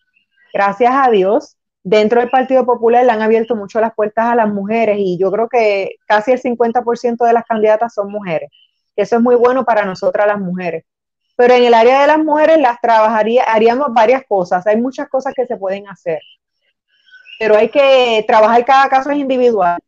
Gracias 0.54 0.94
a 0.94 1.10
Dios, 1.10 1.58
dentro 1.82 2.20
del 2.20 2.30
Partido 2.30 2.66
Popular 2.66 3.06
le 3.06 3.12
han 3.12 3.22
abierto 3.22 3.56
mucho 3.56 3.80
las 3.80 3.94
puertas 3.96 4.26
a 4.26 4.36
las 4.36 4.50
mujeres 4.50 4.98
y 5.00 5.18
yo 5.18 5.32
creo 5.32 5.50
que 5.50 5.96
casi 6.06 6.32
el 6.34 6.42
50% 6.42 7.26
de 7.26 7.34
las 7.34 7.46
candidatas 7.46 7.94
son 7.94 8.12
mujeres. 8.12 8.50
Eso 8.96 9.16
es 9.16 9.22
muy 9.22 9.36
bueno 9.36 9.66
para 9.66 9.86
nosotras 9.86 10.28
las 10.28 10.40
mujeres 10.40 10.84
pero 11.36 11.54
en 11.56 11.64
el 11.64 11.74
área 11.74 12.02
de 12.02 12.08
las 12.08 12.20
mujeres 12.20 12.60
las 12.60 12.80
trabajaría, 12.80 13.44
haríamos 13.44 13.88
varias 13.94 14.24
cosas, 14.28 14.66
hay 14.68 14.78
muchas 14.78 15.10
cosas 15.10 15.34
que 15.34 15.46
se 15.46 15.58
pueden 15.58 15.88
hacer, 15.88 16.20
pero 17.40 17.58
hay 17.58 17.70
que 17.70 18.24
trabajar 18.28 18.64
cada 18.66 18.90
caso 18.90 19.10
es 19.10 19.18
individual, 19.18 19.80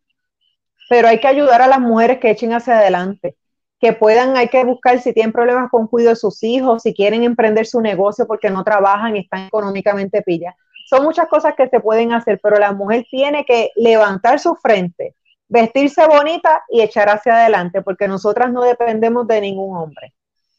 pero 0.90 1.08
hay 1.08 1.20
que 1.20 1.28
ayudar 1.28 1.62
a 1.62 1.68
las 1.68 1.80
mujeres 1.80 2.20
que 2.20 2.32
echen 2.32 2.54
hacia 2.54 2.80
adelante, 2.80 3.36
que 3.80 3.94
puedan, 3.94 4.38
hay 4.38 4.48
que 4.48 4.64
buscar 4.64 5.00
si 5.00 5.14
tienen 5.14 5.32
problemas 5.32 5.70
con 5.70 5.88
cuidado 5.88 6.12
de 6.12 6.20
sus 6.20 6.42
hijos, 6.44 6.84
si 6.84 6.94
quieren 6.94 7.24
emprender 7.24 7.66
su 7.68 7.82
negocio 7.82 8.26
porque 8.26 8.50
no 8.50 8.64
trabajan 8.64 9.16
y 9.16 9.20
están 9.20 9.48
económicamente 9.48 10.22
pillas. 10.22 10.56
Son 10.88 11.04
muchas 11.04 11.28
cosas 11.28 11.56
que 11.56 11.68
se 11.68 11.80
pueden 11.80 12.14
hacer, 12.14 12.40
pero 12.42 12.58
la 12.58 12.72
mujer 12.72 13.06
tiene 13.10 13.44
que 13.44 13.72
levantar 13.76 14.40
su 14.40 14.56
frente, 14.56 15.16
vestirse 15.48 16.06
bonita 16.08 16.64
y 16.70 16.82
echar 16.82 17.10
hacia 17.10 17.36
adelante, 17.36 17.82
porque 17.82 18.08
nosotras 18.08 18.52
no 18.52 18.64
dependemos 18.64 19.28
de 19.28 19.42
ningún 19.42 19.76
hombre 19.78 20.14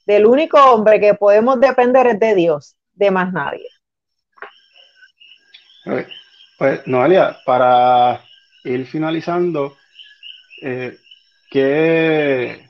del 0.07 0.25
único 0.25 0.59
hombre 0.59 1.01
que 1.01 1.15
podemos 1.15 1.61
depender 1.61 2.07
es 2.07 2.21
de 2.21 2.35
Dios, 2.35 2.77
de 2.95 3.11
más 3.11 3.33
nadie. 3.33 3.69
Pues, 6.59 6.87
Noelia, 6.87 7.37
para 7.45 8.21
ir 8.65 8.87
finalizando, 8.87 9.77
eh, 10.63 10.97
¿qué, 11.51 12.69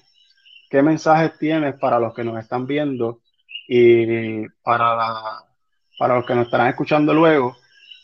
¿qué, 0.69 0.83
mensajes 0.83 1.39
tienes 1.39 1.77
para 1.77 1.99
los 1.99 2.15
que 2.15 2.25
nos 2.25 2.39
están 2.39 2.67
viendo 2.67 3.21
y 3.69 4.49
para, 4.63 5.45
para 5.99 6.17
los 6.17 6.27
que 6.27 6.35
nos 6.35 6.47
estarán 6.47 6.69
escuchando 6.69 7.15
luego? 7.15 7.57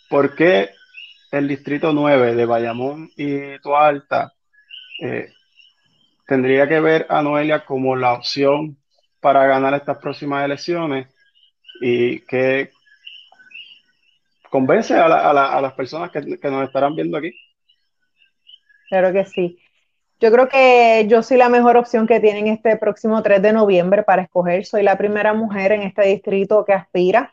¿Por 0.09 0.35
qué 0.35 0.71
el 1.31 1.49
Distrito 1.49 1.92
9 1.92 2.35
de 2.35 2.47
Bayamón 2.47 3.11
y 3.16 3.59
Tualta 3.61 4.33
eh, 5.01 5.33
tendría 6.27 6.68
que 6.68 6.81
ver 6.81 7.07
a 7.09 7.23
Noelia 7.23 7.64
como 7.64 7.97
la 7.97 8.12
opción 8.12 8.77
para 9.22 9.46
ganar 9.46 9.72
estas 9.74 9.98
próximas 9.98 10.44
elecciones 10.44 11.06
y 11.80 12.20
que 12.26 12.70
convence 14.50 14.94
a, 14.94 15.08
las 15.08 15.72
personas 15.74 16.11
que, 16.11 16.20
nos 16.50 16.66
estarán 16.66 16.96
viendo 16.96 17.16
aquí. 17.16 17.32
Claro 18.90 19.12
que 19.12 19.24
sí. 19.24 19.58
Yo 20.20 20.30
creo 20.30 20.48
que 20.48 21.06
yo 21.08 21.22
soy 21.22 21.37
la 21.37 21.48
mejor 21.48 21.76
opción 21.76 22.06
que 22.06 22.20
tienen 22.20 22.48
este 22.48 22.76
próximo 22.76 23.22
3 23.22 23.40
de 23.40 23.52
noviembre 23.52 24.02
para 24.02 24.22
escoger. 24.22 24.66
Soy 24.66 24.82
la 24.82 24.98
primera 24.98 25.32
mujer 25.32 25.72
en 25.72 25.82
este 25.82 26.02
distrito 26.02 26.64
que 26.64 26.72
aspira. 26.72 27.32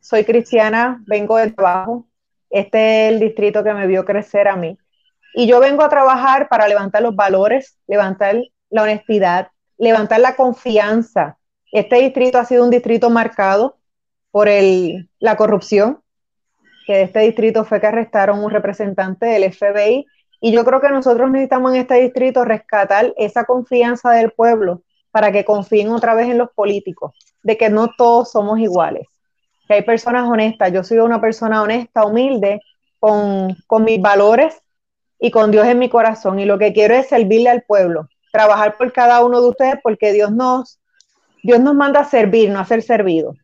Soy 0.00 0.24
cristiana, 0.24 1.02
vengo 1.06 1.36
del 1.36 1.54
trabajo. 1.54 2.06
Este 2.48 3.06
es 3.06 3.12
el 3.12 3.20
distrito 3.20 3.62
que 3.62 3.74
me 3.74 3.86
vio 3.86 4.06
crecer 4.06 4.48
a 4.48 4.56
mí. 4.56 4.78
Y 5.34 5.46
yo 5.46 5.60
vengo 5.60 5.82
a 5.82 5.90
trabajar 5.90 6.48
para 6.48 6.66
levantar 6.66 7.02
los 7.02 7.14
valores, 7.14 7.78
levantar 7.86 8.36
la 8.70 8.82
honestidad, 8.82 9.50
levantar 9.80 10.20
la 10.20 10.36
confianza. 10.36 11.38
Este 11.72 11.96
distrito 11.96 12.38
ha 12.38 12.44
sido 12.44 12.62
un 12.62 12.70
distrito 12.70 13.10
marcado 13.10 13.78
por 14.30 14.48
el, 14.48 15.08
la 15.18 15.36
corrupción, 15.36 16.00
que 16.86 16.94
de 16.94 17.02
este 17.02 17.20
distrito 17.20 17.64
fue 17.64 17.80
que 17.80 17.86
arrestaron 17.86 18.44
un 18.44 18.50
representante 18.50 19.26
del 19.26 19.52
FBI. 19.52 20.06
Y 20.40 20.52
yo 20.52 20.64
creo 20.64 20.80
que 20.80 20.90
nosotros 20.90 21.30
necesitamos 21.30 21.72
en 21.72 21.80
este 21.80 21.94
distrito 21.94 22.44
rescatar 22.44 23.12
esa 23.16 23.44
confianza 23.44 24.10
del 24.12 24.30
pueblo 24.30 24.82
para 25.10 25.32
que 25.32 25.44
confíen 25.44 25.90
otra 25.90 26.14
vez 26.14 26.28
en 26.28 26.38
los 26.38 26.50
políticos, 26.50 27.14
de 27.42 27.56
que 27.56 27.70
no 27.70 27.88
todos 27.96 28.30
somos 28.30 28.58
iguales, 28.60 29.06
que 29.66 29.74
hay 29.74 29.82
personas 29.82 30.28
honestas. 30.28 30.72
Yo 30.72 30.84
soy 30.84 30.98
una 30.98 31.20
persona 31.20 31.62
honesta, 31.62 32.04
humilde, 32.04 32.60
con, 32.98 33.56
con 33.66 33.84
mis 33.84 34.00
valores 34.00 34.60
y 35.18 35.30
con 35.30 35.50
Dios 35.50 35.66
en 35.66 35.78
mi 35.78 35.88
corazón. 35.88 36.38
Y 36.38 36.44
lo 36.44 36.58
que 36.58 36.72
quiero 36.72 36.94
es 36.94 37.08
servirle 37.08 37.48
al 37.48 37.62
pueblo 37.62 38.08
trabajar 38.30 38.76
por 38.76 38.92
cada 38.92 39.24
uno 39.24 39.40
de 39.40 39.48
ustedes 39.48 39.74
porque 39.82 40.12
Dios 40.12 40.32
nos, 40.32 40.78
Dios 41.42 41.60
nos 41.60 41.74
manda 41.74 42.00
a 42.00 42.04
servir, 42.04 42.50
no 42.50 42.58
a 42.58 42.64
ser 42.64 42.82
servidos. 42.82 43.36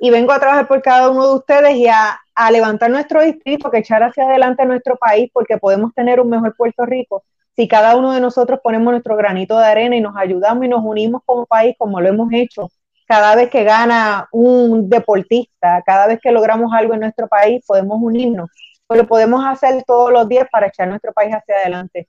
Y 0.00 0.10
vengo 0.10 0.32
a 0.32 0.40
trabajar 0.40 0.66
por 0.66 0.82
cada 0.82 1.10
uno 1.10 1.26
de 1.28 1.34
ustedes 1.34 1.76
y 1.76 1.86
a, 1.86 2.18
a 2.34 2.50
levantar 2.50 2.90
nuestro 2.90 3.22
distrito, 3.22 3.70
que 3.70 3.78
echar 3.78 4.02
hacia 4.02 4.24
adelante 4.24 4.64
nuestro 4.64 4.96
país 4.96 5.30
porque 5.32 5.56
podemos 5.58 5.94
tener 5.94 6.20
un 6.20 6.28
mejor 6.28 6.54
Puerto 6.56 6.84
Rico 6.84 7.22
si 7.56 7.68
cada 7.68 7.96
uno 7.96 8.12
de 8.12 8.20
nosotros 8.20 8.58
ponemos 8.62 8.92
nuestro 8.92 9.16
granito 9.16 9.56
de 9.58 9.66
arena 9.66 9.96
y 9.96 10.00
nos 10.00 10.16
ayudamos 10.16 10.64
y 10.64 10.68
nos 10.68 10.84
unimos 10.84 11.22
como 11.24 11.46
país 11.46 11.76
como 11.78 12.00
lo 12.00 12.08
hemos 12.08 12.32
hecho 12.32 12.68
cada 13.06 13.36
vez 13.36 13.50
que 13.50 13.64
gana 13.64 14.28
un 14.32 14.88
deportista, 14.88 15.82
cada 15.84 16.06
vez 16.06 16.20
que 16.22 16.32
logramos 16.32 16.72
algo 16.72 16.94
en 16.94 17.00
nuestro 17.00 17.28
país, 17.28 17.62
podemos 17.66 17.98
unirnos, 18.00 18.50
pero 18.88 19.02
lo 19.02 19.08
podemos 19.08 19.44
hacer 19.44 19.82
todos 19.84 20.10
los 20.10 20.28
días 20.28 20.48
para 20.50 20.68
echar 20.68 20.88
nuestro 20.88 21.12
país 21.12 21.34
hacia 21.34 21.56
adelante. 21.56 22.08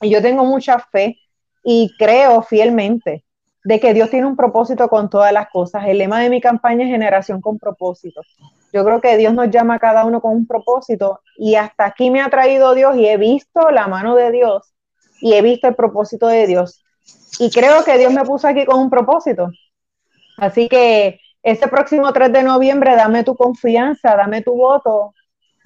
Y 0.00 0.10
yo 0.10 0.22
tengo 0.22 0.44
mucha 0.44 0.78
fe 0.78 1.18
y 1.68 1.92
creo 1.98 2.42
fielmente 2.42 3.24
de 3.64 3.80
que 3.80 3.92
Dios 3.92 4.08
tiene 4.08 4.28
un 4.28 4.36
propósito 4.36 4.88
con 4.88 5.10
todas 5.10 5.32
las 5.32 5.48
cosas. 5.50 5.82
El 5.88 5.98
lema 5.98 6.20
de 6.20 6.30
mi 6.30 6.40
campaña 6.40 6.84
es 6.84 6.92
generación 6.92 7.40
con 7.40 7.58
propósito. 7.58 8.20
Yo 8.72 8.84
creo 8.84 9.00
que 9.00 9.16
Dios 9.16 9.34
nos 9.34 9.50
llama 9.50 9.74
a 9.74 9.78
cada 9.80 10.04
uno 10.04 10.20
con 10.20 10.30
un 10.30 10.46
propósito 10.46 11.22
y 11.36 11.56
hasta 11.56 11.86
aquí 11.86 12.08
me 12.08 12.20
ha 12.20 12.30
traído 12.30 12.72
Dios 12.76 12.96
y 12.96 13.08
he 13.08 13.16
visto 13.16 13.68
la 13.72 13.88
mano 13.88 14.14
de 14.14 14.30
Dios 14.30 14.72
y 15.20 15.34
he 15.34 15.42
visto 15.42 15.66
el 15.66 15.74
propósito 15.74 16.28
de 16.28 16.46
Dios. 16.46 16.84
Y 17.40 17.50
creo 17.50 17.82
que 17.82 17.98
Dios 17.98 18.12
me 18.12 18.22
puso 18.22 18.46
aquí 18.46 18.64
con 18.64 18.78
un 18.78 18.88
propósito. 18.88 19.50
Así 20.38 20.68
que 20.68 21.18
ese 21.42 21.66
próximo 21.66 22.12
3 22.12 22.32
de 22.32 22.44
noviembre, 22.44 22.94
dame 22.94 23.24
tu 23.24 23.34
confianza, 23.34 24.14
dame 24.14 24.40
tu 24.40 24.54
voto 24.54 25.15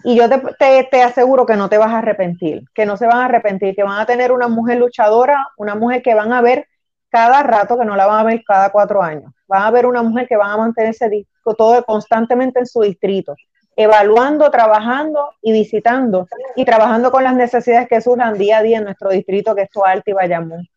y 0.05 0.17
yo 0.17 0.29
te, 0.29 0.85
te, 0.91 1.03
aseguro 1.03 1.47
que 1.47 1.57
no 1.57 1.69
te 1.69 1.79
vas 1.79 1.93
a 1.93 1.99
arrepentir, 1.99 2.65
que 2.75 2.87
no 2.87 2.97
se 2.97 3.07
van 3.07 3.19
a 3.19 3.25
arrepentir, 3.27 3.75
que 3.75 3.83
van 3.83 4.01
a 4.01 4.07
tener 4.07 4.33
una 4.33 4.49
mujer 4.49 4.79
luchadora, 4.79 5.47
una 5.57 5.75
mujer 5.75 6.03
que 6.03 6.15
van 6.15 6.33
a 6.33 6.41
ver 6.41 6.67
cada 7.11 7.43
rato, 7.43 7.79
que 7.79 7.85
no 7.85 7.97
la 7.97 8.07
van 8.07 8.21
a 8.21 8.25
ver 8.25 8.43
cada 8.47 8.71
cuatro 8.71 9.03
años. 9.03 9.33
Van 9.49 9.63
a 9.63 9.71
ver 9.71 9.87
una 9.87 10.03
mujer 10.03 10.27
que 10.29 10.37
van 10.37 10.51
a 10.51 10.57
mantenerse 10.57 11.27
todo 11.59 11.85
constantemente 11.85 12.61
en 12.61 12.67
su 12.67 12.81
distrito, 12.83 13.35
evaluando, 13.77 14.51
trabajando 14.51 15.33
y 15.43 15.53
visitando 15.53 16.29
y 16.57 16.65
trabajando 16.65 17.11
con 17.11 17.25
las 17.25 17.35
necesidades 17.35 17.89
que 17.89 18.01
surjan 18.01 18.39
día 18.39 18.59
a 18.59 18.63
día 18.63 18.79
en 18.79 18.85
nuestro 18.85 19.11
distrito, 19.11 19.55
que 19.55 19.63
es 19.63 19.71
Toalta 19.71 20.11
y 20.11 20.15
Bayamón 20.15 20.69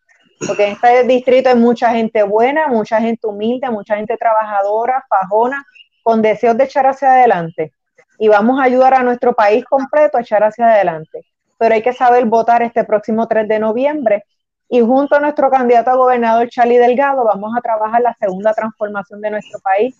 porque 0.46 0.66
en 0.66 0.72
este 0.74 1.04
distrito 1.04 1.50
hay 1.50 1.56
mucha 1.56 1.92
gente 1.92 2.24
buena, 2.24 2.68
mucha 2.68 3.00
gente 3.00 3.28
humilde, 3.28 3.70
mucha 3.70 3.96
gente 3.96 4.18
trabajadora, 4.18 5.04
fajona, 5.08 5.66
con 6.02 6.22
deseos 6.22 6.58
de 6.58 6.66
echar 6.66 6.86
hacia 6.86 7.14
adelante. 7.14 7.74
Y 8.20 8.28
vamos 8.28 8.60
a 8.60 8.64
ayudar 8.64 8.94
a 8.94 9.04
nuestro 9.04 9.34
país 9.34 9.66
completo 9.66 10.18
a 10.18 10.22
echar 10.22 10.44
hacia 10.44 10.74
adelante. 10.74 11.26
Pero 11.58 11.76
hay 11.76 11.82
que 11.82 11.94
saber 11.94 12.26
votar 12.26 12.62
este 12.62 12.84
próximo 12.84 13.28
3 13.28 13.48
de 13.48 13.60
noviembre. 13.60 14.24
Y 14.70 14.82
junto 14.82 15.16
a 15.16 15.20
nuestro 15.20 15.50
candidato 15.50 15.92
a 15.92 15.96
gobernador, 15.96 16.50
Charlie 16.50 16.78
Delgado, 16.78 17.24
vamos 17.26 17.52
a 17.58 17.62
trabajar 17.62 18.02
la 18.02 18.16
segunda 18.20 18.54
transformación 18.54 19.22
de 19.22 19.32
nuestro 19.32 19.60
país. 19.60 19.96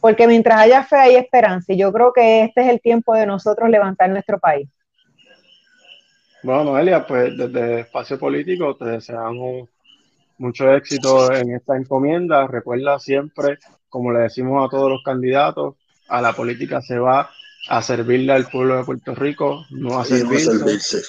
Porque 0.00 0.26
mientras 0.26 0.60
haya 0.60 0.84
fe, 0.84 0.96
hay 0.96 1.16
esperanza. 1.16 1.72
Y 1.72 1.78
yo 1.78 1.92
creo 1.92 2.12
que 2.12 2.44
este 2.44 2.62
es 2.62 2.68
el 2.68 2.80
tiempo 2.80 3.14
de 3.14 3.26
nosotros 3.26 3.68
levantar 3.68 4.10
nuestro 4.10 4.38
país. 4.38 4.68
Bueno, 6.42 6.64
Noelia, 6.64 7.06
pues 7.06 7.36
desde 7.36 7.80
Espacio 7.80 8.18
Político 8.18 8.76
te 8.76 8.84
deseamos 8.84 9.68
mucho 10.38 10.72
éxito 10.72 11.32
en 11.32 11.54
esta 11.54 11.76
encomienda. 11.76 12.46
Recuerda 12.46 12.98
siempre, 12.98 13.58
como 13.88 14.12
le 14.12 14.20
decimos 14.20 14.64
a 14.64 14.70
todos 14.70 14.90
los 14.90 15.02
candidatos, 15.02 15.74
a 16.08 16.22
la 16.22 16.32
política 16.32 16.80
se 16.80 16.98
va 16.98 17.28
a 17.68 17.82
servirle 17.82 18.32
al 18.32 18.48
pueblo 18.48 18.76
de 18.76 18.84
Puerto 18.84 19.14
Rico, 19.14 19.66
no 19.70 19.98
a 19.98 20.04
servirse. 20.04 21.02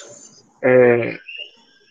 Eh, 0.62 1.18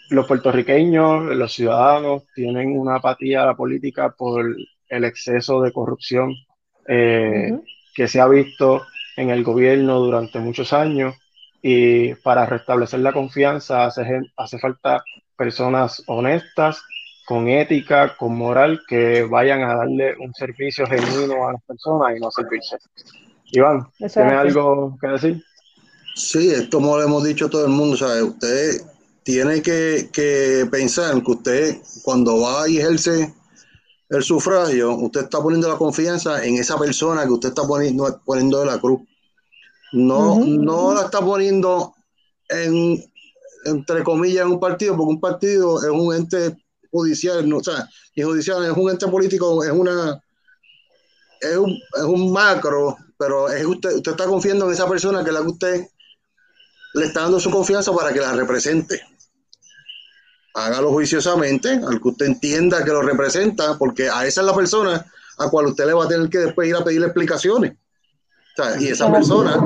los 0.09 0.27
puertorriqueños, 0.27 1.35
los 1.35 1.53
ciudadanos, 1.53 2.23
tienen 2.33 2.77
una 2.77 2.97
apatía 2.97 3.43
a 3.43 3.47
la 3.47 3.55
política 3.55 4.09
por 4.17 4.45
el 4.87 5.03
exceso 5.03 5.61
de 5.61 5.71
corrupción 5.71 6.33
eh, 6.87 7.51
que 7.93 8.07
se 8.07 8.19
ha 8.19 8.27
visto 8.27 8.83
en 9.15 9.29
el 9.29 9.43
gobierno 9.43 9.99
durante 9.99 10.39
muchos 10.39 10.73
años 10.73 11.15
y 11.61 12.15
para 12.15 12.45
restablecer 12.45 13.01
la 13.01 13.11
confianza 13.11 13.85
hace, 13.85 14.03
hace 14.37 14.59
falta 14.59 15.03
personas 15.35 16.03
honestas 16.07 16.83
con 17.25 17.47
ética, 17.47 18.15
con 18.17 18.35
moral, 18.35 18.81
que 18.87 19.23
vayan 19.23 19.61
a 19.61 19.75
darle 19.75 20.15
un 20.17 20.33
servicio 20.33 20.87
genuino 20.87 21.47
a 21.47 21.53
las 21.53 21.63
personas 21.63 22.17
y 22.17 22.19
no 22.19 22.31
servirse. 22.31 22.77
Iván, 23.51 23.87
¿tiene 23.97 24.33
algo 24.33 24.97
que 25.01 25.07
decir? 25.07 25.43
Sí, 26.15 26.51
es 26.51 26.67
como 26.69 26.97
le 26.97 27.05
hemos 27.05 27.23
dicho 27.23 27.45
a 27.45 27.49
todo 27.49 27.65
el 27.65 27.71
mundo, 27.71 27.97
¿sabe? 27.97 28.23
Usted 28.23 28.81
tiene 29.23 29.61
que, 29.61 30.09
que 30.11 30.67
pensar 30.71 31.23
que 31.23 31.31
usted 31.31 31.77
cuando 32.03 32.41
va 32.41 32.67
y 32.67 32.77
ejerce 32.77 33.33
el 34.09 34.23
sufragio, 34.23 34.95
usted 34.95 35.21
está 35.21 35.41
poniendo 35.41 35.69
la 35.69 35.77
confianza 35.77 36.43
en 36.43 36.55
esa 36.55 36.77
persona 36.77 37.25
que 37.25 37.31
usted 37.31 37.49
está 37.49 37.63
poniendo, 37.63 38.21
poniendo 38.25 38.59
de 38.59 38.65
la 38.65 38.79
cruz. 38.79 39.01
No, 39.91 40.39
no 40.39 40.93
la 40.93 41.01
está 41.03 41.19
poniendo 41.19 41.93
en, 42.49 43.03
entre 43.65 44.03
comillas, 44.03 44.45
en 44.45 44.51
un 44.51 44.59
partido, 44.59 44.97
porque 44.97 45.13
un 45.13 45.19
partido 45.19 45.81
es 45.81 45.89
un 45.89 46.13
ente 46.13 46.57
judicial, 46.91 47.47
no, 47.47 47.57
o 47.57 47.63
sea, 47.63 47.87
y 48.15 48.23
judicial 48.23 48.65
es 48.65 48.71
un 48.71 48.89
ente 48.89 49.07
político, 49.07 49.63
es 49.63 49.71
una 49.71 50.21
es 51.41 51.57
un, 51.57 51.71
es 51.71 52.03
un 52.03 52.31
macro, 52.31 52.97
pero 53.19 53.49
es 53.51 53.65
usted, 53.65 53.97
usted 53.97 54.11
está 54.11 54.25
confiando 54.25 54.65
en 54.65 54.71
esa 54.71 54.87
persona 54.87 55.25
que 55.25 55.31
la 55.33 55.41
que 55.41 55.47
usted 55.47 55.87
le 56.93 57.05
está 57.05 57.23
dando 57.23 57.37
su 57.37 57.51
confianza 57.51 57.91
para 57.93 58.13
que 58.13 58.21
la 58.21 58.31
represente. 58.31 59.01
Hágalo 60.53 60.91
juiciosamente, 60.93 61.69
al 61.69 62.01
que 62.01 62.07
usted 62.07 62.27
entienda 62.27 62.83
que 62.83 62.91
lo 62.91 63.01
representa, 63.01 63.77
porque 63.77 64.09
a 64.09 64.25
esa 64.25 64.39
es 64.39 64.47
la 64.47 64.55
persona 64.55 65.05
a 65.37 65.49
cual 65.49 65.67
usted 65.67 65.85
le 65.85 65.93
va 65.93 66.05
a 66.05 66.07
tener 66.07 66.29
que 66.29 66.37
después 66.37 66.69
ir 66.69 66.75
a 66.77 66.83
pedirle 66.83 67.07
explicaciones. 67.07 67.73
Y 68.79 68.87
esa 68.87 69.11
persona 69.11 69.61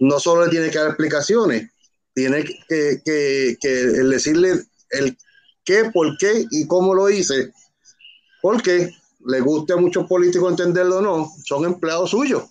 no 0.00 0.20
solo 0.20 0.44
le 0.44 0.50
tiene 0.50 0.70
que 0.70 0.78
dar 0.78 0.88
explicaciones, 0.88 1.70
tiene 2.12 2.44
que, 2.44 3.00
que, 3.02 3.56
que 3.58 3.68
decirle 3.68 4.62
el 4.90 5.16
qué, 5.64 5.90
por 5.92 6.18
qué 6.18 6.44
y 6.50 6.66
cómo 6.66 6.94
lo 6.94 7.08
hice, 7.08 7.50
porque 8.42 8.90
le 9.26 9.40
guste 9.40 9.72
a 9.72 9.76
muchos 9.76 10.06
políticos 10.06 10.50
entenderlo 10.50 10.98
o 10.98 11.02
no, 11.02 11.32
son 11.44 11.64
empleados 11.64 12.10
suyos. 12.10 12.44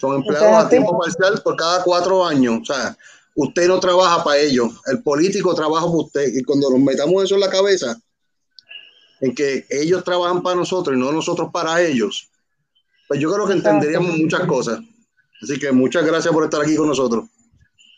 Son 0.00 0.16
empleados 0.16 0.64
a 0.64 0.68
tiempo 0.68 0.98
parcial 0.98 1.40
por 1.44 1.56
cada 1.56 1.82
cuatro 1.82 2.24
años. 2.24 2.60
O 2.62 2.64
sea, 2.64 2.96
usted 3.34 3.68
no 3.68 3.78
trabaja 3.78 4.24
para 4.24 4.38
ellos, 4.38 4.80
el 4.86 5.02
político 5.02 5.54
trabaja 5.54 5.84
para 5.84 5.98
usted. 5.98 6.26
Y 6.34 6.42
cuando 6.42 6.70
nos 6.70 6.80
metamos 6.80 7.22
eso 7.22 7.34
en 7.34 7.40
la 7.40 7.50
cabeza, 7.50 7.96
en 9.20 9.34
que 9.34 9.66
ellos 9.68 10.02
trabajan 10.02 10.42
para 10.42 10.56
nosotros 10.56 10.96
y 10.96 10.98
no 10.98 11.12
nosotros 11.12 11.50
para 11.52 11.82
ellos, 11.82 12.30
pues 13.08 13.20
yo 13.20 13.30
creo 13.30 13.46
que 13.46 13.52
entenderíamos 13.52 14.16
muchas 14.16 14.46
cosas. 14.46 14.80
Así 15.42 15.58
que 15.58 15.70
muchas 15.70 16.04
gracias 16.06 16.32
por 16.32 16.44
estar 16.44 16.62
aquí 16.62 16.76
con 16.76 16.88
nosotros. 16.88 17.24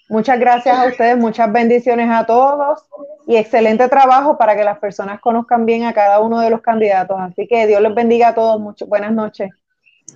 Muchas 0.08 0.40
gracias 0.40 0.76
a 0.76 0.88
ustedes, 0.88 1.16
muchas 1.16 1.52
bendiciones 1.52 2.10
a 2.10 2.26
todos 2.26 2.80
y 3.28 3.36
excelente 3.36 3.88
trabajo 3.88 4.36
para 4.36 4.56
que 4.56 4.64
las 4.64 4.78
personas 4.80 5.20
conozcan 5.20 5.66
bien 5.66 5.84
a 5.84 5.94
cada 5.94 6.18
uno 6.18 6.40
de 6.40 6.50
los 6.50 6.60
candidatos. 6.62 7.16
Así 7.20 7.46
que 7.46 7.68
Dios 7.68 7.80
les 7.80 7.94
bendiga 7.94 8.28
a 8.28 8.34
todos. 8.34 8.60
Mucho, 8.60 8.86
buenas 8.86 9.12
noches. 9.12 9.50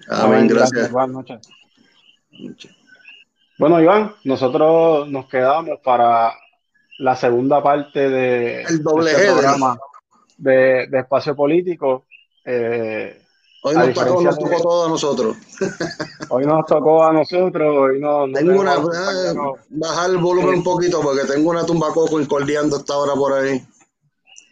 Amén, 0.09 0.49
gracias. 0.49 0.91
Buenas 0.91 1.11
noches. 1.11 1.49
Bueno, 3.59 3.81
Iván, 3.81 4.15
nosotros 4.25 5.09
nos 5.09 5.29
quedamos 5.29 5.81
para 5.83 6.35
la 6.99 7.17
segunda 7.17 7.63
parte 7.63 8.09
de, 8.09 8.63
El 8.63 8.83
doble 8.83 9.13
este 9.13 9.33
programa 9.33 9.79
de, 10.37 10.87
de, 10.89 10.99
Espacio 10.99 11.35
Político. 11.35 12.05
Eh, 12.45 13.23
Hoy 13.63 13.75
nos 13.75 13.95
tocó, 13.95 14.23
nos 14.23 14.39
tocó 14.39 14.63
todo 14.63 14.87
a 14.87 14.89
nosotros. 14.89 15.37
Hoy 16.29 16.45
nos 16.45 16.67
tocó 16.67 17.05
a 17.05 17.13
nosotros. 17.13 17.77
Hoy 17.77 18.01
no, 18.01 18.27
tengo 18.33 18.61
una, 18.61 18.77
bajar 19.71 20.11
el 20.11 20.19
volumen 20.19 20.59
un 20.59 20.63
poquito 20.63 21.01
porque 21.01 21.25
tengo 21.25 21.51
una 21.51 21.67
tumba 21.67 21.89
coco 21.93 22.21
incordiando 22.21 22.77
esta 22.77 22.97
hora 22.97 23.15
por 23.15 23.33
ahí. 23.33 23.61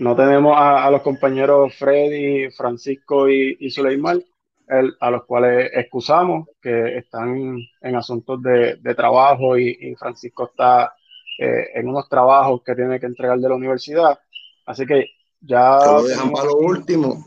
No 0.00 0.16
tenemos 0.16 0.56
a, 0.56 0.84
a 0.84 0.90
los 0.90 1.02
compañeros 1.02 1.72
Freddy, 1.78 2.50
Francisco 2.50 3.28
y, 3.28 3.56
y 3.60 3.70
Suleiman, 3.70 4.20
el, 4.68 4.96
a 5.00 5.10
los 5.10 5.24
cuales 5.24 5.70
excusamos 5.74 6.48
que 6.60 6.98
están 6.98 7.58
en 7.80 7.96
asuntos 7.96 8.42
de, 8.42 8.76
de 8.76 8.94
trabajo 8.94 9.58
y, 9.58 9.76
y, 9.80 9.94
Francisco 9.96 10.46
está 10.46 10.94
eh, 11.38 11.68
en 11.74 11.88
unos 11.88 12.08
trabajos 12.08 12.62
que 12.64 12.74
tiene 12.74 12.98
que 12.98 13.06
entregar 13.06 13.38
de 13.38 13.48
la 13.48 13.54
universidad. 13.54 14.18
Así 14.66 14.86
que 14.86 15.10
ya. 15.40 15.78
Lo 15.84 16.02
dejan 16.02 16.30
para 16.30 16.46
lo 16.46 16.56
último. 16.56 17.26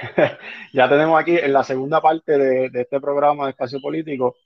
ya 0.72 0.88
tenemos 0.88 1.20
aquí 1.20 1.36
en 1.36 1.52
la 1.52 1.64
segunda 1.64 2.00
parte 2.00 2.38
de, 2.38 2.70
de, 2.70 2.80
este 2.82 3.00
programa 3.00 3.44
de 3.44 3.50
Espacio 3.50 3.80
Político 3.80 4.36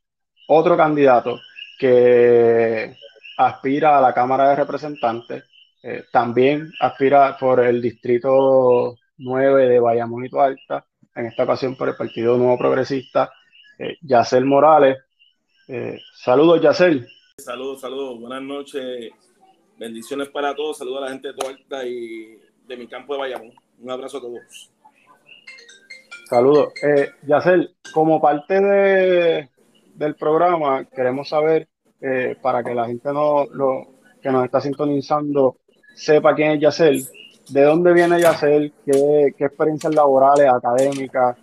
otro 0.49 0.77
candidato 0.77 1.38
que 1.79 2.97
aspira 3.37 3.99
a 3.99 4.01
la 4.01 4.12
Cámara 4.12 4.51
de 4.51 4.57
Representantes, 4.57 5.44
eh, 5.83 6.05
también 6.12 6.73
aspira 6.81 7.37
por 7.38 7.61
el 7.61 7.81
Distrito 7.83 8.97
9 9.18 9.68
de 9.68 9.81
Bayamón 9.81 10.27
y 10.27 10.38
Alta, 10.38 10.87
en 11.14 11.27
esta 11.27 11.44
ocasión 11.44 11.77
por 11.77 11.88
el 11.88 11.96
Partido 11.96 12.37
Nuevo 12.37 12.59
Progresista, 12.59 13.33
eh, 13.79 13.96
Yacel 14.03 14.44
Morales. 14.44 14.98
Eh, 15.68 15.98
saludos, 16.14 16.61
Yacel. 16.61 17.07
Saludos, 17.38 17.81
saludos, 17.81 18.20
buenas 18.20 18.42
noches 18.42 19.12
Bendiciones 19.77 20.29
para 20.29 20.55
todos. 20.55 20.79
Saludos 20.79 20.98
a 20.98 21.05
la 21.07 21.11
gente 21.11 21.29
de 21.29 21.35
Toalta 21.35 21.85
y 21.85 22.38
de 22.66 22.77
mi 22.77 22.87
campo 22.87 23.14
de 23.14 23.20
Bayamón. 23.20 23.53
Un 23.81 23.90
abrazo 23.90 24.18
a 24.18 24.20
todos. 24.20 24.70
Saludos. 26.29 26.72
Eh, 26.83 27.11
Yacel, 27.27 27.74
como 27.92 28.20
parte 28.20 28.61
de, 28.61 29.50
del 29.94 30.14
programa, 30.14 30.85
queremos 30.85 31.29
saber, 31.29 31.68
eh, 32.00 32.37
para 32.40 32.62
que 32.62 32.74
la 32.74 32.87
gente 32.87 33.12
no, 33.12 33.46
lo, 33.46 33.88
que 34.22 34.31
nos 34.31 34.44
está 34.44 34.61
sintonizando 34.61 35.59
sepa 35.94 36.35
quién 36.35 36.53
es 36.53 36.61
Yacel, 36.61 37.05
de 37.48 37.62
dónde 37.62 37.92
viene 37.92 38.20
Yacel, 38.20 38.72
qué, 38.85 39.35
experiencias 39.38 39.94
laborales, 39.94 40.48
académicas, 40.48 41.37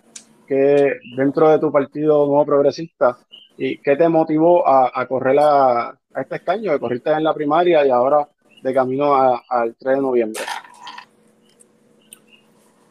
qué 0.46 0.98
dentro 1.16 1.50
de 1.50 1.58
tu 1.58 1.70
partido 1.70 2.26
nuevo 2.26 2.44
progresista, 2.44 3.18
y 3.56 3.78
qué 3.78 3.96
te 3.96 4.08
motivó 4.08 4.66
a, 4.66 5.06
correr 5.06 5.38
a, 5.40 5.98
este 6.16 6.36
escaño, 6.36 6.72
de 6.72 6.80
corriste 6.80 7.10
en 7.10 7.24
la 7.24 7.34
primaria 7.34 7.86
y 7.86 7.90
ahora 7.90 8.28
de 8.62 8.74
camino 8.74 9.14
al 9.48 9.74
3 9.76 9.96
de 9.96 10.02
noviembre. 10.02 10.42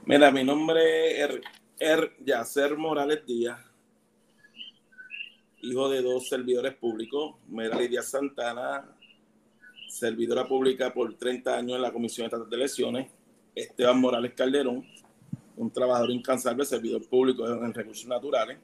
Mira, 0.06 0.32
mi 0.32 0.43
nombre 0.43 1.21
es 1.21 1.39
Er 1.80 2.12
Yacer 2.26 2.78
Morales 2.78 3.26
Díaz, 3.26 3.60
hijo 5.62 5.89
de 5.89 6.02
dos 6.02 6.28
servidores 6.28 6.74
públicos, 6.76 7.36
Mera 7.47 7.78
Santana, 8.02 8.84
servidora 9.91 10.47
pública 10.47 10.93
por 10.93 11.13
30 11.13 11.58
años 11.58 11.75
en 11.75 11.82
la 11.82 11.91
Comisión 11.91 12.25
Estatal 12.25 12.49
de 12.49 12.56
Elecciones, 12.56 13.12
Esteban 13.54 13.99
Morales 13.99 14.34
Calderón, 14.34 14.86
un 15.58 15.69
trabajador 15.69 16.12
incansable, 16.12 16.63
servidor 16.63 17.06
público 17.08 17.45
en 17.45 17.73
recursos 17.73 18.08
naturales. 18.08 18.58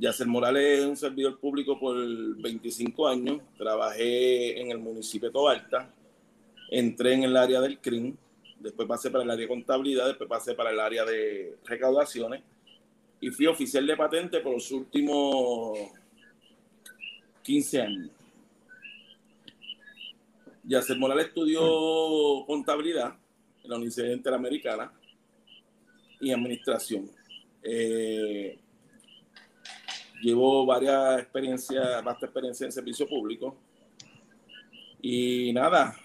Yacer 0.00 0.26
Morales 0.26 0.80
es 0.80 0.84
un 0.84 0.96
servidor 0.96 1.38
público 1.38 1.78
por 1.78 1.94
25 1.96 3.06
años, 3.06 3.40
trabajé 3.56 4.60
en 4.60 4.72
el 4.72 4.78
municipio 4.78 5.28
de 5.28 5.32
Tobalta, 5.32 5.94
entré 6.70 7.14
en 7.14 7.22
el 7.24 7.36
área 7.36 7.60
del 7.60 7.78
CRIM, 7.78 8.16
después 8.58 8.88
pasé 8.88 9.10
para 9.10 9.22
el 9.22 9.30
área 9.30 9.42
de 9.42 9.48
contabilidad, 9.48 10.08
después 10.08 10.28
pasé 10.28 10.54
para 10.54 10.70
el 10.70 10.80
área 10.80 11.04
de 11.04 11.56
recaudaciones 11.64 12.42
y 13.20 13.30
fui 13.30 13.46
oficial 13.46 13.86
de 13.86 13.96
patente 13.96 14.40
por 14.40 14.54
los 14.54 14.70
últimos 14.72 15.78
15 17.42 17.80
años. 17.80 18.19
Yacer 20.70 20.96
Morales 20.96 21.26
estudió 21.26 21.60
contabilidad 22.46 23.16
en 23.64 23.70
la 23.70 23.74
Universidad 23.74 24.12
Interamericana 24.12 24.92
y 26.20 26.30
administración. 26.30 27.10
Eh, 27.60 28.56
llevo 30.22 30.64
varias 30.64 31.22
experiencias, 31.22 32.04
vasta 32.04 32.26
experiencia 32.26 32.66
en 32.66 32.72
servicio 32.72 33.08
público. 33.08 33.56
Y 35.02 35.52
nada, 35.52 35.96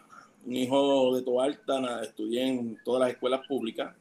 un 0.43 0.55
hijo 0.55 1.15
de 1.15 1.21
Toalta, 1.21 2.01
estudié 2.01 2.47
en 2.47 2.79
todas 2.83 3.01
las 3.01 3.11
escuelas 3.11 3.45
públicas, 3.47 3.95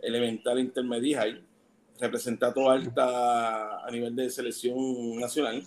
elemental, 0.00 0.58
intermedia 0.58 1.28
y 1.28 1.44
representé 2.00 2.46
a 2.46 2.54
Toalta 2.54 3.84
a 3.84 3.90
nivel 3.90 4.16
de 4.16 4.30
selección 4.30 5.18
nacional 5.20 5.62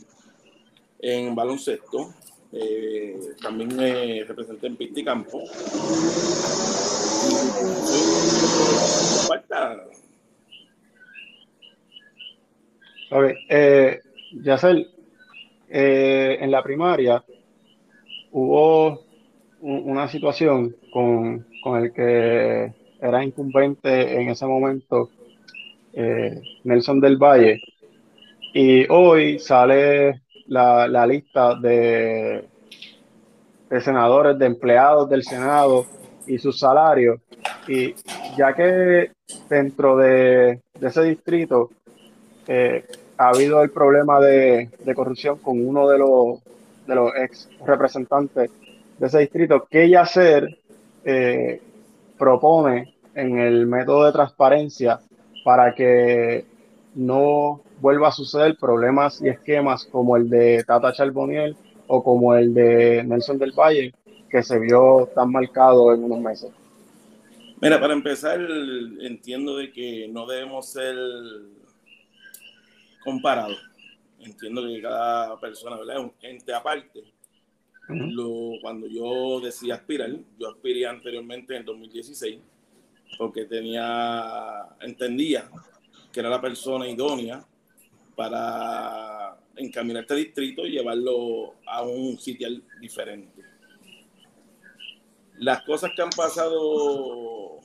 en 0.98 1.36
baloncesto. 1.36 2.12
Eh, 2.54 3.18
también 3.42 3.76
me 3.76 4.24
representé 4.26 4.68
en 4.68 4.76
pista 4.76 5.00
y 5.00 5.04
campo. 5.04 5.44
Okay. 13.10 13.36
Eh, 13.50 14.00
Yacel, 14.34 14.90
eh, 15.70 16.38
en 16.40 16.52
la 16.52 16.64
primaria 16.64 17.24
hubo 18.32 19.04
una 19.62 20.08
situación 20.08 20.76
con, 20.92 21.46
el 21.78 21.94
que 21.94 22.74
era 23.02 23.24
incumbente 23.24 24.20
en 24.20 24.30
ese 24.30 24.46
momento 24.46 25.10
eh, 25.94 26.42
Nelson 26.64 27.00
del 27.00 27.18
Valle 27.18 27.62
y 28.54 28.86
hoy 28.90 29.40
sale 29.40 30.22
la, 30.48 31.06
lista 31.06 31.56
de, 31.56 32.46
senadores, 33.82 34.38
de 34.38 34.46
empleados 34.46 35.10
del 35.10 35.24
Senado 35.24 35.86
y 36.28 36.38
sus 36.38 36.60
salarios. 36.60 37.20
Y 37.68 37.94
ya 38.38 38.54
que 38.54 39.12
dentro 39.50 39.98
de, 39.98 40.62
ese 40.80 41.04
distrito 41.04 41.70
eh, 42.48 42.86
ha 43.18 43.30
habido 43.30 43.62
el 43.64 43.70
problema 43.70 44.20
de, 44.20 44.70
de, 44.84 44.96
corrupción 44.96 45.38
con 45.38 45.66
uno 45.66 45.88
de 45.88 45.98
los, 45.98 46.40
de 46.88 46.96
los 46.96 47.12
ex 47.16 47.50
representantes 47.66 48.50
de 48.98 49.08
ese 49.08 49.20
distrito, 49.20 49.68
¿qué 49.70 49.90
Yacer 49.90 50.60
eh, 51.04 51.60
propone 52.18 52.94
en 53.16 53.40
el 53.40 53.66
método 53.66 54.06
de 54.06 54.12
transparencia 54.12 55.00
para 55.44 55.74
que 55.74 56.46
no 56.94 57.62
vuelva 57.82 58.10
a 58.10 58.12
suceder 58.12 58.56
problemas 58.58 59.22
y 59.22 59.30
esquemas 59.30 59.86
como 59.86 60.16
el 60.16 60.30
de 60.30 60.64
Tata 60.64 60.94
Charboniel 60.94 61.56
o 61.88 62.04
como 62.04 62.36
el 62.36 62.54
de 62.54 63.04
Nelson 63.04 63.38
del 63.38 63.52
Valle, 63.52 63.94
que 64.30 64.44
se 64.44 64.60
vio 64.60 65.10
tan 65.14 65.32
marcado 65.32 65.94
en 65.94 66.04
unos 66.04 66.20
meses? 66.20 66.52
Mira, 67.60 67.80
para 67.80 67.94
empezar, 67.94 68.40
entiendo 69.02 69.58
de 69.58 69.72
que 69.72 70.08
no 70.12 70.26
debemos 70.26 70.68
ser 70.68 70.96
comparados. 73.04 73.58
Entiendo 74.20 74.66
que 74.66 74.82
cada 74.82 75.40
persona 75.40 75.78
es 75.94 76.00
un 76.00 76.14
ente 76.22 76.54
aparte 76.54 77.04
lo, 77.90 78.54
cuando 78.62 78.88
yo 78.88 79.40
decidí 79.42 79.72
aspirar, 79.72 80.12
yo 80.40 80.50
aspiré 80.50 80.86
anteriormente 80.86 81.54
en 81.54 81.60
el 81.60 81.66
2016 81.66 82.40
porque 83.18 83.46
tenía, 83.46 84.68
entendía 84.80 85.50
que 86.12 86.20
era 86.20 86.30
la 86.30 86.42
persona 86.42 86.88
idónea 86.88 87.46
para 88.16 89.38
encaminar 89.56 90.04
este 90.04 90.16
distrito 90.16 90.66
y 90.66 90.72
llevarlo 90.72 91.56
a 91.66 91.84
un 91.84 92.18
sitio 92.20 92.50
diferente. 92.80 93.44
Las 95.38 95.64
cosas 95.64 95.92
que 95.96 96.02
han 96.02 96.10
pasado 96.10 97.60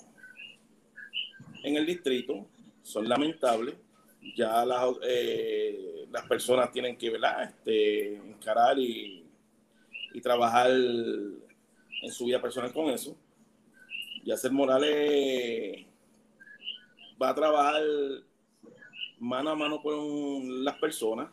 en 1.63 1.77
el 1.77 1.87
distrito 1.87 2.47
son 2.83 3.09
lamentables. 3.09 3.75
Ya 4.37 4.65
las, 4.65 4.97
eh, 5.07 6.07
las 6.11 6.27
personas 6.27 6.73
tienen 6.73 6.97
que 6.97 7.13
Este, 7.49 8.17
encarar 8.17 8.79
y 8.79 9.27
y 10.17 10.21
trabajar 10.23 10.71
en 10.71 12.11
su 12.11 12.25
vida 12.25 12.41
personal 12.41 12.73
con 12.73 12.89
eso. 12.89 13.15
Yacer 14.25 14.51
Morales 14.51 15.85
va 17.21 17.29
a 17.29 17.35
trabajar 17.35 17.83
mano 19.19 19.51
a 19.51 19.55
mano 19.55 19.81
con 19.83 20.65
las 20.65 20.77
personas. 20.77 21.29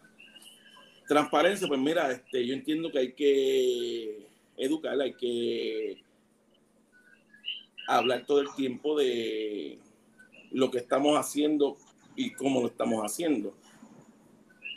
Transparencia, 1.07 1.67
pues 1.67 1.79
mira, 1.79 2.11
este, 2.11 2.45
yo 2.45 2.53
entiendo 2.53 2.91
que 2.91 2.99
hay 2.99 3.13
que 3.13 4.27
educar, 4.57 4.99
hay 4.99 5.13
que 5.13 6.01
hablar 7.87 8.25
todo 8.25 8.39
el 8.39 8.53
tiempo 8.55 8.97
de 8.97 9.79
lo 10.51 10.71
que 10.71 10.77
estamos 10.77 11.17
haciendo 11.17 11.77
y 12.15 12.31
cómo 12.31 12.61
lo 12.61 12.67
estamos 12.67 13.03
haciendo. 13.03 13.53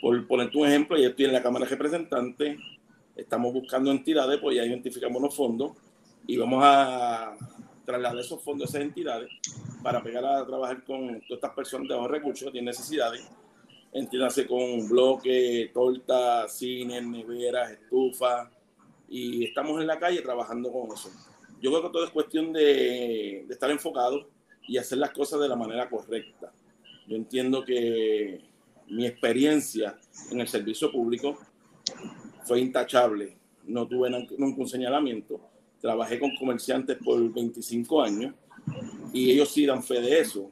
Por 0.01 0.27
ponerte 0.27 0.57
un 0.57 0.67
ejemplo, 0.67 0.97
yo 0.97 1.09
estoy 1.09 1.25
en 1.25 1.33
la 1.33 1.41
Cámara 1.41 1.65
de 1.65 1.71
Representantes, 1.71 2.59
Estamos 3.17 3.51
buscando 3.51 3.89
entidades, 3.89 4.39
pues 4.39 4.55
ya 4.55 4.63
identificamos 4.63 5.19
los 5.19 5.35
fondos 5.35 5.71
y 6.27 6.37
vamos 6.37 6.61
a 6.63 7.35
trasladar 7.87 8.19
esos 8.19 8.43
fondos 8.43 8.67
a 8.67 8.69
esas 8.77 8.81
entidades 8.89 9.31
para 9.81 10.03
pegar 10.03 10.25
a 10.25 10.45
trabajar 10.45 10.83
con 10.83 11.07
todas 11.21 11.31
estas 11.31 11.53
personas 11.53 11.87
de 11.87 11.95
bajos 11.95 12.11
recursos 12.11 12.45
que 12.45 12.51
tienen 12.51 12.65
necesidades. 12.65 13.25
Entiéndase 13.93 14.45
con 14.45 14.89
bloques, 14.89 15.71
tortas, 15.71 16.51
cines, 16.57 17.01
neveras, 17.07 17.71
estufas, 17.71 18.49
y 19.07 19.45
estamos 19.45 19.79
en 19.79 19.87
la 19.87 19.97
calle 19.97 20.21
trabajando 20.21 20.69
con 20.69 20.91
eso. 20.91 21.09
Yo 21.61 21.71
creo 21.71 21.83
que 21.83 21.89
todo 21.89 22.03
es 22.03 22.11
cuestión 22.11 22.51
de, 22.51 23.45
de 23.47 23.53
estar 23.53 23.71
enfocado 23.71 24.27
y 24.67 24.77
hacer 24.77 24.97
las 24.97 25.11
cosas 25.11 25.39
de 25.39 25.47
la 25.47 25.55
manera 25.55 25.89
correcta. 25.89 26.51
Yo 27.07 27.15
entiendo 27.15 27.63
que 27.63 28.41
mi 28.89 29.07
experiencia 29.07 29.97
en 30.29 30.41
el 30.41 30.47
servicio 30.49 30.91
público 30.91 31.37
fue 32.43 32.59
intachable. 32.59 33.37
No 33.63 33.87
tuve 33.87 34.09
nunca 34.09 34.61
un 34.61 34.67
señalamiento. 34.67 35.39
Trabajé 35.87 36.19
con 36.19 36.35
comerciantes 36.35 36.97
por 36.97 37.17
25 37.33 38.01
años 38.01 38.35
y 39.13 39.31
ellos 39.31 39.49
sí 39.49 39.65
dan 39.65 39.81
fe 39.81 40.01
de 40.01 40.19
eso. 40.19 40.51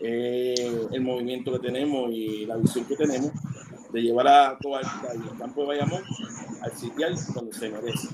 el 0.00 1.00
movimiento 1.00 1.50
que 1.50 1.58
tenemos 1.58 2.12
y 2.12 2.46
la 2.46 2.56
visión 2.56 2.84
que 2.84 2.94
tenemos 2.94 3.32
de 3.92 4.00
llevar 4.00 4.28
a 4.28 4.56
todo 4.56 4.78
el 4.78 5.36
campo 5.36 5.62
de 5.62 5.66
Bayamón 5.66 6.04
al 6.62 6.72
sitial 6.76 7.16
donde 7.34 7.52
se 7.54 7.70
merece. 7.70 8.06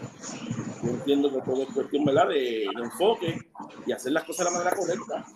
Yo 0.83 0.88
entiendo 0.88 1.31
que 1.35 1.42
todo 1.42 1.64
es 1.64 1.68
cuestión 1.68 2.07
de 2.07 2.64
enfoque 2.83 3.42
y 3.87 3.92
hacer 3.92 4.12
las 4.12 4.24
cosas 4.24 4.46
de 4.46 4.53
la 4.53 4.59
manera 4.59 4.74
correcta. 4.74 5.27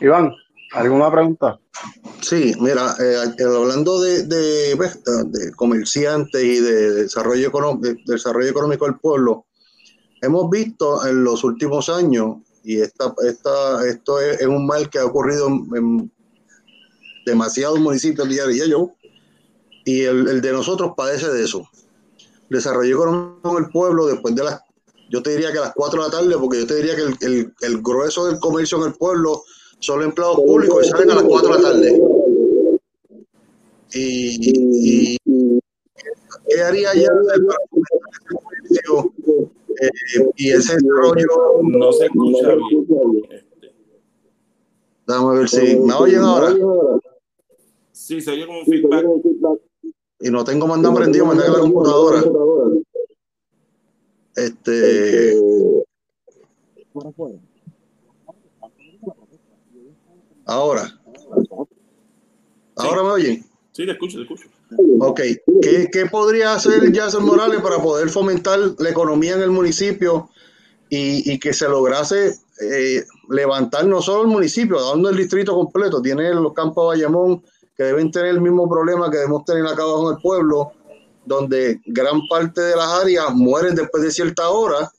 Iván, 0.00 0.34
¿alguna 0.74 1.10
pregunta? 1.10 1.58
Sí, 2.20 2.54
mira, 2.58 2.94
eh, 3.00 3.16
hablando 3.44 4.00
de, 4.00 4.74
pues, 4.76 4.98
de, 5.04 5.52
comerciantes 5.52 6.42
y 6.42 6.60
de 6.60 6.92
desarrollo, 6.92 7.48
económico, 7.48 8.00
desarrollo 8.06 8.48
económico 8.48 8.86
del 8.86 8.98
pueblo, 8.98 9.46
hemos 10.22 10.50
visto 10.50 11.06
en 11.06 11.22
los 11.22 11.44
últimos 11.44 11.88
años, 11.88 12.38
y 12.62 12.80
esta, 12.80 13.14
esta, 13.26 13.86
esto 13.86 14.20
es, 14.20 14.46
un 14.46 14.66
mal 14.66 14.88
que 14.88 14.98
ha 14.98 15.04
ocurrido 15.04 15.48
en, 15.48 16.10
demasiados 17.26 17.78
municipios, 17.78 18.28
yo, 18.68 18.90
y 19.84 20.02
el, 20.02 20.40
de 20.40 20.52
nosotros 20.52 20.92
padece 20.96 21.28
de 21.28 21.44
eso. 21.44 21.68
Desarrollo 22.48 22.96
económico 22.96 23.54
del 23.56 23.70
pueblo 23.70 24.06
después 24.06 24.34
de 24.34 24.44
las, 24.44 24.60
yo 25.10 25.22
te 25.22 25.30
diría 25.30 25.52
que 25.52 25.58
a 25.58 25.62
las 25.62 25.74
4 25.74 26.02
de 26.02 26.08
la 26.08 26.16
tarde, 26.18 26.36
porque 26.38 26.60
yo 26.60 26.66
te 26.66 26.76
diría 26.76 26.96
que 26.96 27.26
el, 27.26 27.54
el 27.60 27.82
grueso 27.82 28.26
del 28.26 28.38
comercio 28.40 28.78
en 28.78 28.84
el 28.84 28.94
pueblo 28.94 29.42
son 29.84 30.02
empleados 30.02 30.36
públicos 30.36 30.86
y 30.86 30.88
salen 30.88 31.10
a 31.10 31.14
las 31.16 31.24
4 31.24 31.48
de 31.48 31.62
la 31.62 31.68
tarde. 31.68 32.02
Y, 33.92 35.16
¿qué 36.48 36.62
haría 36.62 36.94
ya 36.94 37.08
eh, 39.82 39.90
y 40.36 40.50
ese 40.50 40.76
desarrollo 40.76 41.62
no 41.62 41.92
se 41.92 42.06
escucha 42.06 42.54
bien. 42.54 42.86
Déjame 45.06 45.38
ver 45.38 45.48
si 45.48 45.76
me 45.80 45.92
oyen 45.94 46.20
ahora. 46.20 46.54
Sí, 47.92 48.20
se 48.20 48.30
oye 48.30 48.46
como 48.46 48.60
un 48.60 48.66
feedback. 48.66 49.04
Y 50.20 50.30
no 50.30 50.44
tengo 50.44 50.66
mandado 50.66 50.94
prendido, 50.94 51.26
mandé 51.26 51.44
a 51.44 51.50
la 51.50 51.58
computadora. 51.58 52.22
Este. 54.36 55.38
Ahora. 60.46 61.00
¿Ahora 62.76 63.02
me 63.02 63.10
oyen? 63.10 63.44
Sí, 63.72 63.86
te 63.86 63.92
escucho, 63.92 64.18
te 64.18 64.22
escucho. 64.22 64.48
Ok. 65.00 65.20
¿Qué, 65.62 65.88
¿Qué, 65.92 66.06
podría 66.06 66.54
hacer 66.54 66.92
Yasser 66.92 67.20
Morales 67.20 67.60
para 67.60 67.82
poder 67.82 68.08
fomentar 68.08 68.58
la 68.78 68.90
economía 68.90 69.34
en 69.34 69.42
el 69.42 69.50
municipio 69.50 70.30
y, 70.88 71.32
y 71.32 71.38
que 71.38 71.52
se 71.52 71.68
lograse 71.68 72.34
eh, 72.60 73.04
levantar 73.30 73.86
no 73.86 74.00
solo 74.00 74.22
el 74.22 74.28
municipio, 74.28 74.80
dando 74.80 75.10
el 75.10 75.16
distrito 75.16 75.54
completo? 75.54 76.02
Tiene 76.02 76.32
los 76.34 76.52
campos 76.52 76.84
de 76.84 76.88
Bayamón 76.88 77.42
que 77.76 77.84
deben 77.84 78.10
tener 78.10 78.30
el 78.30 78.40
mismo 78.40 78.68
problema 78.68 79.10
que 79.10 79.18
debemos 79.18 79.44
tener 79.44 79.66
acá 79.66 79.82
abajo 79.82 80.10
en 80.10 80.16
el 80.16 80.22
pueblo, 80.22 80.72
donde 81.24 81.80
gran 81.86 82.20
parte 82.28 82.60
de 82.60 82.76
las 82.76 82.88
áreas 82.88 83.34
mueren 83.34 83.74
después 83.74 84.02
de 84.02 84.10
cierta 84.10 84.48
hora 84.50 84.90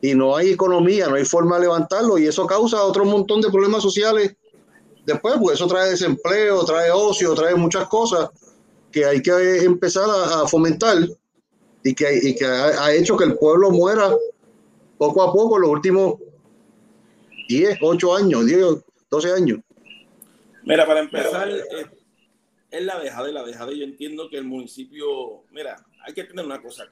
y 0.00 0.14
no 0.14 0.36
hay 0.36 0.50
economía, 0.50 1.08
no 1.08 1.14
hay 1.14 1.24
forma 1.24 1.56
de 1.56 1.62
levantarlo 1.62 2.18
y 2.18 2.26
eso 2.26 2.46
causa 2.46 2.82
otro 2.82 3.04
montón 3.04 3.40
de 3.40 3.50
problemas 3.50 3.82
sociales 3.82 4.36
después, 5.04 5.34
porque 5.38 5.54
eso 5.54 5.66
trae 5.66 5.90
desempleo, 5.90 6.64
trae 6.64 6.90
ocio, 6.90 7.34
trae 7.34 7.54
muchas 7.54 7.88
cosas 7.88 8.30
que 8.90 9.04
hay 9.04 9.22
que 9.22 9.64
empezar 9.64 10.04
a, 10.08 10.46
fomentar 10.46 10.98
y 11.82 11.94
que, 11.94 12.34
que 12.38 12.44
ha, 12.44 12.92
hecho 12.92 13.16
que 13.16 13.24
el 13.24 13.36
pueblo 13.36 13.70
muera 13.70 14.14
poco 14.98 15.22
a 15.22 15.32
poco 15.32 15.56
en 15.56 15.62
los 15.62 15.70
últimos 15.70 16.14
10, 17.48 17.78
8 17.80 18.16
años, 18.16 18.46
10, 18.46 18.64
12 19.10 19.32
años. 19.32 19.60
Mira, 20.64 20.86
para 20.86 21.00
empezar, 21.00 21.50
es, 21.50 22.82
la 22.82 23.00
dejada 23.00 23.28
y 23.28 23.32
la 23.32 23.42
dejada. 23.42 23.72
Yo 23.72 23.82
entiendo 23.82 24.28
que 24.30 24.36
el 24.36 24.44
municipio, 24.44 25.42
mira, 25.50 25.84
hay 26.06 26.14
que 26.14 26.24
tener 26.24 26.44
una 26.44 26.62
cosa, 26.62 26.84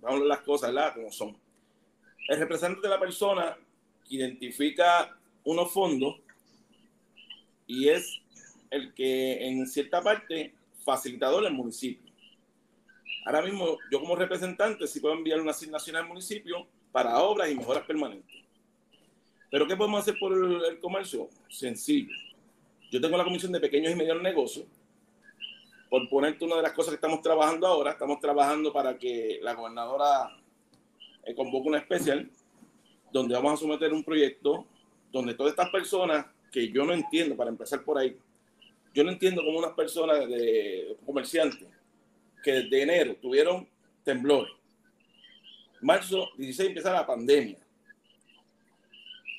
vamos 0.00 0.16
a 0.16 0.20
ver 0.20 0.28
las 0.28 0.40
cosas 0.40 0.72
¿verdad? 0.72 0.94
como 0.94 1.12
son. 1.12 1.36
El 2.28 2.38
representante 2.38 2.86
de 2.86 2.94
la 2.94 3.00
persona 3.00 3.56
identifica 4.08 5.16
unos 5.44 5.72
fondos 5.72 6.20
y 7.70 7.88
es 7.88 8.20
el 8.68 8.92
que 8.94 9.46
en 9.46 9.64
cierta 9.68 10.02
parte 10.02 10.52
facilitador 10.84 11.44
del 11.44 11.52
municipio. 11.52 12.10
Ahora 13.24 13.42
mismo 13.42 13.78
yo 13.92 14.00
como 14.00 14.16
representante 14.16 14.88
sí 14.88 14.98
puedo 14.98 15.14
enviar 15.14 15.40
una 15.40 15.52
asignación 15.52 15.94
al 15.94 16.08
municipio 16.08 16.66
para 16.90 17.22
obras 17.22 17.48
y 17.48 17.54
mejoras 17.54 17.84
permanentes. 17.84 18.44
Pero 19.52 19.68
¿qué 19.68 19.76
podemos 19.76 20.00
hacer 20.00 20.16
por 20.18 20.32
el, 20.32 20.80
comercio? 20.80 21.28
Sencillo. 21.48 22.12
Yo 22.90 23.00
tengo 23.00 23.16
la 23.16 23.22
comisión 23.22 23.52
de 23.52 23.60
pequeños 23.60 23.92
y 23.92 23.94
medianos 23.94 24.22
negocios. 24.22 24.66
Por 25.88 26.08
ponerte 26.08 26.44
una 26.44 26.56
de 26.56 26.62
las 26.62 26.72
cosas 26.72 26.90
que 26.90 26.96
estamos 26.96 27.22
trabajando 27.22 27.68
ahora, 27.68 27.92
estamos 27.92 28.18
trabajando 28.18 28.72
para 28.72 28.98
que 28.98 29.38
la 29.42 29.54
gobernadora 29.54 30.36
eh, 31.24 31.34
convoque 31.36 31.68
una 31.68 31.78
especial 31.78 32.28
donde 33.12 33.34
vamos 33.34 33.52
a 33.52 33.56
someter 33.58 33.92
un 33.92 34.02
proyecto 34.02 34.66
donde 35.12 35.34
todas 35.34 35.50
estas 35.50 35.70
personas 35.70 36.26
que 36.50 36.70
yo 36.70 36.84
no 36.84 36.92
entiendo, 36.92 37.36
para 37.36 37.50
empezar 37.50 37.82
por 37.82 37.98
ahí, 37.98 38.16
yo 38.94 39.04
no 39.04 39.10
entiendo 39.10 39.42
cómo 39.44 39.58
unas 39.58 39.72
personas 39.72 40.28
de 40.28 40.96
comerciantes 41.06 41.68
que 42.42 42.52
desde 42.52 42.82
enero 42.82 43.16
tuvieron 43.16 43.68
temblores, 44.02 44.52
marzo 45.80 46.30
16 46.36 46.68
empieza 46.68 46.92
la 46.92 47.06
pandemia, 47.06 47.58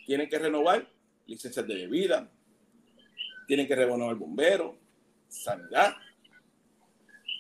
tienen 0.06 0.30
que 0.30 0.40
renovar 0.40 0.88
licencias 1.26 1.68
de 1.68 1.76
bebida, 1.76 2.30
tienen 3.48 3.68
que 3.68 3.76
renovar 3.76 4.16
bombero, 4.16 4.78
sanidad. 5.28 5.96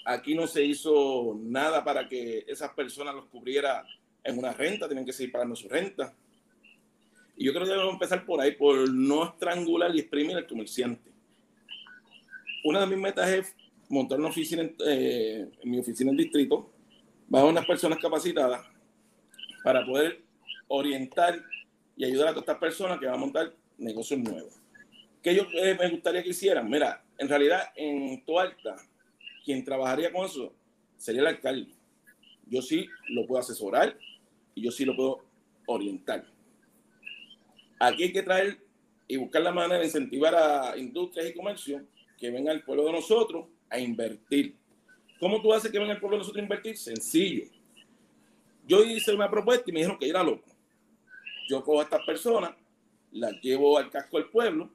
Aquí 0.05 0.33
no 0.33 0.47
se 0.47 0.63
hizo 0.63 1.37
nada 1.41 1.83
para 1.83 2.07
que 2.07 2.43
esas 2.47 2.73
personas 2.73 3.13
los 3.13 3.25
cubriera 3.25 3.85
en 4.23 4.37
una 4.37 4.53
renta, 4.53 4.87
tienen 4.87 5.05
que 5.05 5.13
seguir 5.13 5.31
pagando 5.31 5.55
su 5.55 5.67
renta. 5.67 6.13
Y 7.35 7.45
yo 7.45 7.53
creo 7.53 7.65
que 7.65 7.71
debemos 7.71 7.93
empezar 7.93 8.25
por 8.25 8.39
ahí, 8.41 8.51
por 8.51 8.91
no 8.91 9.25
estrangular 9.25 9.95
y 9.95 9.99
exprimir 9.99 10.35
al 10.35 10.47
comerciante. 10.47 11.11
Una 12.63 12.81
de 12.81 12.87
mis 12.87 12.99
metas 12.99 13.29
es 13.29 13.55
montar 13.89 14.19
una 14.19 14.29
oficina 14.29 14.61
en, 14.61 14.75
eh, 14.85 15.49
mi 15.63 15.79
oficina 15.79 16.11
en 16.11 16.17
distrito, 16.17 16.71
bajo 17.27 17.47
unas 17.47 17.65
personas 17.65 17.99
capacitadas 17.99 18.65
para 19.63 19.85
poder 19.85 20.21
orientar 20.67 21.41
y 21.95 22.05
ayudar 22.05 22.29
a 22.29 22.31
todas 22.31 22.43
estas 22.43 22.57
personas 22.57 22.99
que 22.99 23.05
van 23.05 23.15
a 23.15 23.19
montar 23.19 23.53
negocios 23.77 24.19
nuevos. 24.19 24.59
¿Qué 25.21 25.35
yo 25.35 25.43
eh, 25.53 25.77
me 25.79 25.89
gustaría 25.89 26.23
que 26.23 26.29
hicieran? 26.29 26.69
Mira, 26.69 27.03
en 27.17 27.29
realidad 27.29 27.71
en 27.75 28.23
Toalta, 28.25 28.75
quien 29.43 29.63
trabajaría 29.63 30.11
con 30.11 30.25
eso 30.25 30.53
sería 30.97 31.21
el 31.21 31.27
alcalde. 31.27 31.73
Yo 32.47 32.61
sí 32.61 32.87
lo 33.09 33.25
puedo 33.27 33.39
asesorar 33.39 33.97
y 34.55 34.61
yo 34.61 34.71
sí 34.71 34.85
lo 34.85 34.95
puedo 34.95 35.23
orientar. 35.67 36.25
Aquí 37.83 38.03
hay 38.03 38.13
que 38.13 38.21
traer 38.21 38.59
y 39.07 39.17
buscar 39.17 39.41
la 39.41 39.51
manera 39.51 39.79
de 39.79 39.85
incentivar 39.85 40.35
a 40.35 40.77
industrias 40.77 41.27
y 41.27 41.33
comercio 41.33 41.81
que 42.15 42.29
venga 42.29 42.51
al 42.51 42.63
pueblo 42.63 42.85
de 42.85 42.91
nosotros 42.91 43.47
a 43.71 43.79
invertir. 43.79 44.55
¿Cómo 45.19 45.41
tú 45.41 45.51
haces 45.51 45.71
que 45.71 45.79
venga 45.79 45.93
el 45.93 45.99
pueblo 45.99 46.17
de 46.17 46.19
nosotros 46.19 46.41
a 46.41 46.43
invertir? 46.43 46.77
Sencillo. 46.77 47.45
Yo 48.67 48.83
hice 48.83 49.15
una 49.15 49.31
propuesta 49.31 49.63
y 49.67 49.73
me 49.73 49.79
dijeron 49.79 49.97
que 49.97 50.07
era 50.07 50.21
loco. 50.21 50.47
Yo 51.49 51.63
cojo 51.63 51.79
a 51.79 51.83
estas 51.85 52.05
personas, 52.05 52.51
las 53.13 53.33
llevo 53.41 53.79
al 53.79 53.89
casco 53.89 54.17
del 54.17 54.29
pueblo 54.29 54.69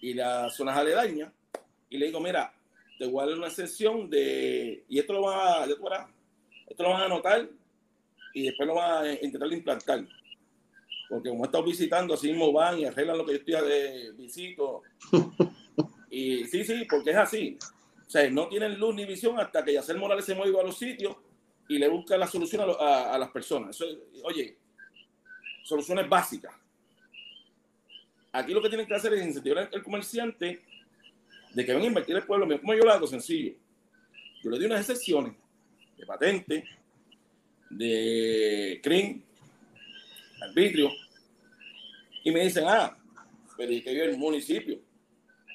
y 0.00 0.14
las 0.14 0.54
zonas 0.54 0.78
aledañas 0.78 1.32
y 1.88 1.98
le 1.98 2.06
digo, 2.06 2.20
mira, 2.20 2.54
te 2.96 3.08
voy 3.08 3.24
a 3.24 3.26
dar 3.26 3.38
una 3.38 3.50
sesión 3.50 4.08
de... 4.08 4.84
Y 4.88 5.00
esto 5.00 5.14
lo 5.14 5.22
van 5.22 5.64
a, 5.64 5.64
esto 5.64 6.82
lo 6.84 6.90
van 6.90 7.02
a 7.02 7.04
anotar 7.06 7.48
y 8.32 8.42
después 8.44 8.68
lo 8.68 8.76
van 8.76 9.04
a 9.04 9.12
intentar 9.14 9.52
implantar 9.52 10.06
porque 11.10 11.28
como 11.28 11.42
he 11.42 11.46
estado 11.46 11.64
visitando, 11.64 12.14
así 12.14 12.28
mismo 12.28 12.52
van 12.52 12.78
y 12.78 12.84
arreglan 12.84 13.18
lo 13.18 13.26
que 13.26 13.32
yo 13.32 13.38
estoy 13.38 13.68
de 13.68 14.12
visito. 14.12 14.82
Y 16.12 16.44
sí, 16.46 16.64
sí, 16.64 16.84
porque 16.90 17.10
es 17.10 17.16
así. 17.16 17.56
O 18.04 18.10
sea, 18.10 18.28
no 18.30 18.48
tienen 18.48 18.76
luz 18.76 18.96
ni 18.96 19.04
visión 19.04 19.38
hasta 19.38 19.64
que 19.64 19.72
Yacel 19.72 19.96
Morales 19.96 20.24
se 20.24 20.34
mueva 20.34 20.60
a 20.60 20.64
los 20.64 20.76
sitios 20.76 21.16
y 21.68 21.78
le 21.78 21.86
busca 21.86 22.18
la 22.18 22.26
solución 22.26 22.68
a, 22.80 23.16
las 23.16 23.30
personas. 23.30 23.76
Eso, 23.76 23.86
oye, 24.24 24.56
soluciones 25.62 26.08
básicas. 26.08 26.52
Aquí 28.32 28.52
lo 28.52 28.60
que 28.60 28.68
tienen 28.68 28.88
que 28.88 28.94
hacer 28.96 29.14
es 29.14 29.24
incentivar 29.24 29.70
al 29.72 29.82
comerciante 29.84 30.64
de 31.54 31.64
que 31.64 31.72
venga 31.72 31.84
a 31.84 31.88
invertir 31.88 32.16
el 32.16 32.26
pueblo. 32.26 32.60
Como 32.60 32.74
yo 32.74 32.82
lo 32.82 32.92
hago 32.92 33.06
sencillo. 33.06 33.54
Yo 34.42 34.50
le 34.50 34.56
doy 34.56 34.66
unas 34.66 34.80
excepciones 34.80 35.34
de 35.96 36.06
patente, 36.06 36.64
de 37.70 38.80
CRIM, 38.82 39.22
arbitrio, 40.42 40.90
y 42.22 42.30
me 42.30 42.40
dicen, 42.40 42.64
ah, 42.66 42.96
pero 43.56 43.72
¿y 43.72 43.82
que 43.82 43.90
vive 43.90 44.04
en 44.04 44.10
el 44.10 44.18
municipio? 44.18 44.80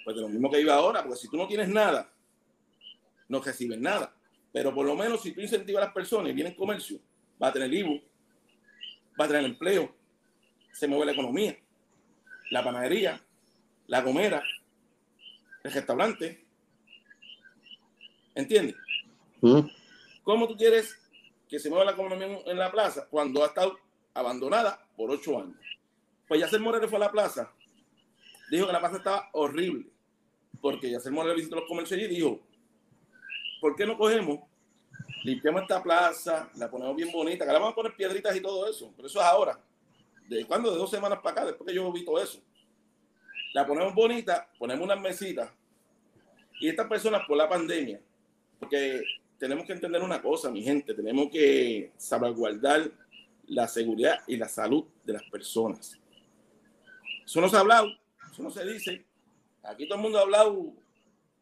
Pues 0.03 0.15
de 0.15 0.21
lo 0.21 0.29
mismo 0.29 0.49
que 0.49 0.57
vive 0.57 0.71
ahora, 0.71 1.03
porque 1.03 1.19
si 1.19 1.29
tú 1.29 1.37
no 1.37 1.47
tienes 1.47 1.69
nada, 1.69 2.11
no 3.27 3.41
recibes 3.41 3.79
nada. 3.79 4.15
Pero 4.51 4.73
por 4.73 4.85
lo 4.85 4.95
menos 4.95 5.21
si 5.21 5.31
tú 5.31 5.41
incentivas 5.41 5.83
a 5.83 5.85
las 5.87 5.93
personas 5.93 6.29
y 6.29 6.33
vienen 6.33 6.53
comercio, 6.53 6.99
va 7.41 7.47
a 7.47 7.53
tener 7.53 7.73
IBU, 7.73 8.01
va 9.19 9.25
a 9.25 9.27
tener 9.27 9.45
empleo, 9.45 9.95
se 10.71 10.87
mueve 10.87 11.07
la 11.07 11.11
economía, 11.11 11.57
la 12.51 12.63
panadería, 12.63 13.21
la 13.87 14.01
gomera, 14.01 14.43
el 15.63 15.71
restaurante. 15.71 16.45
¿Entiendes? 18.33 18.75
Mm. 19.41 19.61
¿Cómo 20.23 20.47
tú 20.47 20.55
quieres 20.57 20.97
que 21.47 21.59
se 21.59 21.69
mueva 21.69 21.85
la 21.85 21.91
economía 21.91 22.39
en 22.45 22.57
la 22.57 22.71
plaza 22.71 23.07
cuando 23.09 23.43
ha 23.43 23.47
estado 23.47 23.77
abandonada 24.15 24.79
por 24.97 25.11
ocho 25.11 25.39
años. 25.39 25.59
Pues 26.27 26.39
ya 26.39 26.47
se 26.47 26.57
Morales 26.57 26.89
fue 26.89 26.97
a 26.97 27.01
la 27.01 27.11
plaza, 27.11 27.51
dijo 28.49 28.65
que 28.65 28.73
la 28.73 28.79
plaza 28.79 28.97
estaba 28.97 29.29
horrible, 29.33 29.85
porque 30.59 30.89
ya 30.89 30.97
hacemos 30.97 31.23
la 31.25 31.33
visita 31.33 31.57
a 31.57 31.59
los 31.59 31.67
comercios 31.67 31.99
y 31.99 32.07
dijo, 32.07 32.39
¿por 33.61 33.75
qué 33.75 33.85
no 33.85 33.95
cogemos? 33.95 34.39
Limpiamos 35.23 35.63
esta 35.63 35.83
plaza, 35.83 36.49
la 36.55 36.69
ponemos 36.71 36.95
bien 36.95 37.11
bonita, 37.11 37.45
que 37.45 37.51
la 37.51 37.59
vamos 37.59 37.73
a 37.73 37.75
poner 37.75 37.95
piedritas 37.95 38.35
y 38.35 38.41
todo 38.41 38.67
eso, 38.67 38.91
pero 38.95 39.07
eso 39.07 39.19
es 39.19 39.25
ahora. 39.25 39.59
¿De 40.27 40.43
cuándo? 40.45 40.71
De 40.71 40.77
dos 40.77 40.89
semanas 40.89 41.19
para 41.19 41.31
acá, 41.31 41.45
después 41.45 41.67
que 41.67 41.75
yo 41.75 41.91
vi 41.91 42.03
todo 42.03 42.19
eso. 42.19 42.41
La 43.53 43.67
ponemos 43.67 43.93
bonita, 43.93 44.49
ponemos 44.57 44.83
unas 44.83 44.99
mesitas 44.99 45.51
y 46.59 46.69
estas 46.69 46.87
personas 46.87 47.23
por 47.27 47.37
la 47.37 47.49
pandemia, 47.49 48.01
porque 48.59 49.03
tenemos 49.37 49.65
que 49.65 49.73
entender 49.73 50.01
una 50.01 50.21
cosa, 50.21 50.49
mi 50.49 50.63
gente, 50.63 50.93
tenemos 50.93 51.29
que 51.29 51.91
salvaguardar 51.97 52.89
la 53.47 53.67
seguridad 53.67 54.23
y 54.27 54.37
la 54.37 54.47
salud 54.47 54.85
de 55.03 55.13
las 55.13 55.23
personas. 55.23 55.99
Eso 57.25 57.41
no 57.41 57.49
se 57.49 57.57
ha 57.57 57.61
hablado, 57.61 57.87
eso 58.31 58.43
no 58.43 58.49
se 58.49 58.65
dice. 58.65 59.05
Aquí 59.63 59.87
todo 59.87 59.97
el 59.97 60.03
mundo 60.03 60.19
ha 60.19 60.21
hablado 60.21 60.73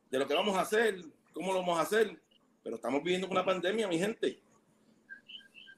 de 0.09 0.19
lo 0.19 0.27
que 0.27 0.33
vamos 0.33 0.55
a 0.55 0.61
hacer, 0.61 1.03
cómo 1.33 1.51
lo 1.53 1.59
vamos 1.59 1.79
a 1.79 1.81
hacer, 1.81 2.19
pero 2.63 2.77
estamos 2.77 3.03
viviendo 3.03 3.27
una 3.27 3.43
pandemia, 3.43 3.87
mi 3.87 3.99
gente. 3.99 4.39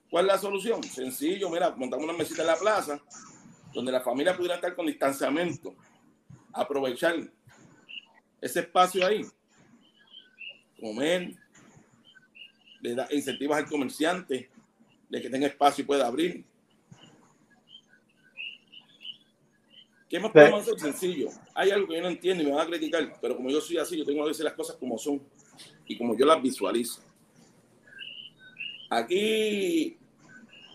¿Cuál 0.10 0.26
es 0.26 0.34
la 0.34 0.38
solución? 0.38 0.84
Sencillo, 0.84 1.50
mira, 1.50 1.72
montamos 1.72 2.06
una 2.06 2.18
mesita 2.18 2.42
en 2.42 2.48
la 2.48 2.58
plaza 2.58 3.02
donde 3.74 3.92
la 3.92 4.02
familia 4.02 4.36
pudiera 4.36 4.56
estar 4.56 4.76
con 4.76 4.86
distanciamiento, 4.86 5.76
aprovechar 6.54 7.16
ese 8.40 8.60
espacio 8.62 9.06
ahí, 9.06 9.26
comer, 10.80 11.36
le 12.82 12.96
da 12.96 13.08
incentivos 13.12 13.58
al 13.58 13.68
comerciante 13.68 14.50
de 15.10 15.22
que 15.22 15.30
tenga 15.30 15.48
espacio 15.48 15.84
y 15.84 15.86
pueda 15.86 16.08
abrir. 16.08 16.46
¿Qué 20.10 20.20
más 20.20 20.32
podemos 20.32 20.62
hacer? 20.62 20.80
Sencillo. 20.80 21.30
Hay 21.54 21.72
algo 21.72 21.88
que 21.88 21.96
yo 21.96 22.02
no 22.02 22.10
entiendo 22.10 22.44
y 22.44 22.46
me 22.46 22.52
van 22.54 22.66
a 22.66 22.70
criticar, 22.70 23.18
pero 23.22 23.36
como 23.36 23.50
yo 23.50 23.60
soy 23.60 23.78
así, 23.78 23.98
yo 23.98 24.06
tengo 24.06 24.24
que 24.24 24.30
decir 24.30 24.46
las 24.46 24.54
cosas 24.54 24.76
como 24.78 24.98
son 24.98 25.22
y 25.88 25.98
como 25.98 26.16
yo 26.16 26.26
las 26.26 26.42
visualizo. 26.42 27.02
Aquí, 28.90 29.98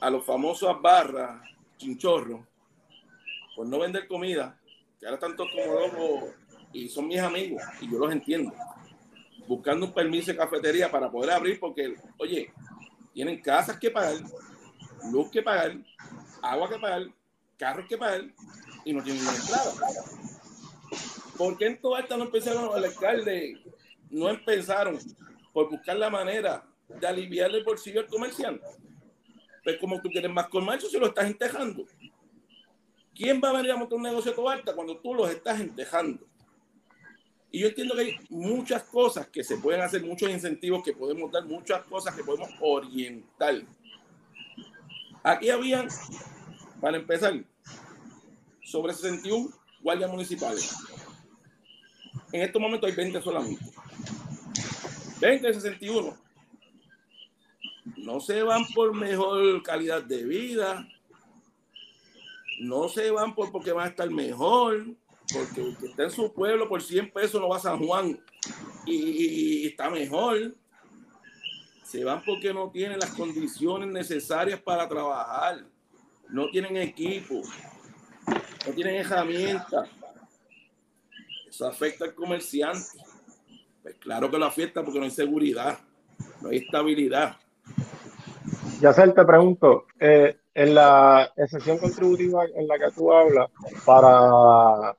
a 0.01 0.11
los 0.11 0.25
famosos 0.25 0.81
barras, 0.83 1.43
chinchorros, 1.77 2.41
por 3.55 3.67
no 3.67 3.79
vender 3.79 4.09
comida, 4.09 4.59
que 4.99 5.07
ahora 5.07 5.15
están 5.17 5.37
todos 5.37 5.51
como 5.53 5.81
locos 5.81 6.35
y 6.73 6.89
son 6.89 7.07
mis 7.07 7.21
amigos 7.21 7.63
y 7.81 7.91
yo 7.91 7.99
los 7.99 8.13
entiendo 8.13 8.53
buscando 9.51 9.87
un 9.87 9.93
permiso 9.93 10.31
de 10.31 10.39
cafetería 10.39 10.89
para 10.89 11.11
poder 11.11 11.33
abrir, 11.33 11.59
porque, 11.59 11.97
oye, 12.19 12.53
tienen 13.21 13.43
casas 13.43 13.79
que 13.79 13.91
pagar, 13.91 14.17
luz 15.13 15.31
que 15.31 15.43
pagar, 15.43 15.77
agua 16.41 16.71
que 16.71 16.79
pagar, 16.79 17.07
carros 17.59 17.87
que 17.87 17.99
pagar 17.99 18.23
y 18.83 18.95
no 18.95 19.03
tienen 19.03 19.23
entrada. 19.23 19.75
¿Por 21.37 21.59
qué 21.59 21.67
en 21.67 21.81
toda 21.83 22.01
esta 22.01 22.17
no 22.17 22.25
empezaron 22.25 22.75
el 22.75 22.83
alcalde, 22.83 23.63
no 24.09 24.31
empezaron 24.31 24.99
por 25.53 25.69
buscar 25.69 25.99
la 25.99 26.09
manera 26.09 26.65
de 26.89 27.07
aliviarle 27.07 27.59
el 27.59 27.65
bolsillo 27.65 28.01
al 28.01 28.07
comerciante? 28.07 28.67
Pues 29.65 29.77
como 29.77 30.01
tú 30.01 30.09
quieres 30.09 30.31
más 30.31 30.49
comercio 30.49 30.89
si 30.89 30.99
lo 30.99 31.09
estás 31.09 31.27
entejando. 31.27 31.85
¿Quién 33.15 33.39
va 33.45 33.51
a 33.51 33.53
venir 33.53 33.73
a 33.73 33.77
montar 33.77 33.99
un 33.99 34.05
negocio 34.05 34.33
de 34.33 34.49
alta 34.49 34.75
cuando 34.75 34.97
tú 34.97 35.13
los 35.13 35.29
estás 35.29 35.61
entejando? 35.61 36.27
Y 37.53 37.61
yo 37.61 37.69
entiendo 37.69 37.95
que 37.95 38.03
hay 38.03 38.17
muchas 38.29 38.85
cosas 38.85 39.27
que 39.29 39.43
se 39.43 39.57
pueden 39.57 39.81
hacer, 39.81 40.05
muchos 40.05 40.31
incentivos 40.31 40.85
que 40.85 40.93
podemos 40.93 41.33
dar, 41.33 41.45
muchas 41.45 41.83
cosas 41.85 42.15
que 42.15 42.23
podemos 42.23 42.51
orientar. 42.61 43.63
Aquí 45.23 45.51
habían, 45.51 45.89
para 46.81 46.97
empezar, 46.97 47.35
sobre 48.63 48.95
61 48.95 49.51
guardias 49.83 50.11
municipales. 50.11 50.77
En 52.33 52.43
estos 52.43 52.63
momentos 52.63 52.89
hay 52.89 52.95
20 52.95 53.21
solamente. 53.21 53.65
20 55.21 55.47
de 55.47 55.55
61. 55.55 56.17
No 57.97 58.21
se 58.21 58.43
van 58.43 58.65
por 58.75 58.95
mejor 58.95 59.63
calidad 59.65 60.03
de 60.03 60.25
vida. 60.25 60.89
No 62.61 62.89
se 62.89 63.11
van 63.11 63.35
por 63.35 63.51
porque 63.51 63.73
van 63.73 63.87
a 63.87 63.91
estar 63.91 64.09
mejor 64.09 64.87
porque 65.33 65.61
el 65.61 65.77
que 65.77 65.87
está 65.87 66.05
en 66.05 66.11
su 66.11 66.33
pueblo 66.33 66.69
por 66.69 66.83
100 66.83 67.11
pesos 67.11 67.41
no 67.41 67.49
va 67.49 67.57
a 67.57 67.61
San 67.61 67.79
Juan 67.79 68.19
y, 68.87 69.67
está 69.67 69.91
mejor. 69.91 70.55
Se 71.85 72.05
van 72.05 72.23
porque 72.25 72.55
no 72.55 72.71
tienen 72.71 72.99
las 72.99 73.11
condiciones 73.11 73.89
necesarias 73.89 74.61
para 74.61 74.89
trabajar, 74.89 75.65
no 76.29 76.49
tienen 76.51 76.77
equipo, 76.77 77.43
no 78.67 78.73
tienen 78.75 78.97
herramientas. 78.97 79.89
Eso 81.49 81.67
afecta 81.67 82.05
al 82.05 82.15
comerciante. 82.15 82.99
Pues 83.83 83.97
claro 83.97 84.31
que 84.31 84.39
lo 84.39 84.47
afecta 84.47 84.85
porque 84.85 85.01
no 85.01 85.05
hay 85.05 85.11
seguridad, 85.11 85.79
no 86.41 86.51
hay 86.51 86.59
estabilidad. 86.59 87.37
Ya 88.81 88.93
sé, 88.93 89.09
te 89.09 89.25
pregunto, 89.25 89.87
eh, 89.99 90.39
en 90.55 90.75
la 90.75 91.33
excepción 91.37 91.79
contributiva 91.79 92.45
en 92.55 92.67
la 92.69 92.79
que 92.79 92.91
tú 92.95 93.13
hablas, 93.13 93.51
para 93.85 94.97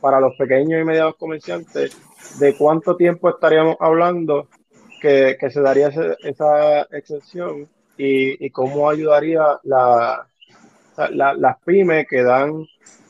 para 0.00 0.20
los 0.20 0.36
pequeños 0.36 0.80
y 0.80 0.84
medianos 0.84 1.16
comerciantes, 1.16 1.96
¿de 2.38 2.56
cuánto 2.56 2.96
tiempo 2.96 3.28
estaríamos 3.28 3.76
hablando 3.80 4.48
que, 5.00 5.36
se 5.50 5.60
daría 5.60 5.88
esa 5.88 6.82
excepción 6.90 7.68
y, 7.96 8.50
cómo 8.50 8.90
ayudaría 8.90 9.60
la, 9.62 10.26
las 10.96 11.56
pymes 11.64 12.06
que 12.08 12.22
dan 12.22 12.66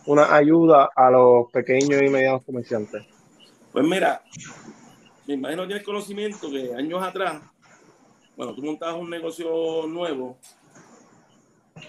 una 0.06 0.34
ayuda 0.34 0.90
a 0.94 1.10
los 1.10 1.50
pequeños 1.50 2.02
y 2.02 2.08
medianos 2.08 2.44
comerciantes? 2.44 3.04
Pues 3.72 3.84
mira, 3.84 4.22
me 5.26 5.34
imagino 5.34 5.62
que 5.62 5.68
tienes 5.68 5.84
conocimiento 5.84 6.50
que 6.50 6.74
años 6.74 7.02
atrás, 7.02 7.42
bueno, 8.36 8.54
tú 8.54 8.62
montabas 8.62 9.00
un 9.00 9.10
negocio 9.10 9.86
nuevo 9.86 10.38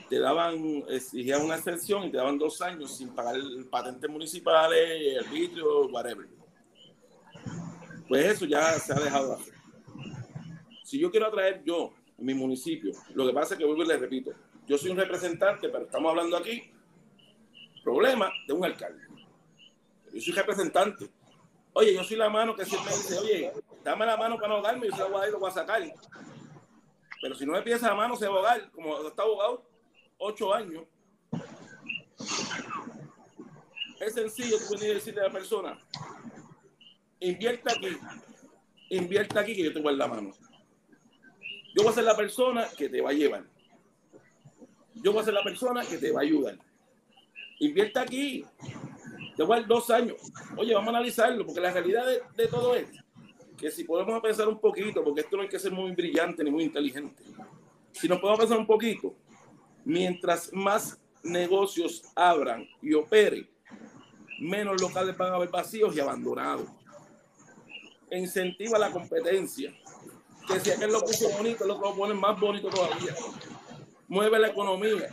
te 0.09 0.19
daban, 0.19 0.83
exigían 0.89 1.43
una 1.43 1.55
extensión 1.55 2.05
y 2.05 2.11
te 2.11 2.17
daban 2.17 2.38
dos 2.38 2.61
años 2.61 2.97
sin 2.97 3.09
pagar 3.09 3.35
patentes 3.69 4.09
municipales, 4.09 5.17
el 5.17 5.25
vidrio, 5.29 5.88
whatever. 5.88 6.27
Pues 8.07 8.25
eso 8.25 8.45
ya 8.45 8.73
se 8.79 8.93
ha 8.93 8.99
dejado 8.99 9.29
de 9.29 9.35
hacer. 9.35 9.53
Si 10.83 10.99
yo 10.99 11.11
quiero 11.11 11.27
atraer 11.27 11.63
yo, 11.65 11.93
en 12.17 12.25
mi 12.25 12.33
municipio, 12.33 12.93
lo 13.13 13.27
que 13.27 13.33
pasa 13.33 13.53
es 13.53 13.59
que 13.59 13.65
vuelvo 13.65 13.83
y 13.83 13.88
le 13.88 13.97
repito, 13.97 14.31
yo 14.65 14.77
soy 14.77 14.91
un 14.91 14.97
representante, 14.97 15.69
pero 15.69 15.85
estamos 15.85 16.09
hablando 16.09 16.38
aquí, 16.38 16.71
problema 17.83 18.31
de 18.47 18.53
un 18.53 18.65
alcalde. 18.65 19.03
Yo 20.13 20.21
soy 20.21 20.33
representante. 20.33 21.09
Oye, 21.73 21.93
yo 21.93 22.03
soy 22.03 22.17
la 22.17 22.29
mano 22.29 22.55
que 22.55 22.65
siempre 22.65 22.91
dice, 22.91 23.17
oye, 23.19 23.51
dame 23.83 24.05
la 24.05 24.17
mano 24.17 24.38
para 24.38 24.47
no 24.47 24.61
darme, 24.61 24.88
yo 24.88 24.95
se 24.95 25.01
la 25.03 25.09
voy 25.09 25.21
a 25.21 25.27
ir, 25.27 25.33
lo 25.33 25.39
voy 25.39 25.49
a 25.49 25.53
sacar. 25.53 25.81
Pero 27.21 27.35
si 27.35 27.45
no 27.45 27.53
me 27.53 27.61
pides 27.61 27.81
la 27.81 27.93
mano, 27.93 28.15
se 28.15 28.27
va 28.27 28.33
a 28.33 28.38
ahogar, 28.38 28.71
como 28.71 29.07
está 29.07 29.23
abogado, 29.23 29.63
ocho 30.18 30.53
años, 30.53 30.86
es 33.99 34.13
sencillo 34.13 34.57
tú 34.57 34.76
venir 34.76 34.91
a 34.91 34.93
decirle 34.95 35.22
a 35.22 35.26
la 35.26 35.32
persona, 35.32 35.80
invierta 37.20 37.74
aquí, 37.74 37.97
invierta 38.89 39.39
aquí 39.39 39.55
que 39.55 39.63
yo 39.63 39.74
te 39.74 39.82
voy 39.82 39.93
a 39.93 39.97
la 39.97 40.07
mano. 40.07 40.34
Yo 41.76 41.84
voy 41.84 41.91
a 41.91 41.95
ser 41.95 42.05
la 42.05 42.15
persona 42.15 42.68
que 42.76 42.89
te 42.89 43.01
va 43.01 43.11
a 43.11 43.13
llevar. 43.13 43.45
Yo 44.95 45.11
voy 45.11 45.22
a 45.22 45.26
ser 45.26 45.34
la 45.34 45.43
persona 45.43 45.86
que 45.86 45.97
te 45.97 46.11
va 46.11 46.22
a 46.22 46.24
ayudar. 46.24 46.57
Invierta 47.59 48.01
aquí. 48.01 48.43
Te 49.36 49.43
voy 49.43 49.57
a 49.57 49.59
dar 49.59 49.68
dos 49.68 49.89
años. 49.91 50.15
Oye, 50.55 50.74
vamos 50.74 50.88
a 50.88 50.97
analizarlo, 50.97 51.45
porque 51.45 51.61
la 51.61 51.72
realidad 51.72 52.05
de, 52.07 52.24
de 52.36 52.47
todo 52.47 52.76
es 52.76 52.89
que 53.57 53.70
si 53.72 53.84
podemos 53.84 54.20
pensar 54.22 54.47
un 54.47 54.59
poquito, 54.59 55.03
porque 55.03 55.22
esto 55.22 55.36
no 55.36 55.43
hay 55.43 55.49
que 55.49 55.59
ser 55.59 55.72
muy 55.72 55.91
brillante 55.91 56.43
ni 56.43 56.51
muy 56.51 56.63
inteligente, 56.63 57.24
si 57.91 58.07
nos 58.07 58.20
podemos 58.20 58.39
pensar 58.39 58.57
un 58.57 58.68
poquito, 58.68 59.15
mientras 59.88 60.51
más 60.51 60.99
negocios 61.23 62.03
abran 62.13 62.67
y 62.81 62.93
operen, 62.93 63.49
menos 64.38 64.81
locales 64.81 65.15
van 65.15 65.31
a 65.31 65.35
haber 65.35 65.49
vacíos 65.49 65.95
y 65.95 65.99
abandonados. 66.01 66.67
Incentiva 68.11 68.77
la 68.77 68.91
competencia. 68.91 69.73
Que 70.45 70.59
si 70.59 70.71
aquel 70.71 70.91
lo 70.91 70.99
puso 70.99 71.29
bonito, 71.29 71.63
el 71.63 71.71
otro 71.71 71.89
lo 71.89 71.95
pone 71.95 72.13
más 72.13 72.38
bonito 72.38 72.69
todavía. 72.69 73.15
Mueve 74.09 74.39
la 74.39 74.49
economía. 74.49 75.09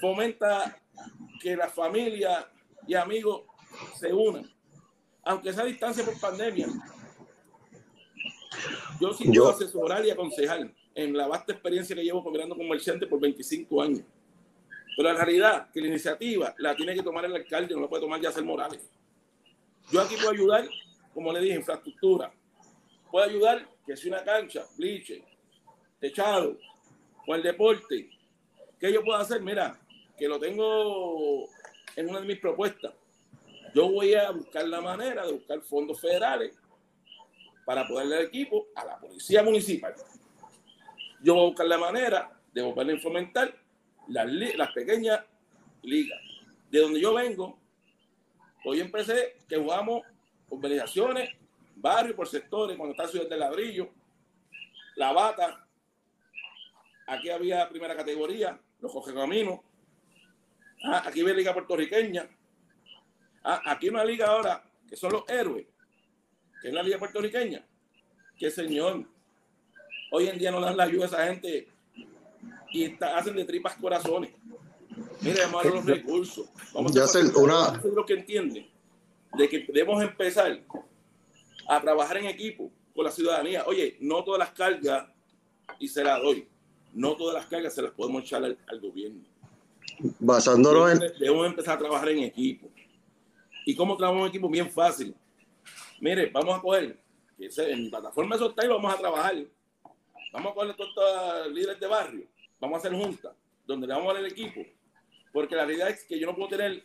Fomenta 0.00 0.80
que 1.40 1.54
la 1.54 1.68
familia 1.68 2.50
y 2.86 2.94
amigos 2.94 3.42
se 3.98 4.14
unan. 4.14 4.50
Aunque 5.24 5.52
sea 5.52 5.62
a 5.62 5.66
distancia 5.66 6.04
por 6.04 6.18
pandemia. 6.18 6.68
Yo 8.98 9.12
sí 9.12 9.28
puedo 9.28 9.50
asesorar 9.50 10.04
y 10.06 10.10
aconsejar 10.10 10.72
en 10.94 11.16
la 11.16 11.26
vasta 11.26 11.52
experiencia 11.52 11.96
que 11.96 12.02
llevo 12.02 12.22
con 12.22 12.34
comerciantes 12.50 13.08
por 13.08 13.20
25 13.20 13.82
años. 13.82 14.02
Pero 14.96 15.12
la 15.12 15.24
realidad 15.24 15.70
que 15.70 15.80
la 15.80 15.88
iniciativa 15.88 16.54
la 16.58 16.76
tiene 16.76 16.94
que 16.94 17.02
tomar 17.02 17.24
el 17.24 17.34
alcalde, 17.34 17.74
no 17.74 17.80
la 17.80 17.88
puede 17.88 18.02
tomar 18.02 18.20
Yacer 18.20 18.44
Morales. 18.44 18.90
Yo 19.90 20.00
aquí 20.00 20.16
puedo 20.16 20.30
ayudar, 20.30 20.68
como 21.14 21.32
le 21.32 21.40
dije, 21.40 21.56
infraestructura. 21.56 22.32
Puedo 23.10 23.24
ayudar 23.24 23.66
que 23.86 23.96
si 23.96 24.08
una 24.08 24.22
cancha, 24.22 24.64
bliche, 24.76 25.24
techado, 25.98 26.58
o 27.26 27.34
el 27.34 27.42
deporte. 27.42 28.10
¿Qué 28.78 28.92
yo 28.92 29.02
puedo 29.02 29.18
hacer? 29.18 29.40
Mira, 29.40 29.78
que 30.16 30.28
lo 30.28 30.38
tengo 30.38 31.48
en 31.96 32.08
una 32.08 32.20
de 32.20 32.26
mis 32.26 32.38
propuestas. 32.38 32.92
Yo 33.74 33.90
voy 33.90 34.14
a 34.14 34.30
buscar 34.30 34.66
la 34.68 34.80
manera 34.80 35.26
de 35.26 35.32
buscar 35.32 35.60
fondos 35.62 36.00
federales 36.00 36.54
para 37.64 37.86
poder 37.86 38.08
dar 38.08 38.20
equipo 38.22 38.66
a 38.74 38.84
la 38.84 38.98
policía 38.98 39.42
municipal. 39.42 39.94
Yo 41.22 41.34
voy 41.34 41.42
a 41.44 41.46
buscar 41.48 41.66
la 41.66 41.78
manera 41.78 42.40
de 42.52 42.62
volver 42.62 42.96
a 42.96 43.00
fomentar 43.00 43.54
las, 44.08 44.26
las 44.26 44.72
pequeñas 44.72 45.20
ligas. 45.82 46.20
De 46.70 46.80
donde 46.80 47.00
yo 47.00 47.14
vengo, 47.14 47.58
hoy 48.64 48.80
empecé 48.80 49.36
que 49.48 49.56
jugamos 49.56 50.02
organizaciones, 50.48 51.30
barrios 51.76 52.16
por 52.16 52.28
sectores, 52.28 52.76
cuando 52.76 52.92
está 52.92 53.08
Ciudad 53.08 53.28
del 53.28 53.40
Ladrillo, 53.40 53.90
La 54.96 55.12
Bata, 55.12 55.66
aquí 57.06 57.30
había 57.30 57.68
primera 57.68 57.96
categoría, 57.96 58.58
los 58.80 58.92
Coge 58.92 59.14
Caminos, 59.14 59.60
ah, 60.84 61.02
aquí 61.06 61.22
ve 61.22 61.34
Liga 61.34 61.52
Puertorriqueña, 61.52 62.28
ah, 63.44 63.62
aquí 63.66 63.88
una 63.88 64.04
liga 64.04 64.26
ahora 64.26 64.62
que 64.92 64.96
son 64.96 65.12
los 65.12 65.28
héroes, 65.28 65.66
que 66.60 66.68
es 66.68 66.74
la 66.74 66.82
liga 66.82 66.98
puertorriqueña, 66.98 67.64
que 68.36 68.50
señor, 68.50 69.08
hoy 70.12 70.28
en 70.28 70.38
día 70.38 70.50
no 70.50 70.60
dan 70.60 70.76
la 70.76 70.84
ayuda 70.84 71.04
a 71.04 71.08
esa 71.08 71.26
gente 71.26 71.68
y 72.70 72.84
está, 72.84 73.16
hacen 73.16 73.34
de 73.34 73.44
tripas 73.44 73.74
corazones. 73.76 74.30
Mire, 75.20 75.40
vamos 75.42 75.64
a 75.64 75.68
los 75.68 75.86
recursos. 75.86 76.48
Vamos 76.72 76.96
a 76.96 77.04
hacer 77.04 77.24
una... 77.36 77.80
lo 77.94 78.04
que 78.04 78.14
entienden 78.14 78.68
de 79.34 79.48
que 79.48 79.66
debemos 79.72 80.02
empezar 80.02 80.60
a 81.68 81.80
trabajar 81.80 82.18
en 82.18 82.26
equipo 82.26 82.70
con 82.94 83.04
la 83.04 83.10
ciudadanía. 83.10 83.64
Oye, 83.66 83.96
no 84.00 84.22
todas 84.22 84.38
las 84.38 84.50
cargas, 84.50 85.08
y 85.78 85.88
se 85.88 86.04
las 86.04 86.20
doy, 86.20 86.46
no 86.92 87.16
todas 87.16 87.34
las 87.34 87.46
cargas 87.46 87.74
se 87.74 87.82
las 87.82 87.92
podemos 87.92 88.22
echar 88.22 88.44
al, 88.44 88.80
gobierno. 88.80 89.22
Basándonos 90.18 90.92
en... 90.92 90.98
Debemos 91.18 91.46
empezar 91.46 91.76
a 91.76 91.78
trabajar 91.78 92.10
en 92.10 92.24
equipo. 92.24 92.68
¿Y 93.64 93.74
cómo 93.74 93.96
trabajamos 93.96 94.26
en 94.26 94.28
equipo? 94.28 94.48
Bien 94.50 94.70
fácil. 94.70 95.14
Mire, 96.00 96.30
vamos 96.30 96.58
a 96.58 96.60
coger, 96.60 96.98
en 97.38 97.82
mi 97.84 97.88
plataforma 97.88 98.36
de 98.36 98.44
y 98.44 98.68
vamos 98.68 98.92
a 98.92 98.98
trabajar. 98.98 99.36
Vamos 100.32 100.52
a 100.52 100.54
coger 100.54 100.76
todos 100.76 101.46
los 101.46 101.54
líderes 101.54 101.78
de 101.78 101.86
barrio. 101.86 102.26
Vamos 102.58 102.76
a 102.76 102.78
hacer 102.78 102.98
juntas, 102.98 103.34
donde 103.66 103.86
le 103.86 103.92
vamos 103.92 104.10
a 104.10 104.14
dar 104.14 104.24
el 104.24 104.32
equipo. 104.32 104.64
Porque 105.32 105.54
la 105.54 105.66
realidad 105.66 105.90
es 105.90 106.04
que 106.04 106.18
yo 106.18 106.26
no 106.26 106.34
puedo 106.34 106.48
tener, 106.48 106.82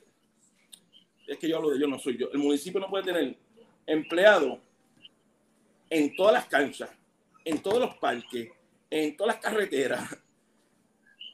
es 1.28 1.38
que 1.38 1.48
yo 1.48 1.58
hablo 1.58 1.70
de 1.70 1.80
yo, 1.80 1.88
no 1.88 1.98
soy 1.98 2.18
yo. 2.18 2.30
El 2.32 2.40
municipio 2.40 2.80
no 2.80 2.90
puede 2.90 3.06
tener 3.06 3.38
empleados 3.86 4.60
en 5.90 6.16
todas 6.16 6.34
las 6.34 6.46
canchas, 6.48 6.90
en 7.46 7.62
todos 7.62 7.80
los 7.80 7.96
parques, 7.96 8.50
en 8.90 9.16
todas 9.16 9.36
las 9.36 9.44
carreteras. 9.44 10.18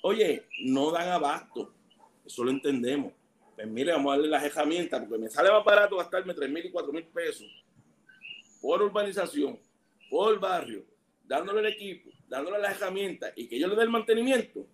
Oye, 0.03 0.47
no 0.65 0.91
dan 0.91 1.09
abasto. 1.09 1.73
Eso 2.25 2.43
lo 2.43 2.51
entendemos. 2.51 3.13
Pues 3.55 3.67
mire, 3.67 3.91
vamos 3.91 4.13
a 4.13 4.15
darle 4.17 4.29
las 4.29 4.43
herramientas, 4.43 4.99
porque 4.99 5.17
me 5.17 5.29
sale 5.29 5.51
más 5.51 5.63
barato 5.63 5.97
gastarme 5.97 6.33
3 6.33 6.49
mil 6.49 6.65
y 6.65 6.71
4 6.71 6.91
mil 6.91 7.05
pesos 7.05 7.47
por 8.61 8.81
urbanización, 8.81 9.59
por 10.09 10.39
barrio, 10.39 10.85
dándole 11.23 11.61
el 11.61 11.67
equipo, 11.67 12.09
dándole 12.27 12.59
las 12.59 12.77
herramientas 12.77 13.31
y 13.35 13.47
que 13.47 13.59
yo 13.59 13.67
le 13.67 13.75
dé 13.75 13.83
el 13.83 13.89
mantenimiento, 13.89 14.65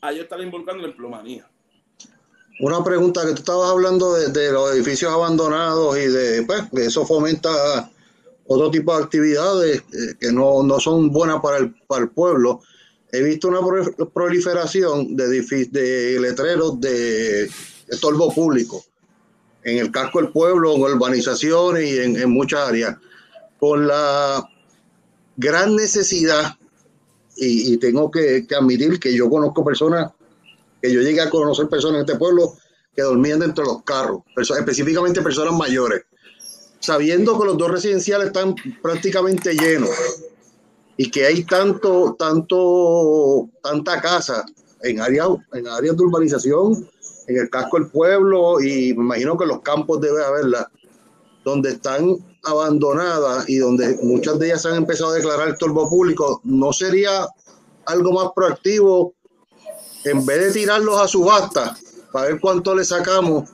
a 0.00 0.12
yo 0.12 0.22
estar 0.22 0.40
involucrando 0.40 0.82
la 0.82 0.88
emplomanía. 0.90 1.48
Una 2.60 2.84
pregunta 2.84 3.22
que 3.22 3.32
tú 3.32 3.38
estabas 3.38 3.70
hablando 3.70 4.14
de, 4.14 4.52
los 4.52 4.74
edificios 4.74 5.12
abandonados 5.12 5.98
y 5.98 6.06
de 6.06 6.42
pues, 6.44 6.62
que 6.72 6.86
eso 6.86 7.04
fomenta 7.04 7.90
otro 8.46 8.70
tipo 8.70 8.96
de 8.96 9.02
actividades 9.02 9.78
eh, 9.78 10.14
que 10.20 10.30
no, 10.30 10.62
no, 10.62 10.78
son 10.78 11.10
buenas 11.10 11.40
para 11.40 11.58
el, 11.58 11.74
para 11.86 12.02
el 12.02 12.10
pueblo. 12.10 12.60
He 13.10 13.22
visto 13.22 13.48
una 13.48 13.60
proliferación 14.12 15.16
de, 15.16 15.26
de 15.70 16.20
letreros 16.20 16.80
de 16.80 17.50
estorbo 17.88 18.32
público 18.32 18.84
en 19.62 19.78
el 19.78 19.90
casco 19.90 20.20
del 20.20 20.30
pueblo, 20.30 20.74
en 20.74 20.82
urbanizaciones 20.82 21.90
y 21.90 21.98
en, 21.98 22.16
en 22.16 22.30
muchas 22.30 22.68
áreas, 22.68 22.96
con 23.58 23.86
la 23.86 24.46
gran 25.36 25.76
necesidad, 25.76 26.56
y, 27.36 27.76
tengo 27.78 28.10
que, 28.10 28.46
admitir 28.56 29.00
que 29.00 29.14
yo 29.14 29.28
conozco 29.28 29.64
personas, 29.64 30.12
que 30.80 30.92
yo 30.92 31.00
llegué 31.00 31.20
a 31.20 31.30
conocer 31.30 31.68
personas 31.68 31.96
en 31.96 32.06
este 32.06 32.16
pueblo 32.16 32.54
que 32.94 33.02
dormían 33.02 33.40
dentro 33.40 33.64
de 33.64 33.72
los 33.72 33.82
carros, 33.82 34.22
específicamente 34.36 35.20
personas 35.20 35.52
mayores 35.54 36.04
sabiendo 36.84 37.38
que 37.38 37.46
los 37.46 37.56
dos 37.56 37.70
residenciales 37.70 38.26
están 38.26 38.54
prácticamente 38.82 39.54
llenos 39.54 39.90
y 40.98 41.10
que 41.10 41.24
hay 41.24 41.44
tanto, 41.44 42.14
tanto, 42.18 43.48
tanta 43.62 44.02
casa 44.02 44.44
en 44.82 45.00
áreas, 45.00 45.28
en 45.54 45.66
áreas 45.66 45.96
de 45.96 46.02
urbanización, 46.04 46.86
en 47.26 47.38
el 47.38 47.48
casco 47.48 47.78
del 47.78 47.88
pueblo 47.88 48.60
y 48.60 48.92
me 48.94 49.04
imagino 49.04 49.38
que 49.38 49.46
los 49.46 49.62
campos 49.62 49.98
debe 50.02 50.22
haberla, 50.22 50.70
donde 51.42 51.70
están 51.70 52.18
abandonadas 52.44 53.48
y 53.48 53.58
donde 53.58 53.98
muchas 54.02 54.38
de 54.38 54.46
ellas 54.46 54.66
han 54.66 54.76
empezado 54.76 55.10
a 55.10 55.14
declarar 55.14 55.48
el 55.48 55.58
torbo 55.58 55.88
público, 55.88 56.40
¿no 56.44 56.72
sería 56.72 57.26
algo 57.86 58.12
más 58.12 58.32
proactivo 58.34 59.14
en 60.04 60.24
vez 60.24 60.46
de 60.46 60.52
tirarlos 60.52 61.00
a 61.00 61.08
subasta 61.08 61.76
para 62.12 62.28
ver 62.28 62.40
cuánto 62.40 62.74
le 62.74 62.84
sacamos? 62.84 63.48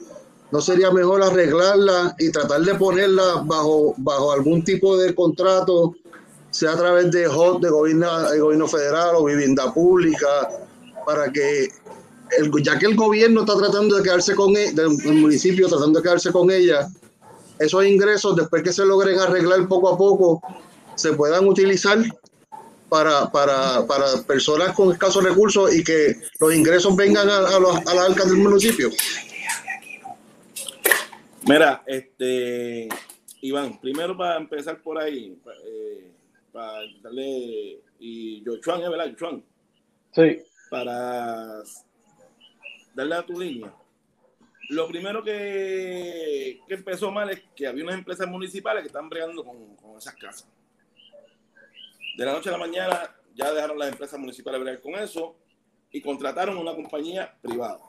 ¿No 0.50 0.60
sería 0.60 0.90
mejor 0.90 1.22
arreglarla 1.22 2.16
y 2.18 2.30
tratar 2.30 2.62
de 2.62 2.74
ponerla 2.74 3.42
bajo, 3.44 3.94
bajo 3.98 4.32
algún 4.32 4.64
tipo 4.64 4.96
de 4.96 5.14
contrato, 5.14 5.94
sea 6.50 6.72
a 6.72 6.76
través 6.76 7.10
de 7.12 7.28
HOT, 7.28 7.62
de 7.62 7.70
gobierno, 7.70 8.30
de 8.30 8.40
gobierno 8.40 8.66
federal 8.66 9.14
o 9.14 9.24
vivienda 9.24 9.72
pública, 9.72 10.50
para 11.06 11.32
que, 11.32 11.68
el, 12.36 12.50
ya 12.62 12.78
que 12.78 12.86
el 12.86 12.96
gobierno 12.96 13.42
está 13.42 13.56
tratando 13.56 13.96
de 13.96 14.02
quedarse 14.02 14.34
con 14.34 14.56
ella, 14.56 14.82
el 14.82 15.14
municipio 15.14 15.68
tratando 15.68 16.00
de 16.00 16.02
quedarse 16.02 16.32
con 16.32 16.50
ella, 16.50 16.90
esos 17.60 17.84
ingresos, 17.84 18.34
después 18.34 18.62
que 18.62 18.72
se 18.72 18.84
logren 18.84 19.18
arreglar 19.18 19.68
poco 19.68 19.90
a 19.90 19.98
poco, 19.98 20.42
se 20.96 21.12
puedan 21.12 21.46
utilizar 21.46 21.98
para, 22.88 23.30
para, 23.30 23.86
para 23.86 24.22
personas 24.26 24.74
con 24.74 24.92
escasos 24.92 25.22
recursos 25.22 25.72
y 25.74 25.84
que 25.84 26.16
los 26.40 26.54
ingresos 26.54 26.96
vengan 26.96 27.28
a, 27.28 27.36
a, 27.36 27.56
a 27.56 27.94
las 27.94 28.10
arcas 28.10 28.30
del 28.30 28.38
municipio. 28.38 28.90
Mira, 31.46 31.82
este, 31.86 32.88
Iván, 33.42 33.78
primero 33.80 34.16
para 34.16 34.38
empezar 34.38 34.82
por 34.82 34.98
ahí, 34.98 35.38
eh, 35.66 36.10
para 36.52 36.80
darle, 37.02 37.80
y 37.98 38.42
Jochuan, 38.44 38.82
¿es 38.82 38.90
verdad, 38.90 39.10
Jochuan? 39.10 39.44
Sí. 40.14 40.42
Para 40.70 41.62
darle 42.94 43.14
a 43.14 43.26
tu 43.26 43.38
línea. 43.38 43.72
Lo 44.70 44.86
primero 44.86 45.24
que, 45.24 46.60
que, 46.68 46.74
empezó 46.74 47.10
mal 47.10 47.28
es 47.30 47.42
que 47.56 47.66
había 47.66 47.82
unas 47.82 47.96
empresas 47.96 48.28
municipales 48.28 48.82
que 48.82 48.86
están 48.86 49.08
bregando 49.08 49.44
con, 49.44 49.74
con, 49.74 49.98
esas 49.98 50.14
casas. 50.14 50.46
De 52.16 52.24
la 52.24 52.32
noche 52.32 52.50
a 52.50 52.52
la 52.52 52.58
mañana 52.58 53.16
ya 53.34 53.52
dejaron 53.52 53.76
las 53.76 53.90
empresas 53.90 54.20
municipales 54.20 54.60
bregar 54.60 54.80
con 54.80 54.94
eso 54.94 55.36
y 55.90 56.00
contrataron 56.00 56.56
una 56.56 56.72
compañía 56.72 57.36
privada. 57.42 57.80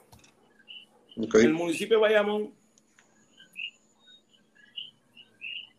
El 1.16 1.54
municipio 1.54 1.98
de 1.98 2.02
Bayamón 2.02 2.52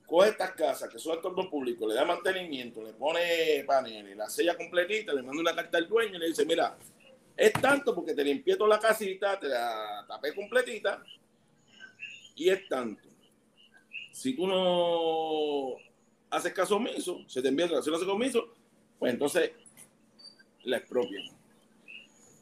coge 0.06 0.28
estas 0.28 0.52
casas 0.52 0.88
que 0.88 1.00
son 1.00 1.16
estos 1.16 1.46
públicos, 1.48 1.88
le 1.88 1.96
da 1.96 2.04
mantenimiento, 2.04 2.80
le 2.80 2.92
pone 2.92 3.64
paneles, 3.66 4.16
la 4.16 4.30
sella 4.30 4.56
completita, 4.56 5.12
le 5.12 5.22
manda 5.22 5.40
una 5.40 5.54
carta 5.56 5.78
al 5.78 5.88
dueño 5.88 6.14
y 6.14 6.18
le 6.18 6.28
dice, 6.28 6.46
mira, 6.46 6.76
es 7.36 7.52
tanto 7.54 7.94
porque 7.94 8.14
te 8.14 8.24
limpié 8.24 8.56
toda 8.56 8.70
la 8.70 8.78
casita, 8.78 9.38
te 9.38 9.48
la 9.48 10.04
tapé 10.06 10.34
completita 10.34 11.02
y 12.36 12.48
es 12.48 12.68
tanto. 12.68 13.08
Si 14.12 14.34
tú 14.34 14.46
no 14.46 15.76
haces 16.30 16.52
caso 16.52 16.76
omiso, 16.76 17.22
se 17.26 17.42
te 17.42 17.48
envía 17.48 17.66
la 17.66 17.78
hace 17.78 17.90
omiso, 17.90 18.48
pues 18.98 19.12
entonces 19.12 19.52
la 20.64 20.78
expropian. 20.78 21.24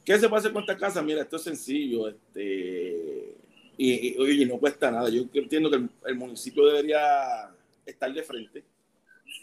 ¿Qué 0.05 0.17
se 0.17 0.27
puede 0.27 0.39
hacer 0.39 0.53
con 0.53 0.63
esta 0.63 0.77
casa? 0.77 1.01
Mira, 1.01 1.21
esto 1.21 1.35
es 1.35 1.43
sencillo, 1.43 2.09
este, 2.09 3.35
y, 3.77 4.41
y, 4.41 4.45
no 4.45 4.57
cuesta 4.57 4.91
nada. 4.91 5.09
Yo 5.09 5.25
entiendo 5.33 5.69
que 5.69 5.87
el 6.07 6.15
municipio 6.15 6.65
debería 6.65 7.49
estar 7.85 8.11
de 8.11 8.23
frente, 8.23 8.63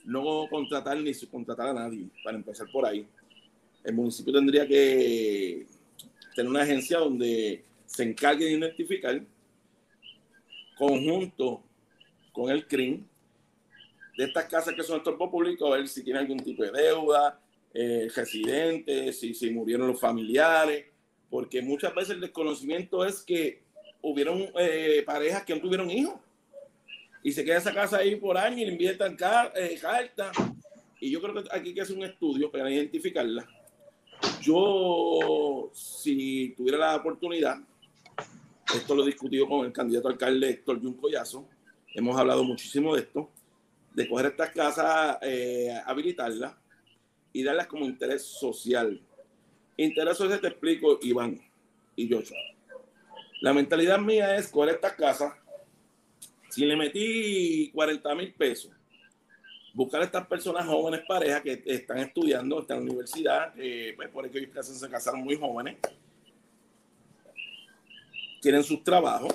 no 0.04 0.46
contratar 0.50 0.96
ni 0.98 1.14
subcontratar 1.14 1.68
a 1.68 1.74
nadie, 1.74 2.06
para 2.24 2.36
empezar 2.36 2.66
por 2.70 2.84
ahí. 2.84 3.06
El 3.84 3.94
municipio 3.94 4.32
tendría 4.32 4.66
que 4.66 5.66
tener 6.34 6.50
una 6.50 6.62
agencia 6.62 6.98
donde 6.98 7.64
se 7.86 8.02
encargue 8.02 8.44
de 8.44 8.52
identificar 8.52 9.20
conjunto 10.76 11.62
con 12.32 12.50
el 12.50 12.66
CRIM 12.66 13.04
de 14.16 14.24
estas 14.24 14.44
casas 14.46 14.74
que 14.74 14.82
son 14.82 14.98
estorbo 14.98 15.30
público, 15.30 15.72
a 15.72 15.76
ver 15.76 15.88
si 15.88 16.02
tiene 16.02 16.18
algún 16.18 16.38
tipo 16.40 16.62
de 16.64 16.72
deuda, 16.72 17.40
eh, 17.72 18.08
residentes, 18.14 19.18
si, 19.18 19.34
si 19.34 19.50
murieron 19.50 19.88
los 19.88 20.00
familiares, 20.00 20.86
porque 21.30 21.62
muchas 21.62 21.94
veces 21.94 22.10
el 22.10 22.20
desconocimiento 22.20 23.04
es 23.04 23.22
que 23.22 23.62
hubieron 24.02 24.48
eh, 24.58 25.02
parejas 25.04 25.44
que 25.44 25.54
no 25.54 25.60
tuvieron 25.60 25.90
hijos 25.90 26.14
y 27.22 27.32
se 27.32 27.44
queda 27.44 27.58
esa 27.58 27.74
casa 27.74 27.98
ahí 27.98 28.16
por 28.16 28.38
año 28.38 28.58
y 28.58 28.66
le 28.66 28.72
inviertan 28.72 29.16
eh, 29.54 29.78
carta. 29.80 30.32
Y 31.00 31.10
yo 31.10 31.20
creo 31.20 31.34
que 31.34 31.48
aquí 31.50 31.68
hay 31.68 31.74
que 31.74 31.80
hacer 31.80 31.96
un 31.96 32.04
estudio 32.04 32.50
para 32.50 32.70
identificarla. 32.70 33.46
Yo, 34.40 35.70
si 35.74 36.54
tuviera 36.56 36.78
la 36.78 36.96
oportunidad, 36.96 37.58
Esto 38.74 38.94
lo 38.94 39.02
he 39.02 39.06
discutido 39.06 39.48
con 39.48 39.64
el 39.64 39.72
candidato 39.72 40.08
alcalde 40.08 40.50
Héctor 40.50 40.80
Juncoyazo. 40.82 41.48
Hemos 41.94 42.18
hablado 42.18 42.44
muchísimo 42.44 42.94
de 42.94 43.00
esto, 43.00 43.30
de 43.94 44.06
coger 44.06 44.26
estas 44.26 44.50
casas, 44.50 45.16
eh, 45.22 45.74
habilitarlas 45.86 46.54
y 47.32 47.42
darlas 47.42 47.66
como 47.66 47.86
interés 47.86 48.22
social. 48.22 49.00
Interés 49.76 50.18
social 50.18 50.40
te 50.40 50.48
explico, 50.48 50.98
Iván 51.00 51.40
y 51.96 52.12
Joshua. 52.12 52.36
La 53.40 53.54
mentalidad 53.54 53.98
mía 53.98 54.36
es 54.36 54.48
coger 54.48 54.74
estas 54.74 54.92
casas, 54.94 55.32
si 56.50 56.66
le 56.66 56.76
metí 56.76 57.70
40 57.72 58.14
mil 58.16 58.34
pesos, 58.34 58.72
buscar 59.74 60.00
a 60.00 60.04
estas 60.04 60.26
personas 60.26 60.66
jóvenes, 60.66 61.02
parejas 61.06 61.42
que 61.42 61.62
están 61.66 61.98
estudiando, 61.98 62.60
están 62.60 62.78
en 62.78 62.86
la 62.86 62.90
universidad, 62.92 63.52
eh, 63.56 63.92
pues 63.96 64.08
por 64.08 64.26
eso 64.26 64.38
ellos 64.38 64.66
se 64.66 64.88
casaron 64.88 65.20
muy 65.22 65.36
jóvenes, 65.36 65.76
tienen 68.40 68.62
sus 68.62 68.82
trabajos 68.82 69.34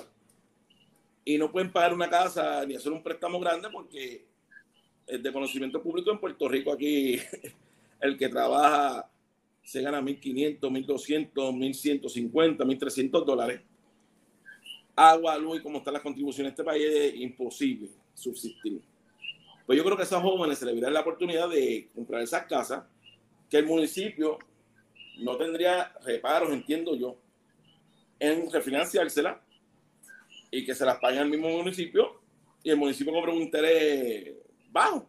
y 1.24 1.38
no 1.38 1.50
pueden 1.50 1.72
pagar 1.72 1.94
una 1.94 2.08
casa 2.08 2.64
ni 2.66 2.74
hacer 2.74 2.92
un 2.92 3.02
préstamo 3.02 3.38
grande 3.40 3.68
porque 3.70 4.24
es 5.06 5.22
de 5.22 5.32
conocimiento 5.32 5.82
público 5.82 6.10
en 6.10 6.18
Puerto 6.18 6.48
Rico 6.48 6.72
aquí 6.72 7.18
el 8.00 8.16
que 8.18 8.28
trabaja 8.28 9.08
se 9.62 9.80
gana 9.80 10.00
1.500, 10.00 10.60
1.200, 10.60 11.32
1.150, 11.32 12.58
1.300 12.58 13.24
dólares. 13.24 13.60
Agua, 14.94 15.36
luz 15.38 15.58
y 15.58 15.62
como 15.62 15.78
están 15.78 15.94
las 15.94 16.02
contribuciones 16.02 16.50
en 16.50 16.52
este 16.52 16.64
país 16.64 16.84
es 16.86 17.14
imposible 17.16 17.88
subsistir. 18.14 18.82
Pues 19.66 19.78
yo 19.78 19.84
creo 19.84 19.96
que 19.96 20.02
a 20.02 20.06
esos 20.06 20.22
jóvenes 20.22 20.58
se 20.58 20.66
les 20.66 20.80
dará 20.80 20.92
la 20.92 21.00
oportunidad 21.00 21.48
de 21.48 21.88
comprar 21.94 22.22
esas 22.22 22.46
casas 22.46 22.84
que 23.48 23.58
el 23.58 23.66
municipio 23.66 24.38
no 25.18 25.36
tendría 25.36 25.92
reparos, 26.04 26.50
entiendo 26.50 26.96
yo, 26.96 27.16
en 28.18 28.50
refinanciársela 28.50 29.40
y 30.50 30.64
que 30.64 30.74
se 30.74 30.84
las 30.84 30.98
pague 30.98 31.18
al 31.18 31.30
mismo 31.30 31.48
municipio 31.48 32.20
y 32.62 32.70
el 32.70 32.76
municipio 32.76 33.12
cobre 33.12 33.32
un 33.32 33.42
interés 33.42 34.34
bajo 34.70 35.08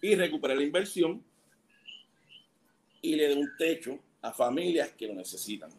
y 0.00 0.14
recupere 0.14 0.56
la 0.56 0.62
inversión 0.62 1.22
y 3.02 3.14
le 3.16 3.28
dé 3.28 3.34
un 3.34 3.50
techo 3.56 3.98
a 4.22 4.32
familias 4.32 4.90
que 4.92 5.06
lo 5.06 5.14
necesitan. 5.14 5.70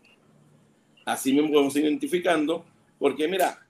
Así 1.06 1.34
mismo 1.34 1.62
ir 1.62 1.86
identificando, 1.86 2.66
porque 2.97 3.28
mira, 3.28 3.66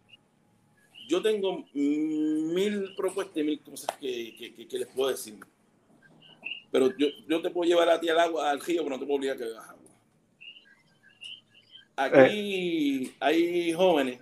yo 1.09 1.23
tengo 1.23 1.65
mil 1.73 2.93
propuestas 2.95 3.37
y 3.37 3.43
mil 3.43 3.59
cosas 3.61 3.97
que, 3.99 4.67
que, 4.69 4.77
les 4.77 4.87
puedo 4.89 5.09
decir. 5.09 5.39
Pero 6.71 6.95
yo, 6.95 7.07
yo, 7.27 7.41
te 7.41 7.49
puedo 7.49 7.67
llevar 7.67 7.89
a 7.89 7.99
ti 7.99 8.09
al 8.09 8.19
agua, 8.19 8.51
al 8.51 8.61
río, 8.61 8.83
pero 8.83 8.95
no 8.95 8.99
te 8.99 9.07
puedo 9.07 9.17
obligar 9.17 9.35
a 9.35 9.39
que 9.39 9.45
bebas 9.45 9.69
agua. 9.69 9.89
Aquí 11.95 13.07
eh. 13.07 13.13
hay 13.19 13.73
jóvenes 13.73 14.19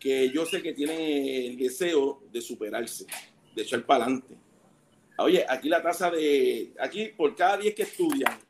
que 0.00 0.28
yo 0.30 0.44
sé 0.44 0.60
que 0.60 0.72
tienen 0.72 0.98
el 1.00 1.56
deseo 1.56 2.20
de 2.32 2.40
superarse, 2.40 3.06
de 3.54 3.62
echar 3.62 3.86
para 3.86 4.04
adelante. 4.04 4.36
Oye, 5.18 5.46
aquí 5.48 5.68
la 5.68 5.80
tasa 5.80 6.10
de, 6.10 6.74
aquí 6.80 7.10
por 7.16 7.36
cada 7.36 7.58
10 7.58 7.76
que 7.76 7.82
estudian 7.84 8.40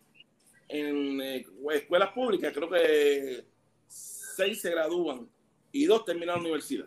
en 0.69 1.21
eh, 1.21 1.47
escuelas 1.75 2.13
públicas, 2.13 2.51
creo 2.55 2.71
que 2.71 3.45
6 3.89 4.59
se 4.59 4.71
gradúan 4.71 5.29
y 5.73 5.85
dos 5.87 6.05
terminan 6.05 6.37
la 6.37 6.43
universidad. 6.43 6.87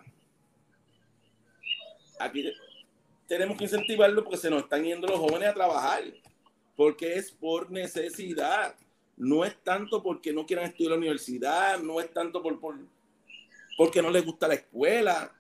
Aquí 2.20 2.52
tenemos 3.28 3.58
que 3.58 3.66
incentivarlo 3.66 4.24
porque 4.24 4.38
se 4.38 4.50
nos 4.50 4.64
están 4.64 4.84
yendo 4.84 5.08
los 5.08 5.20
jóvenes 5.20 5.50
a 5.50 5.54
trabajar, 5.54 6.04
porque 6.76 7.16
es 7.16 7.32
por 7.32 7.72
necesidad. 7.72 8.76
No 9.18 9.46
es 9.46 9.56
tanto 9.64 10.02
porque 10.02 10.34
no 10.34 10.46
quieran 10.46 10.66
estudiar 10.66 10.92
la 10.92 10.98
universidad, 10.98 11.80
no 11.80 12.00
es 12.00 12.12
tanto 12.12 12.42
por, 12.42 12.60
por 12.60 12.76
porque 13.78 14.02
no 14.02 14.10
les 14.10 14.26
gusta 14.26 14.48
la 14.48 14.56
escuela. 14.56 15.34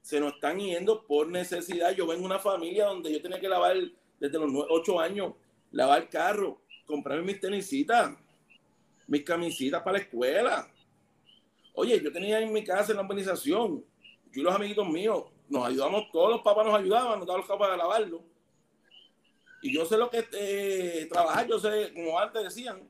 Se 0.00 0.18
nos 0.20 0.34
están 0.34 0.58
yendo 0.58 1.04
por 1.06 1.28
necesidad. 1.28 1.94
Yo 1.94 2.06
vengo 2.06 2.22
de 2.22 2.26
una 2.26 2.38
familia 2.38 2.86
donde 2.86 3.12
yo 3.12 3.22
tenía 3.22 3.40
que 3.40 3.48
lavar 3.48 3.76
desde 4.18 4.38
los 4.38 4.50
8 4.68 5.00
años, 5.00 5.34
lavar 5.70 6.08
carro, 6.08 6.60
comprarme 6.86 7.24
mis 7.24 7.40
tenisitas, 7.40 8.16
mis 9.06 9.22
camisitas 9.22 9.82
para 9.82 9.98
la 9.98 10.04
escuela 10.04 10.71
Oye, 11.74 12.02
yo 12.02 12.12
tenía 12.12 12.40
en 12.40 12.52
mi 12.52 12.64
casa 12.64 12.92
en 12.92 12.96
la 12.96 13.02
organización, 13.02 13.84
yo 14.32 14.40
y 14.40 14.42
los 14.42 14.54
amiguitos 14.54 14.88
míos, 14.88 15.24
nos 15.48 15.66
ayudamos, 15.66 16.10
todos 16.10 16.30
los 16.30 16.42
papás 16.42 16.66
nos 16.66 16.78
ayudaban, 16.78 17.18
nos 17.18 17.26
daban 17.26 17.40
los 17.40 17.48
papás 17.48 17.70
a 17.70 17.76
lavarlo. 17.76 18.24
Y 19.62 19.72
yo 19.72 19.84
sé 19.84 19.96
lo 19.96 20.10
que 20.10 20.26
eh, 20.32 21.06
trabajar, 21.10 21.46
yo 21.46 21.58
sé, 21.58 21.92
como 21.94 22.18
antes 22.18 22.42
decían, 22.42 22.88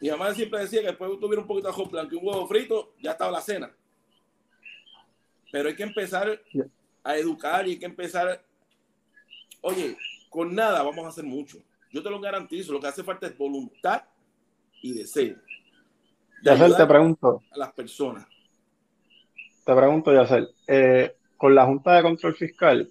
mi 0.00 0.08
mamá 0.10 0.34
siempre 0.34 0.60
decía 0.60 0.80
que 0.80 0.88
después 0.88 1.10
tuviera 1.20 1.42
un 1.42 1.46
poquito 1.46 1.68
de 1.68 1.74
arroz 1.74 1.90
blanco 1.90 2.16
un 2.16 2.26
huevo 2.26 2.46
frito, 2.46 2.94
ya 3.00 3.12
estaba 3.12 3.30
la 3.30 3.40
cena. 3.40 3.74
Pero 5.52 5.68
hay 5.68 5.76
que 5.76 5.82
empezar 5.82 6.40
a 7.02 7.16
educar 7.16 7.66
y 7.66 7.72
hay 7.72 7.78
que 7.78 7.86
empezar, 7.86 8.44
oye, 9.60 9.96
con 10.30 10.54
nada 10.54 10.82
vamos 10.82 11.04
a 11.04 11.08
hacer 11.08 11.24
mucho. 11.24 11.58
Yo 11.92 12.02
te 12.02 12.10
lo 12.10 12.20
garantizo, 12.20 12.72
lo 12.72 12.80
que 12.80 12.88
hace 12.88 13.04
falta 13.04 13.26
es 13.26 13.38
voluntad 13.38 14.02
y 14.82 14.94
deseo. 14.94 15.36
Yacel, 16.44 16.76
te 16.76 16.86
pregunto. 16.86 17.42
A 17.52 17.58
las 17.58 17.72
personas. 17.72 18.26
Te 19.64 19.74
pregunto, 19.74 20.12
Yacel, 20.12 20.50
eh, 20.66 21.16
con 21.38 21.54
la 21.54 21.64
Junta 21.64 21.94
de 21.94 22.02
Control 22.02 22.34
Fiscal, 22.34 22.86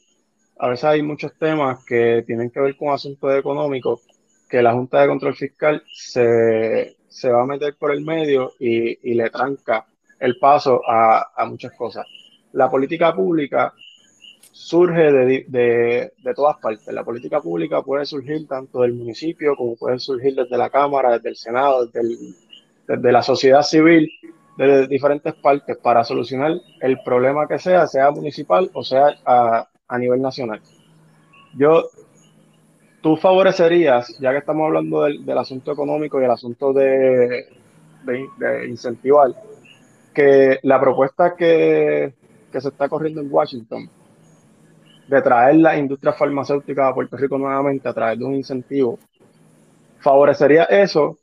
a 0.57 0.69
veces 0.69 0.85
hay 0.85 1.03
muchos 1.03 1.37
temas 1.37 1.85
que 1.85 2.23
tienen 2.25 2.49
que 2.49 2.59
ver 2.59 2.75
con 2.75 2.89
asuntos 2.89 3.31
económicos 3.35 4.01
que 4.49 4.63
la 4.63 4.73
Junta 4.73 5.01
de 5.01 5.07
Control 5.07 5.35
Fiscal 5.35 5.83
se, 5.93 6.95
va 7.25 7.43
a 7.43 7.45
meter 7.45 7.75
por 7.75 7.91
el 7.91 8.01
medio 8.01 8.53
y, 8.59 9.13
le 9.13 9.29
tranca 9.29 9.85
el 10.19 10.39
paso 10.39 10.81
a, 10.87 11.45
muchas 11.47 11.73
cosas. 11.73 12.07
La 12.53 12.71
política 12.71 13.13
pública 13.13 13.71
surge 14.51 15.11
de, 15.11 15.45
de, 15.47 16.33
todas 16.35 16.57
partes. 16.57 16.91
La 16.91 17.03
política 17.03 17.39
pública 17.39 17.83
puede 17.83 18.05
surgir 18.05 18.47
tanto 18.47 18.81
del 18.81 18.93
municipio 18.93 19.55
como 19.55 19.75
puede 19.75 19.99
surgir 19.99 20.33
desde 20.33 20.57
la 20.57 20.71
Cámara, 20.71 21.13
desde 21.13 21.29
el 21.29 21.35
Senado, 21.35 21.85
desde 21.85 22.01
el, 22.01 22.35
desde 22.87 23.11
la 23.11 23.21
sociedad 23.21 23.61
civil, 23.61 24.09
de 24.57 24.87
diferentes 24.87 25.33
partes, 25.35 25.77
para 25.77 26.03
solucionar 26.03 26.53
el 26.79 26.99
problema 27.03 27.47
que 27.47 27.57
sea, 27.57 27.87
sea 27.87 28.11
municipal 28.11 28.69
o 28.73 28.83
sea 28.83 29.15
a, 29.25 29.67
nivel 29.97 30.21
nacional. 30.21 30.59
Yo, 31.55 31.83
tú 33.01 33.15
favorecerías, 33.15 34.17
ya 34.19 34.31
que 34.31 34.39
estamos 34.39 34.65
hablando 34.65 35.03
del, 35.03 35.37
asunto 35.37 35.71
económico 35.71 36.19
y 36.19 36.25
el 36.25 36.31
asunto 36.31 36.73
de, 36.73 37.47
de, 38.03 38.67
incentivar, 38.67 39.31
que 40.13 40.59
la 40.63 40.79
propuesta 40.79 41.35
que, 41.35 42.13
que 42.51 42.61
se 42.61 42.69
está 42.69 42.89
corriendo 42.89 43.21
en 43.21 43.31
Washington, 43.31 43.89
de 45.07 45.21
traer 45.21 45.57
la 45.57 45.77
industria 45.77 46.13
farmacéutica 46.13 46.87
a 46.87 46.93
Puerto 46.93 47.17
Rico 47.17 47.37
nuevamente 47.37 47.87
a 47.87 47.93
través 47.93 48.17
de 48.17 48.25
un 48.25 48.35
incentivo, 48.35 48.97
favorecería 49.99 50.63
eso 50.63 51.17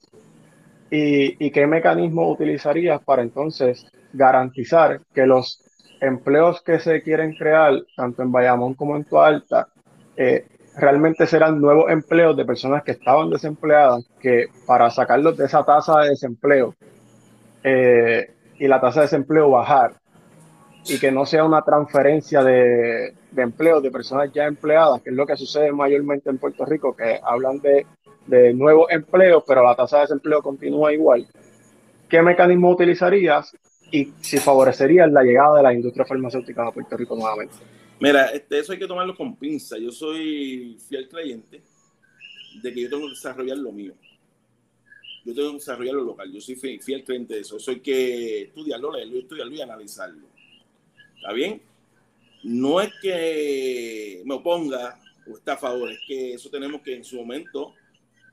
¿Y, 0.91 1.51
qué 1.53 1.67
mecanismo 1.67 2.31
utilizarías 2.31 3.01
para 3.03 3.23
entonces 3.23 3.87
garantizar 4.13 5.01
que 5.15 5.25
los 5.25 5.63
empleos 6.01 6.63
que 6.63 6.81
se 6.81 7.03
quieren 7.03 7.35
crear, 7.37 7.75
tanto 7.97 8.23
en 8.23 8.33
Bayamón 8.33 8.75
como 8.75 8.97
en 8.97 9.05
Tualta, 9.05 9.69
eh, 10.17 10.47
realmente 10.77 11.27
serán 11.27 11.61
nuevos 11.61 11.91
empleos 11.91 12.37
de 12.37 12.45
personas 12.45 12.83
que 12.83 12.93
estaban 12.93 13.31
desempleadas, 13.31 14.05
que 14.21 14.47
para 14.67 14.91
sacarlos 14.91 15.37
de 15.37 15.45
esa 15.45 15.65
tasa 15.65 16.01
de 16.01 16.11
desempleo 16.11 16.75
eh, 17.63 18.33
y 18.59 18.67
la 18.67 18.81
tasa 18.81 19.01
de 19.01 19.07
desempleo 19.07 19.51
bajar, 19.51 19.93
y 20.87 20.99
que 20.99 21.13
no 21.13 21.25
sea 21.25 21.45
una 21.45 21.63
transferencia 21.63 22.43
de, 22.43 23.15
de 23.31 23.43
empleos 23.43 23.83
de 23.83 23.91
personas 23.91 24.33
ya 24.33 24.47
empleadas, 24.47 25.03
que 25.03 25.11
es 25.11 25.17
lo 25.17 25.27
que 25.27 25.37
sucede 25.37 25.71
mayormente 25.71 26.31
en 26.31 26.39
Puerto 26.39 26.65
Rico, 26.65 26.97
que 26.97 27.21
hablan 27.23 27.61
de 27.61 27.87
de 28.27 28.55
nuevos 28.55 28.91
empleos, 28.91 29.43
pero 29.47 29.65
la 29.65 29.75
tasa 29.75 29.97
de 29.97 30.03
desempleo 30.03 30.43
continúa 30.43 30.93
igual, 30.93 31.27
¿qué 32.09 32.23
mecanismo 32.23 32.71
utilizarías 32.71 33.57
y 33.91 34.13
si 34.21 34.39
favorecerías 34.39 35.11
la 35.11 35.23
llegada 35.23 35.57
de 35.57 35.63
la 35.63 35.75
industria 35.75 36.05
farmacéutica 36.05 36.67
a 36.67 36.73
Puerto 36.73 36.97
Rico 36.97 37.17
nuevamente? 37.17 37.55
Mira, 38.01 38.27
este, 38.27 38.59
eso 38.59 38.73
hay 38.73 38.79
que 38.79 38.87
tomarlo 38.87 39.15
con 39.15 39.37
pinza. 39.37 39.77
Yo 39.77 39.91
soy 39.91 40.79
fiel 40.89 41.09
creyente 41.09 41.61
de 42.63 42.73
que 42.73 42.83
yo 42.83 42.89
tengo 42.89 43.05
que 43.05 43.11
desarrollar 43.11 43.59
lo 43.59 43.73
mío. 43.73 43.93
Yo 45.25 45.35
tengo 45.35 45.51
que 45.51 45.57
desarrollar 45.57 45.95
lo 45.97 46.05
local. 46.05 46.33
Yo 46.33 46.41
soy 46.41 46.55
fiel, 46.55 47.05
creyente 47.05 47.35
de 47.35 47.41
eso. 47.41 47.59
Eso 47.59 47.71
hay 47.71 47.81
que 47.81 48.43
estudiarlo, 48.43 48.93
leerlo, 48.93 49.19
estudiarlo 49.19 49.55
y 49.55 49.61
analizarlo. 49.61 50.27
¿Está 51.17 51.33
bien? 51.35 51.61
No 52.43 52.81
es 52.81 52.91
que 53.03 54.23
me 54.25 54.35
oponga 54.35 54.99
o 55.31 55.37
está 55.37 55.53
a 55.53 55.59
favor, 55.59 55.91
es 55.91 55.99
que 56.07 56.35
eso 56.35 56.49
tenemos 56.49 56.81
que 56.81 56.97
en 56.97 57.05
su 57.05 57.17
momento 57.17 57.75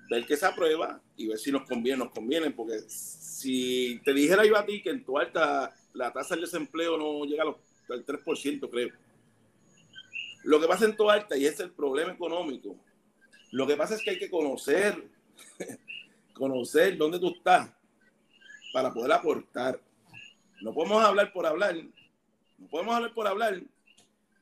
ver 0.09 0.25
que 0.25 0.37
se 0.37 0.45
aprueba 0.45 1.01
y 1.15 1.27
ver 1.27 1.37
si 1.37 1.51
nos 1.51 1.67
conviene, 1.67 1.99
nos 1.99 2.11
conviene, 2.11 2.51
porque 2.51 2.79
si 2.87 3.99
te 4.03 4.13
dijera 4.13 4.45
yo 4.45 4.57
a 4.57 4.65
ti 4.65 4.81
que 4.81 4.89
en 4.89 5.03
tu 5.03 5.17
alta 5.17 5.73
la 5.93 6.11
tasa 6.11 6.35
de 6.35 6.41
desempleo 6.41 6.97
no 6.97 7.25
llega 7.25 7.43
al 7.43 8.05
3%, 8.05 8.69
creo. 8.69 8.89
Lo 10.43 10.59
que 10.61 10.67
pasa 10.67 10.85
en 10.85 10.95
tu 10.95 11.09
alta, 11.09 11.35
y 11.35 11.45
es 11.45 11.59
el 11.59 11.71
problema 11.71 12.13
económico, 12.13 12.75
lo 13.51 13.65
que 13.65 13.75
pasa 13.75 13.95
es 13.95 14.03
que 14.03 14.11
hay 14.11 14.19
que 14.19 14.29
conocer, 14.29 15.09
conocer 16.33 16.97
dónde 16.97 17.19
tú 17.19 17.33
estás. 17.35 17.69
para 18.73 18.93
poder 18.93 19.11
aportar. 19.11 19.81
No 20.61 20.73
podemos 20.73 21.03
hablar 21.03 21.31
por 21.31 21.45
hablar. 21.45 21.75
No 22.57 22.67
podemos 22.67 22.95
hablar 22.95 23.13
por 23.13 23.27
hablar. 23.27 23.61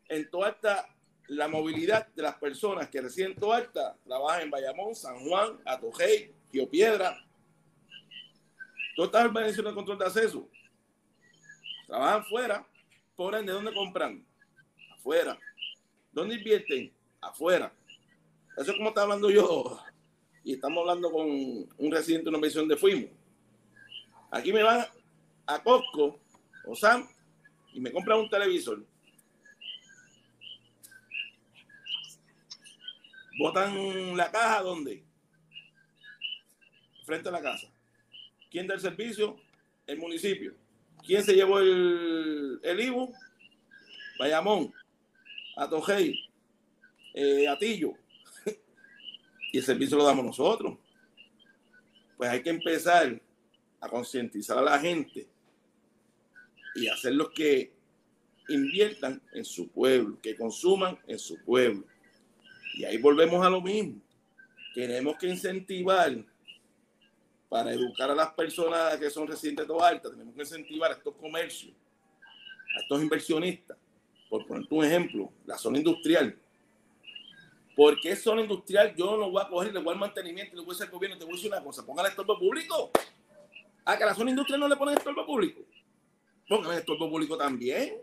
En 0.09 0.29
toda 0.29 0.49
esta 0.49 0.94
la 1.27 1.47
movilidad 1.47 2.07
de 2.07 2.23
las 2.23 2.35
personas 2.35 2.89
que 2.89 3.01
residen 3.01 3.31
en 3.31 3.37
Toalta 3.37 3.97
trabajan 4.05 4.43
en 4.43 4.51
Bayamón, 4.51 4.95
San 4.95 5.19
Juan, 5.19 5.59
Atojei, 5.65 6.31
Río 6.51 6.69
Piedra. 6.69 7.17
Todas 8.95 9.09
estas 9.09 9.25
organizaciones 9.25 9.71
de 9.71 9.75
control 9.75 9.97
de 9.97 10.05
acceso 10.05 10.49
trabajan 11.87 12.25
fuera. 12.25 12.67
Por 13.15 13.35
ende, 13.35 13.51
¿dónde 13.51 13.73
compran? 13.73 14.25
Afuera. 14.93 15.37
¿Dónde 16.11 16.35
invierten? 16.35 16.93
Afuera. 17.21 17.73
Eso 18.57 18.71
es 18.71 18.77
como 18.77 18.89
está 18.89 19.01
hablando 19.01 19.29
yo. 19.29 19.79
Y 20.43 20.53
estamos 20.53 20.79
hablando 20.81 21.11
con 21.11 21.27
un 21.27 21.91
residente 21.91 22.25
de 22.25 22.29
una 22.29 22.37
inversión 22.37 22.67
de 22.67 22.77
Fuimos. 22.77 23.09
Aquí 24.31 24.53
me 24.53 24.63
van 24.63 24.85
a 25.45 25.63
Costco 25.63 26.19
o 26.65 26.75
Sam 26.75 27.07
y 27.73 27.79
me 27.79 27.91
compran 27.91 28.19
un 28.19 28.29
televisor. 28.29 28.85
Botan 33.37 34.15
la 34.15 34.31
caja, 34.31 34.61
¿dónde? 34.61 35.03
Frente 37.05 37.29
a 37.29 37.31
la 37.31 37.41
casa. 37.41 37.67
¿Quién 38.49 38.67
da 38.67 38.75
el 38.75 38.79
servicio? 38.79 39.37
El 39.85 39.99
municipio. 39.99 40.53
¿Quién 41.05 41.23
se 41.23 41.33
llevó 41.33 41.59
el, 41.59 42.59
el 42.63 42.79
IBU? 42.79 43.13
Bayamón, 44.17 44.73
Atojei, 45.57 46.29
eh, 47.13 47.47
Atillo. 47.47 47.93
y 49.51 49.57
el 49.57 49.63
servicio 49.63 49.97
lo 49.97 50.05
damos 50.05 50.25
nosotros. 50.25 50.77
Pues 52.17 52.29
hay 52.29 52.41
que 52.41 52.49
empezar 52.49 53.21
a 53.81 53.89
concientizar 53.89 54.57
a 54.57 54.61
la 54.61 54.79
gente 54.79 55.27
y 56.75 56.87
hacerlos 56.87 57.31
que 57.31 57.71
inviertan 58.47 59.21
en 59.33 59.43
su 59.43 59.67
pueblo, 59.69 60.17
que 60.21 60.35
consuman 60.35 60.97
en 61.07 61.19
su 61.19 61.37
pueblo. 61.43 61.83
Y 62.75 62.83
ahí 62.83 62.97
volvemos 62.97 63.45
a 63.45 63.49
lo 63.49 63.61
mismo. 63.61 64.01
Tenemos 64.73 65.17
que 65.17 65.27
incentivar 65.27 66.13
para 67.47 67.71
educar 67.71 68.11
a 68.11 68.15
las 68.15 68.33
personas 68.33 68.97
que 68.97 69.09
son 69.09 69.27
residentes 69.27 69.65
de 69.65 69.73
alta, 69.79 70.09
tenemos 70.09 70.35
que 70.35 70.41
incentivar 70.41 70.91
a 70.91 70.95
estos 70.95 71.15
comercios, 71.15 71.73
a 72.75 72.81
estos 72.81 73.01
inversionistas. 73.01 73.77
Por 74.29 74.45
poner 74.45 74.67
un 74.69 74.83
ejemplo, 74.83 75.31
la 75.45 75.57
zona 75.57 75.77
industrial. 75.77 76.37
Porque 77.75 78.11
es 78.11 78.21
zona 78.21 78.41
industrial, 78.41 78.93
yo 78.97 79.15
no 79.15 79.31
voy 79.31 79.41
a 79.41 79.47
coger, 79.47 79.73
le 79.73 79.79
voy 79.79 79.93
al 79.93 79.99
mantenimiento, 79.99 80.55
le 80.55 80.63
voy 80.63 80.75
a 80.77 80.83
al 80.83 80.89
gobierno, 80.89 81.17
te 81.17 81.23
voy 81.23 81.33
a 81.33 81.35
decir 81.37 81.51
una 81.51 81.63
cosa, 81.63 81.85
póngale 81.85 82.09
estorbo 82.09 82.37
público. 82.37 82.91
A 83.85 83.97
que 83.97 84.03
a 84.03 84.07
la 84.07 84.15
zona 84.15 84.31
industrial 84.31 84.59
no 84.59 84.67
le 84.67 84.75
ponen 84.75 84.97
estorbo 84.97 85.25
público. 85.25 85.61
Póngale 86.49 86.79
estorbo 86.79 87.09
público 87.09 87.37
también. 87.37 87.95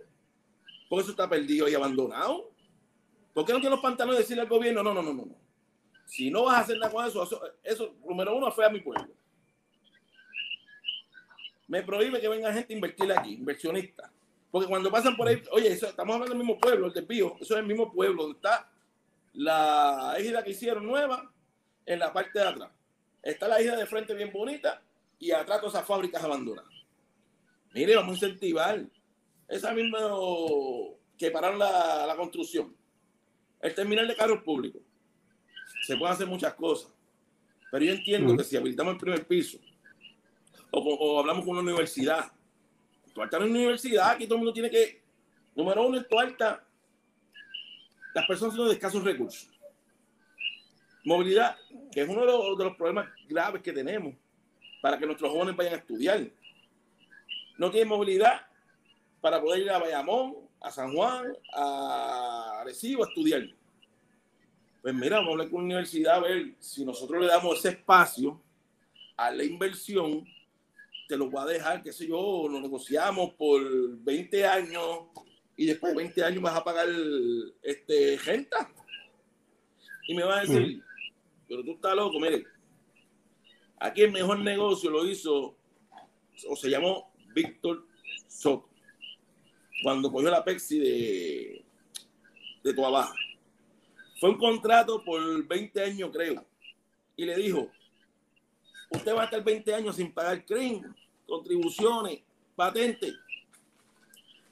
Porque 0.88 1.02
eso 1.02 1.10
está 1.10 1.28
perdido 1.28 1.68
y 1.68 1.74
abandonado. 1.74 2.51
¿Por 3.32 3.46
qué 3.46 3.52
no 3.52 3.60
tiene 3.60 3.74
los 3.74 3.82
pantalones 3.82 4.18
de 4.18 4.22
decirle 4.22 4.42
al 4.42 4.48
gobierno? 4.48 4.82
No, 4.82 4.92
no, 4.92 5.02
no, 5.02 5.12
no. 5.12 5.26
Si 6.04 6.30
no 6.30 6.44
vas 6.44 6.56
a 6.56 6.60
hacer 6.60 6.78
nada 6.78 6.92
con 6.92 7.06
eso, 7.06 7.26
eso, 7.62 7.94
número 8.04 8.36
uno, 8.36 8.52
fue 8.52 8.66
a 8.66 8.68
mi 8.68 8.80
pueblo. 8.80 9.08
Me 11.68 11.82
prohíbe 11.82 12.20
que 12.20 12.28
venga 12.28 12.52
gente 12.52 12.72
a 12.72 12.76
invertir 12.76 13.10
aquí, 13.12 13.32
inversionistas. 13.34 14.10
Porque 14.50 14.68
cuando 14.68 14.90
pasan 14.90 15.16
por 15.16 15.26
ahí, 15.26 15.42
oye, 15.50 15.68
estamos 15.72 16.14
hablando 16.14 16.34
del 16.34 16.36
mismo 16.36 16.58
pueblo, 16.58 16.88
el 16.88 16.92
desvío, 16.92 17.36
eso 17.40 17.54
es 17.54 17.60
el 17.60 17.66
mismo 17.66 17.90
pueblo 17.90 18.24
donde 18.24 18.36
está 18.36 18.68
la 19.32 20.14
isla 20.20 20.44
que 20.44 20.50
hicieron 20.50 20.86
nueva 20.86 21.32
en 21.86 21.98
la 21.98 22.12
parte 22.12 22.38
de 22.38 22.46
atrás. 22.46 22.70
Está 23.22 23.48
la 23.48 23.62
isla 23.62 23.76
de 23.76 23.86
frente 23.86 24.12
bien 24.12 24.30
bonita 24.30 24.82
y 25.18 25.30
atrás 25.30 25.60
todas 25.60 25.74
esas 25.74 25.86
fábricas 25.86 26.22
abandonadas. 26.22 26.70
Mire, 27.72 27.96
vamos 27.96 28.22
a 28.22 28.26
incentivar 28.26 28.84
esa 29.48 29.72
misma 29.72 30.00
que 31.16 31.30
pararon 31.30 31.58
la 31.58 32.14
construcción 32.18 32.76
el 33.62 33.74
terminal 33.74 34.06
de 34.06 34.16
carros 34.16 34.42
públicos. 34.42 34.82
Se 35.86 35.96
pueden 35.96 36.14
hacer 36.14 36.26
muchas 36.26 36.54
cosas. 36.54 36.92
Pero 37.70 37.84
yo 37.84 37.92
entiendo 37.92 38.36
que 38.36 38.44
si 38.44 38.56
habilitamos 38.56 38.94
el 38.94 39.00
primer 39.00 39.26
piso 39.26 39.58
o, 40.70 41.20
hablamos 41.20 41.44
con 41.44 41.52
una 41.52 41.62
universidad, 41.62 42.30
Tualta 43.14 43.36
es 43.36 43.42
una 43.44 43.52
universidad, 43.52 44.10
aquí 44.10 44.24
todo 44.24 44.36
el 44.36 44.40
mundo 44.40 44.52
tiene 44.54 44.70
que, 44.70 45.02
número 45.54 45.86
uno, 45.86 45.98
en 45.98 46.08
Tualta, 46.08 46.66
las 48.14 48.26
personas 48.26 48.54
son 48.54 48.68
de 48.68 48.74
escasos 48.74 49.04
recursos. 49.04 49.50
Movilidad, 51.04 51.56
que 51.92 52.02
es 52.02 52.08
uno 52.08 52.20
de 52.20 52.26
los, 52.26 52.58
de 52.58 52.64
los 52.64 52.76
problemas 52.76 53.08
graves 53.28 53.62
que 53.62 53.72
tenemos 53.72 54.14
para 54.80 54.98
que 54.98 55.06
nuestros 55.06 55.30
jóvenes 55.30 55.56
vayan 55.56 55.74
a 55.74 55.78
estudiar. 55.78 56.26
No 57.58 57.70
tienen 57.70 57.88
movilidad 57.88 58.46
para 59.20 59.40
poder 59.40 59.62
ir 59.62 59.70
a 59.70 59.78
Bayamón, 59.78 60.36
a 60.62 60.70
San 60.70 60.94
Juan, 60.94 61.36
a 61.52 62.60
Arecibo 62.60 63.04
a 63.04 63.08
estudiar. 63.08 63.42
Pues 64.80 64.94
mira, 64.94 65.16
vamos 65.16 65.30
a 65.30 65.32
hablar 65.32 65.50
con 65.50 65.60
la 65.60 65.64
universidad 65.64 66.16
a 66.16 66.20
ver 66.20 66.54
si 66.58 66.84
nosotros 66.84 67.20
le 67.20 67.28
damos 67.28 67.58
ese 67.58 67.70
espacio 67.70 68.40
a 69.16 69.30
la 69.30 69.44
inversión, 69.44 70.24
te 71.08 71.16
lo 71.16 71.30
va 71.30 71.42
a 71.42 71.46
dejar, 71.46 71.82
qué 71.82 71.92
sé 71.92 72.06
yo, 72.06 72.48
lo 72.48 72.60
negociamos 72.60 73.34
por 73.34 73.60
20 73.98 74.46
años 74.46 75.00
y 75.56 75.66
después 75.66 75.92
de 75.92 75.98
20 75.98 76.24
años 76.24 76.42
vas 76.42 76.56
a 76.56 76.64
pagar 76.64 76.88
este, 77.62 78.18
renta. 78.24 78.70
Y 80.08 80.14
me 80.14 80.24
va 80.24 80.38
a 80.38 80.40
decir, 80.40 80.78
mm. 80.78 80.82
pero 81.48 81.64
tú 81.64 81.72
estás 81.72 81.94
loco, 81.94 82.18
mire, 82.18 82.44
aquí 83.78 84.02
el 84.02 84.12
mejor 84.12 84.38
negocio 84.40 84.90
lo 84.90 85.06
hizo, 85.06 85.56
o 86.48 86.56
se 86.56 86.70
llamó 86.70 87.12
Víctor 87.34 87.86
Soto 88.26 88.71
cuando 89.82 90.10
cogió 90.10 90.30
la 90.30 90.44
Pepsi 90.44 90.78
de, 90.78 91.64
de 92.62 92.72
Baja. 92.72 93.14
Fue 94.20 94.30
un 94.30 94.38
contrato 94.38 95.02
por 95.04 95.46
20 95.46 95.82
años, 95.82 96.10
creo. 96.12 96.44
Y 97.16 97.24
le 97.24 97.36
dijo, 97.36 97.70
usted 98.90 99.14
va 99.14 99.22
a 99.22 99.24
estar 99.24 99.42
20 99.42 99.74
años 99.74 99.96
sin 99.96 100.12
pagar 100.12 100.44
CRIM, 100.44 100.94
contribuciones, 101.26 102.20
patentes. 102.54 103.14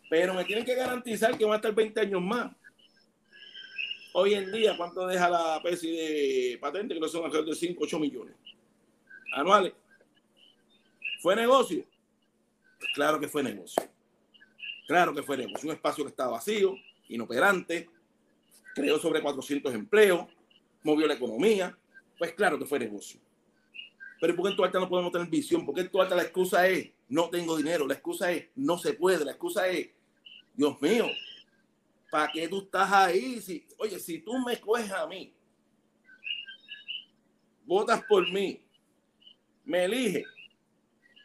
Pero 0.09 0.35
me 0.35 0.45
tienen 0.45 0.65
que 0.65 0.75
garantizar 0.75 1.39
que 1.39 1.45
va 1.45 1.55
a 1.55 1.57
estar 1.57 1.75
20 1.75 2.01
años 2.01 2.21
más. 2.21 2.53
Hoy 4.13 4.35
en 4.35 4.51
día, 4.51 4.77
¿cuánto 4.77 5.07
deja 5.07 5.31
la 5.31 5.61
Pepsi 5.63 5.91
de 5.93 6.59
patente? 6.61 6.95
Que 6.95 7.01
no 7.01 7.07
son 7.07 7.25
alrededor 7.25 7.51
de 7.51 7.55
5, 7.55 7.85
8 7.85 7.99
millones 8.01 8.35
anuales. 9.33 9.73
¿Fue 11.21 11.37
negocio? 11.37 11.85
Claro 12.95 13.21
que 13.21 13.29
fue 13.29 13.43
negocio. 13.43 13.83
Claro 14.91 15.15
que 15.15 15.23
fue 15.23 15.37
negocio, 15.37 15.69
un 15.69 15.77
espacio 15.77 16.03
que 16.03 16.11
estaba 16.11 16.33
vacío, 16.33 16.75
inoperante, 17.11 17.89
creó 18.75 18.99
sobre 18.99 19.23
400 19.23 19.73
empleos, 19.73 20.27
movió 20.83 21.07
la 21.07 21.15
economía, 21.15 21.79
pues 22.19 22.33
claro 22.33 22.59
que 22.59 22.67
fue 22.67 22.81
negocio. 22.81 23.21
Pero 24.21 24.35
¿por 24.35 24.47
qué 24.47 24.51
en 24.51 24.57
tu 24.57 24.65
alta 24.65 24.81
no 24.81 24.89
podemos 24.89 25.13
tener 25.13 25.29
visión? 25.29 25.65
¿Por 25.65 25.77
qué 25.77 25.83
en 25.83 25.93
tu 25.93 26.03
alta 26.03 26.17
la 26.17 26.23
excusa 26.23 26.67
es 26.67 26.91
no 27.09 27.31
tengo 27.31 27.57
dinero? 27.57 27.87
La 27.87 27.95
excusa 27.95 28.33
es 28.33 28.49
no 28.57 28.79
se 28.79 28.95
puede, 28.95 29.25
la 29.25 29.31
excusa 29.31 29.69
es 29.69 29.91
Dios 30.57 30.83
mío, 30.83 31.07
¿para 32.11 32.33
qué 32.33 32.49
tú 32.49 32.63
estás 32.63 32.91
ahí? 32.91 33.41
Si, 33.41 33.65
oye, 33.79 33.97
si 34.01 34.19
tú 34.19 34.41
me 34.45 34.59
coges 34.59 34.91
a 34.91 35.07
mí, 35.07 35.33
votas 37.65 38.03
por 38.09 38.29
mí, 38.33 38.61
me 39.65 39.85
eliges, 39.85 40.27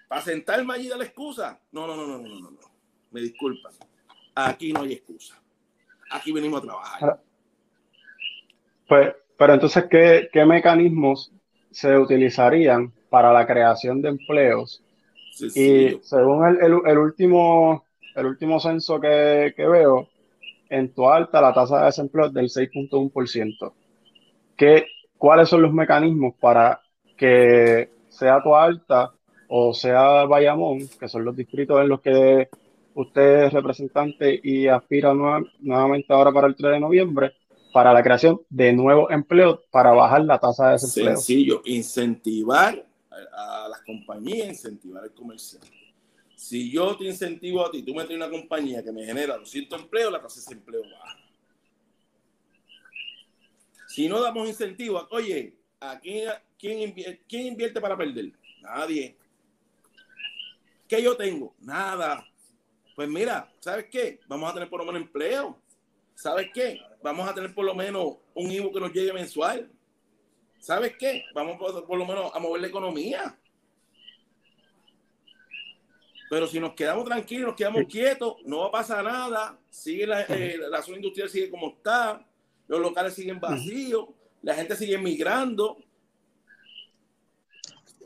para 0.08 0.22
sentarme 0.22 0.76
allí 0.76 0.88
de 0.88 0.98
la 1.00 1.06
excusa. 1.06 1.60
No, 1.72 1.88
no, 1.88 1.96
no, 1.96 2.06
no, 2.06 2.20
no, 2.20 2.40
no, 2.42 2.52
no 2.52 2.75
me 3.16 3.22
disculpan. 3.22 3.72
Aquí 4.36 4.74
no 4.74 4.82
hay 4.82 4.92
excusa. 4.92 5.42
Aquí 6.12 6.34
venimos 6.34 6.60
a 6.60 6.66
trabajar. 6.66 7.22
Pues, 8.90 9.16
pero 9.38 9.54
entonces, 9.54 9.86
¿qué, 9.90 10.28
qué 10.34 10.46
mecanismos 10.46 11.32
se 11.72 11.98
utilizarían 11.98 12.92
para 13.10 13.32
la 13.32 13.48
creación 13.48 14.02
de 14.02 14.10
empleos? 14.10 14.84
Y 15.56 15.98
según 16.02 16.46
el, 16.46 16.82
el, 16.86 16.98
último, 16.98 17.86
el 18.16 18.26
último 18.26 18.60
censo 18.60 19.00
que, 19.00 19.54
que 19.56 19.66
veo, 19.66 20.10
en 20.70 20.94
tu 20.94 21.08
alta 21.08 21.40
la 21.40 21.54
tasa 21.54 21.80
de 21.80 21.86
desempleo 21.86 22.26
es 22.26 22.34
del 22.34 22.50
6.1%. 22.50 23.74
¿Qué, 24.58 24.88
¿Cuáles 25.18 25.48
son 25.48 25.62
los 25.62 25.72
mecanismos 25.72 26.36
para 26.40 26.82
que 27.16 27.90
sea 28.10 28.44
tu 28.44 28.54
alta 28.54 29.14
o 29.48 29.74
sea 29.74 30.26
Bayamón, 30.26 30.80
que 31.00 31.08
son 31.08 31.24
los 31.24 31.36
distritos 31.36 31.80
en 31.82 31.90
los 31.90 32.02
que 32.02 32.50
usted 32.96 33.46
es 33.46 33.54
representante 33.54 34.40
y 34.42 34.68
aspira 34.68 35.14
nuevamente 35.14 36.12
ahora 36.12 36.32
para 36.32 36.48
el 36.48 36.56
3 36.56 36.74
de 36.74 36.80
noviembre 36.80 37.34
para 37.74 37.92
la 37.92 38.02
creación 38.02 38.40
de 38.50 38.72
nuevos 38.72 39.12
empleos 39.12 39.60
para 39.70 39.92
bajar 39.92 40.24
la 40.24 40.40
tasa 40.40 40.68
de 40.68 40.72
desempleo. 40.74 41.18
Sencillo, 41.18 41.62
incentivar 41.66 42.88
a, 43.34 43.68
las 43.70 43.82
compañías, 43.82 44.48
incentivar 44.48 45.04
al 45.04 45.14
comerciante. 45.14 45.68
Si 46.38 46.72
yo 46.72 46.96
te 46.96 47.04
incentivo 47.04 47.66
a 47.66 47.72
ti, 47.72 47.84
tú 47.84 47.94
me 47.94 48.06
traes 48.06 48.16
una 48.16 48.30
compañía 48.30 48.82
que 48.82 48.94
me 48.94 49.06
genera 49.06 49.38
200 49.38 49.82
empleos, 49.82 50.10
la 50.10 50.22
tasa 50.22 50.36
de 50.36 50.46
desempleo 50.46 50.84
baja. 50.84 51.18
Si 53.90 54.08
no 54.08 54.22
damos 54.22 54.48
incentivo, 54.48 55.06
oye, 55.12 55.58
¿a 55.82 56.00
quién, 56.00 56.30
quién, 56.58 56.80
invierte, 56.80 57.24
quién 57.28 57.48
invierte 57.48 57.82
para 57.82 57.98
perder? 57.98 58.32
Nadie. 58.62 59.18
¿Qué 60.88 61.04
yo 61.04 61.18
tengo? 61.18 61.54
Nada. 61.60 62.26
Pues 62.96 63.10
mira, 63.10 63.52
¿sabes 63.60 63.88
qué? 63.92 64.20
Vamos 64.28 64.50
a 64.50 64.54
tener 64.54 64.70
por 64.70 64.80
lo 64.80 64.86
menos 64.86 65.02
empleo. 65.02 65.60
¿Sabes 66.16 66.48
qué? 66.54 66.80
Vamos 67.04 67.28
a 67.28 67.34
tener 67.34 67.54
por 67.54 67.66
lo 67.66 67.76
menos 67.76 68.16
un 68.34 68.50
IVO 68.50 68.72
que 68.72 68.80
nos 68.80 68.94
llegue 68.94 69.12
mensual. 69.12 69.70
¿Sabes 70.60 70.94
qué? 70.98 71.26
Vamos 71.34 71.58
por, 71.58 71.86
por 71.86 72.00
lo 72.00 72.06
menos 72.06 72.32
a 72.34 72.40
mover 72.40 72.62
la 72.62 72.68
economía. 72.68 73.38
Pero 76.30 76.48
si 76.48 76.60
nos 76.60 76.74
quedamos 76.74 77.06
tranquilos, 77.06 77.48
nos 77.48 77.56
quedamos 77.56 77.84
quietos, 77.90 78.38
no 78.46 78.60
va 78.60 78.68
a 78.68 78.72
pasar 78.72 79.04
nada. 79.04 79.60
Sigue 79.70 80.08
la, 80.08 80.22
eh, 80.24 80.58
la 80.70 80.82
zona 80.82 80.98
industrial 80.98 81.30
sigue 81.30 81.52
como 81.52 81.70
está, 81.70 82.26
los 82.68 82.80
locales 82.80 83.14
siguen 83.14 83.40
vacíos, 83.40 84.08
la 84.42 84.56
gente 84.56 84.76
sigue 84.76 84.98
migrando. 84.98 85.78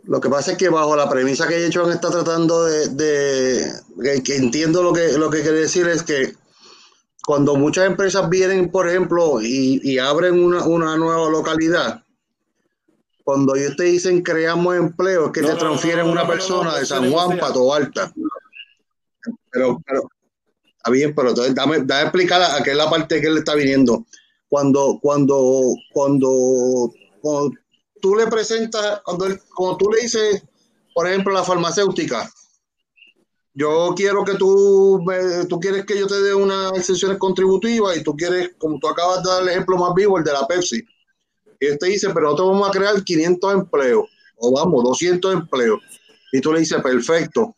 Lo 0.03 0.19
que 0.19 0.29
pasa 0.29 0.51
es 0.51 0.57
que 0.57 0.69
bajo 0.69 0.95
la 0.95 1.09
premisa 1.09 1.47
que 1.47 1.65
hecho 1.65 1.89
está 1.91 2.09
tratando 2.09 2.65
de, 2.65 2.89
de 2.89 4.23
que, 4.23 4.35
entiendo 4.35 4.81
lo 4.81 4.93
que, 4.93 5.13
lo 5.17 5.29
que 5.29 5.41
quiere 5.41 5.59
decir 5.59 5.87
es 5.87 6.03
que 6.03 6.33
cuando 7.25 7.55
muchas 7.55 7.85
empresas 7.85 8.29
vienen, 8.29 8.71
por 8.71 8.87
ejemplo, 8.87 9.41
y, 9.41 9.79
y 9.83 9.99
abren 9.99 10.43
una, 10.43 10.65
una, 10.65 10.97
nueva 10.97 11.29
localidad, 11.29 12.03
cuando 13.23 13.55
ellos 13.55 13.75
te 13.75 13.83
dicen 13.83 14.23
creamos 14.23 14.75
empleo, 14.75 15.27
es 15.27 15.31
que 15.31 15.41
no, 15.41 15.49
te 15.49 15.55
transfieren 15.55 16.07
no, 16.07 16.11
una 16.11 16.25
persona 16.25 16.77
de 16.77 16.85
San 16.85 17.11
Juan 17.11 17.37
para 17.37 17.53
Toalta. 17.53 18.11
Pero, 19.51 19.79
pero, 19.85 20.09
está 20.75 20.89
bien, 20.89 21.13
pero 21.13 21.29
entonces 21.29 21.53
dame, 21.53 21.81
dame 21.83 22.03
explicar 22.03 22.41
a, 22.41 22.55
a 22.55 22.63
qué 22.63 22.71
es 22.71 22.77
la 22.77 22.89
parte 22.89 23.21
que 23.21 23.27
él 23.27 23.37
está 23.37 23.53
viniendo. 23.53 24.05
Cuando, 24.47 24.97
cuando, 24.99 25.75
cuando, 25.93 26.91
cuando 27.21 27.51
tú 28.01 28.15
le 28.15 28.27
presentas, 28.27 29.01
cuando, 29.03 29.25
él, 29.25 29.39
tú 29.77 29.89
le 29.91 30.01
dices, 30.01 30.43
por 30.93 31.07
ejemplo, 31.07 31.33
la 31.33 31.43
farmacéutica, 31.43 32.31
yo 33.53 33.93
quiero 33.95 34.23
que 34.23 34.35
tú, 34.35 35.03
me, 35.05 35.45
tú 35.45 35.59
quieres 35.59 35.85
que 35.85 35.99
yo 35.99 36.07
te 36.07 36.21
dé 36.21 36.33
unas 36.33 36.71
exenciones 36.73 37.17
contributivas 37.17 37.97
y 37.97 38.03
tú 38.03 38.15
quieres, 38.15 38.51
como 38.57 38.79
tú 38.79 38.87
acabas 38.87 39.23
de 39.23 39.29
dar 39.29 39.41
el 39.43 39.49
ejemplo 39.49 39.77
más 39.77 39.93
vivo, 39.93 40.17
el 40.17 40.23
de 40.23 40.33
la 40.33 40.47
Pepsi 40.47 40.85
y 41.59 41.65
él 41.65 41.77
dice, 41.81 42.09
pero 42.13 42.27
nosotros 42.27 42.51
vamos 42.51 42.69
a 42.69 42.71
crear 42.71 43.03
500 43.03 43.53
empleos, 43.53 44.05
o 44.37 44.51
vamos, 44.53 44.83
200 44.83 45.33
empleos. 45.33 45.79
Y 46.31 46.39
tú 46.39 46.53
le 46.53 46.59
dices, 46.59 46.81
perfecto. 46.81 47.55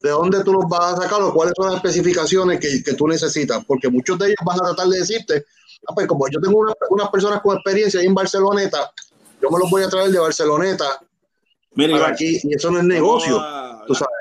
¿De 0.00 0.10
dónde 0.10 0.42
tú 0.44 0.52
los 0.52 0.64
vas 0.68 0.94
a 0.94 1.02
sacar 1.02 1.20
o 1.20 1.34
cuáles 1.34 1.54
son 1.56 1.66
las 1.66 1.76
especificaciones 1.76 2.60
que, 2.60 2.82
que 2.82 2.94
tú 2.94 3.06
necesitas? 3.08 3.64
Porque 3.66 3.88
muchos 3.88 4.18
de 4.18 4.26
ellos 4.26 4.36
van 4.44 4.60
a 4.60 4.68
tratar 4.68 4.86
de 4.86 5.00
decirte, 5.00 5.44
ah, 5.88 5.94
pues 5.94 6.06
como 6.06 6.26
yo 6.28 6.40
tengo 6.40 6.58
una, 6.58 6.72
unas 6.90 7.10
personas 7.10 7.42
con 7.42 7.56
experiencia 7.56 8.00
ahí 8.00 8.06
en 8.06 8.14
Barceloneta, 8.14 8.92
yo 9.40 9.50
me 9.50 9.58
los 9.58 9.70
voy 9.70 9.82
a 9.82 9.88
traer 9.88 10.10
de 10.10 10.18
Barceloneta 10.18 11.00
Mira, 11.74 11.98
para 11.98 12.12
aquí, 12.12 12.38
y 12.42 12.54
eso 12.54 12.70
no 12.70 12.78
es 12.78 12.84
negocio. 12.84 13.38
A, 13.38 13.84
tú 13.86 13.94
sabes. 13.94 14.14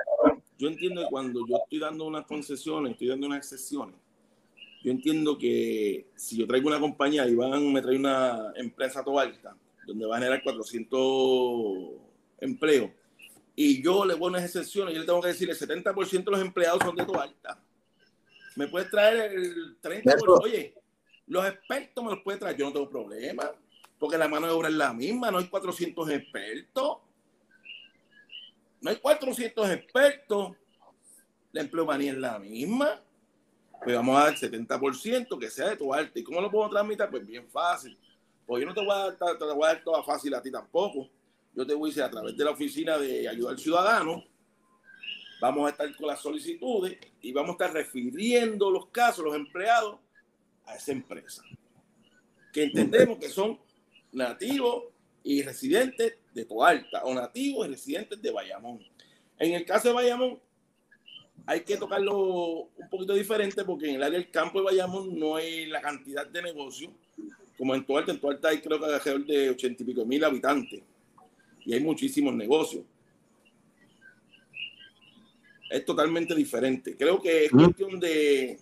Yo 0.57 0.67
entiendo 0.67 1.01
que 1.01 1.07
cuando 1.09 1.45
yo 1.47 1.57
estoy 1.57 1.79
dando 1.79 2.05
unas 2.05 2.25
concesiones, 2.25 2.93
estoy 2.93 3.07
dando 3.07 3.27
unas 3.27 3.39
excepciones, 3.39 3.95
yo 4.83 4.91
entiendo 4.91 5.37
que 5.37 6.07
si 6.15 6.37
yo 6.37 6.47
traigo 6.47 6.67
una 6.67 6.79
compañía 6.79 7.27
y 7.27 7.35
van, 7.35 7.71
me 7.71 7.81
trae 7.81 7.95
una 7.95 8.53
empresa 8.55 9.03
alta, 9.19 9.55
donde 9.85 10.05
va 10.05 10.15
a 10.15 10.19
generar 10.19 10.43
400 10.43 10.99
empleos, 12.39 12.91
y 13.55 13.81
yo 13.81 14.05
le 14.05 14.13
pongo 14.13 14.27
unas 14.27 14.43
excepciones, 14.43 14.93
yo 14.93 14.99
le 14.99 15.05
tengo 15.05 15.21
que 15.21 15.29
decir 15.29 15.49
el 15.49 15.57
70% 15.57 16.23
de 16.23 16.31
los 16.31 16.41
empleados 16.41 16.79
son 16.83 16.95
de 16.95 17.03
alta. 17.19 17.59
Me 18.55 18.67
puedes 18.67 18.89
traer 18.89 19.31
el 19.31 19.79
30%. 19.81 20.41
Oye, 20.43 20.75
los 21.27 21.45
expertos 21.45 22.03
me 22.03 22.11
los 22.11 22.21
puede 22.23 22.37
traer, 22.37 22.57
yo 22.57 22.65
no 22.65 22.73
tengo 22.73 22.89
problema, 22.89 23.51
porque 23.99 24.17
la 24.17 24.27
mano 24.27 24.47
de 24.47 24.53
obra 24.53 24.69
es 24.69 24.75
la 24.75 24.93
misma, 24.93 25.31
no 25.31 25.39
hay 25.39 25.47
400 25.47 26.09
expertos. 26.11 26.97
No 28.79 28.91
hay 28.91 28.97
400 28.97 29.71
expertos, 29.71 30.55
la 31.51 31.61
empleomanía 31.61 32.11
es 32.11 32.17
la 32.19 32.37
misma 32.37 33.01
pues 33.83 33.95
vamos 33.95 34.17
a 34.17 34.25
dar 34.25 34.35
70% 34.35 35.39
que 35.39 35.49
sea 35.49 35.69
de 35.69 35.77
tu 35.77 35.93
arte. 35.93 36.19
¿Y 36.19 36.23
cómo 36.23 36.41
lo 36.41 36.51
puedo 36.51 36.69
transmitir? 36.69 37.05
Pues 37.09 37.25
bien 37.25 37.47
fácil. 37.49 37.97
Pues 38.45 38.61
yo 38.61 38.67
no 38.67 38.73
te 38.73 38.81
voy 38.81 38.91
a 38.91 39.11
dar, 39.11 39.37
te 39.37 39.45
voy 39.45 39.63
a 39.63 39.73
dar 39.73 39.83
toda 39.83 40.03
fácil 40.03 40.33
a 40.33 40.41
ti 40.41 40.51
tampoco. 40.51 41.09
Yo 41.53 41.65
te 41.65 41.73
voy 41.73 41.89
a 41.89 41.91
decir 41.91 42.03
a 42.03 42.09
través 42.09 42.35
de 42.35 42.43
la 42.43 42.51
oficina 42.51 42.97
de 42.97 43.27
ayuda 43.27 43.51
al 43.51 43.57
ciudadano, 43.57 44.23
vamos 45.41 45.67
a 45.67 45.71
estar 45.71 45.95
con 45.95 46.07
las 46.07 46.21
solicitudes 46.21 46.97
y 47.21 47.31
vamos 47.31 47.51
a 47.51 47.53
estar 47.53 47.73
refiriendo 47.73 48.69
los 48.69 48.87
casos, 48.87 49.25
los 49.25 49.35
empleados, 49.35 49.99
a 50.65 50.75
esa 50.75 50.91
empresa. 50.91 51.43
Que 52.51 52.63
entendemos 52.63 53.17
que 53.17 53.29
son 53.29 53.59
nativos 54.11 54.85
y 55.23 55.41
residentes 55.41 56.15
de 56.33 56.45
Toalta 56.45 57.03
o 57.03 57.13
nativos 57.13 57.67
y 57.67 57.71
residentes 57.71 58.21
de 58.21 58.31
Bayamón. 58.31 58.79
En 59.39 59.53
el 59.53 59.65
caso 59.65 59.89
de 59.89 59.93
Bayamón, 59.93 60.39
hay 61.45 61.61
que 61.61 61.77
tocarlo 61.77 62.69
un 62.77 62.89
poquito 62.89 63.13
diferente 63.13 63.63
porque 63.63 63.89
en 63.89 63.95
el 63.95 64.03
área 64.03 64.19
del 64.19 64.29
campo 64.29 64.59
de 64.59 64.65
Bayamón 64.65 65.17
no 65.17 65.35
hay 65.35 65.65
la 65.67 65.81
cantidad 65.81 66.27
de 66.27 66.41
negocios 66.41 66.91
como 67.57 67.73
en 67.73 67.85
Tualta. 67.85 68.11
En 68.11 68.19
Tualta 68.19 68.49
hay 68.49 68.59
creo 68.59 68.79
que 68.79 68.85
alrededor 68.85 69.25
de 69.25 69.49
ochenta 69.49 69.83
y 69.83 69.85
pico 69.85 70.05
mil 70.05 70.23
habitantes 70.23 70.81
y 71.65 71.73
hay 71.73 71.79
muchísimos 71.79 72.33
negocios. 72.33 72.83
Es 75.69 75.83
totalmente 75.83 76.33
diferente. 76.33 76.95
Creo 76.95 77.21
que 77.21 77.45
es 77.45 77.51
cuestión 77.51 77.99
de... 77.99 78.57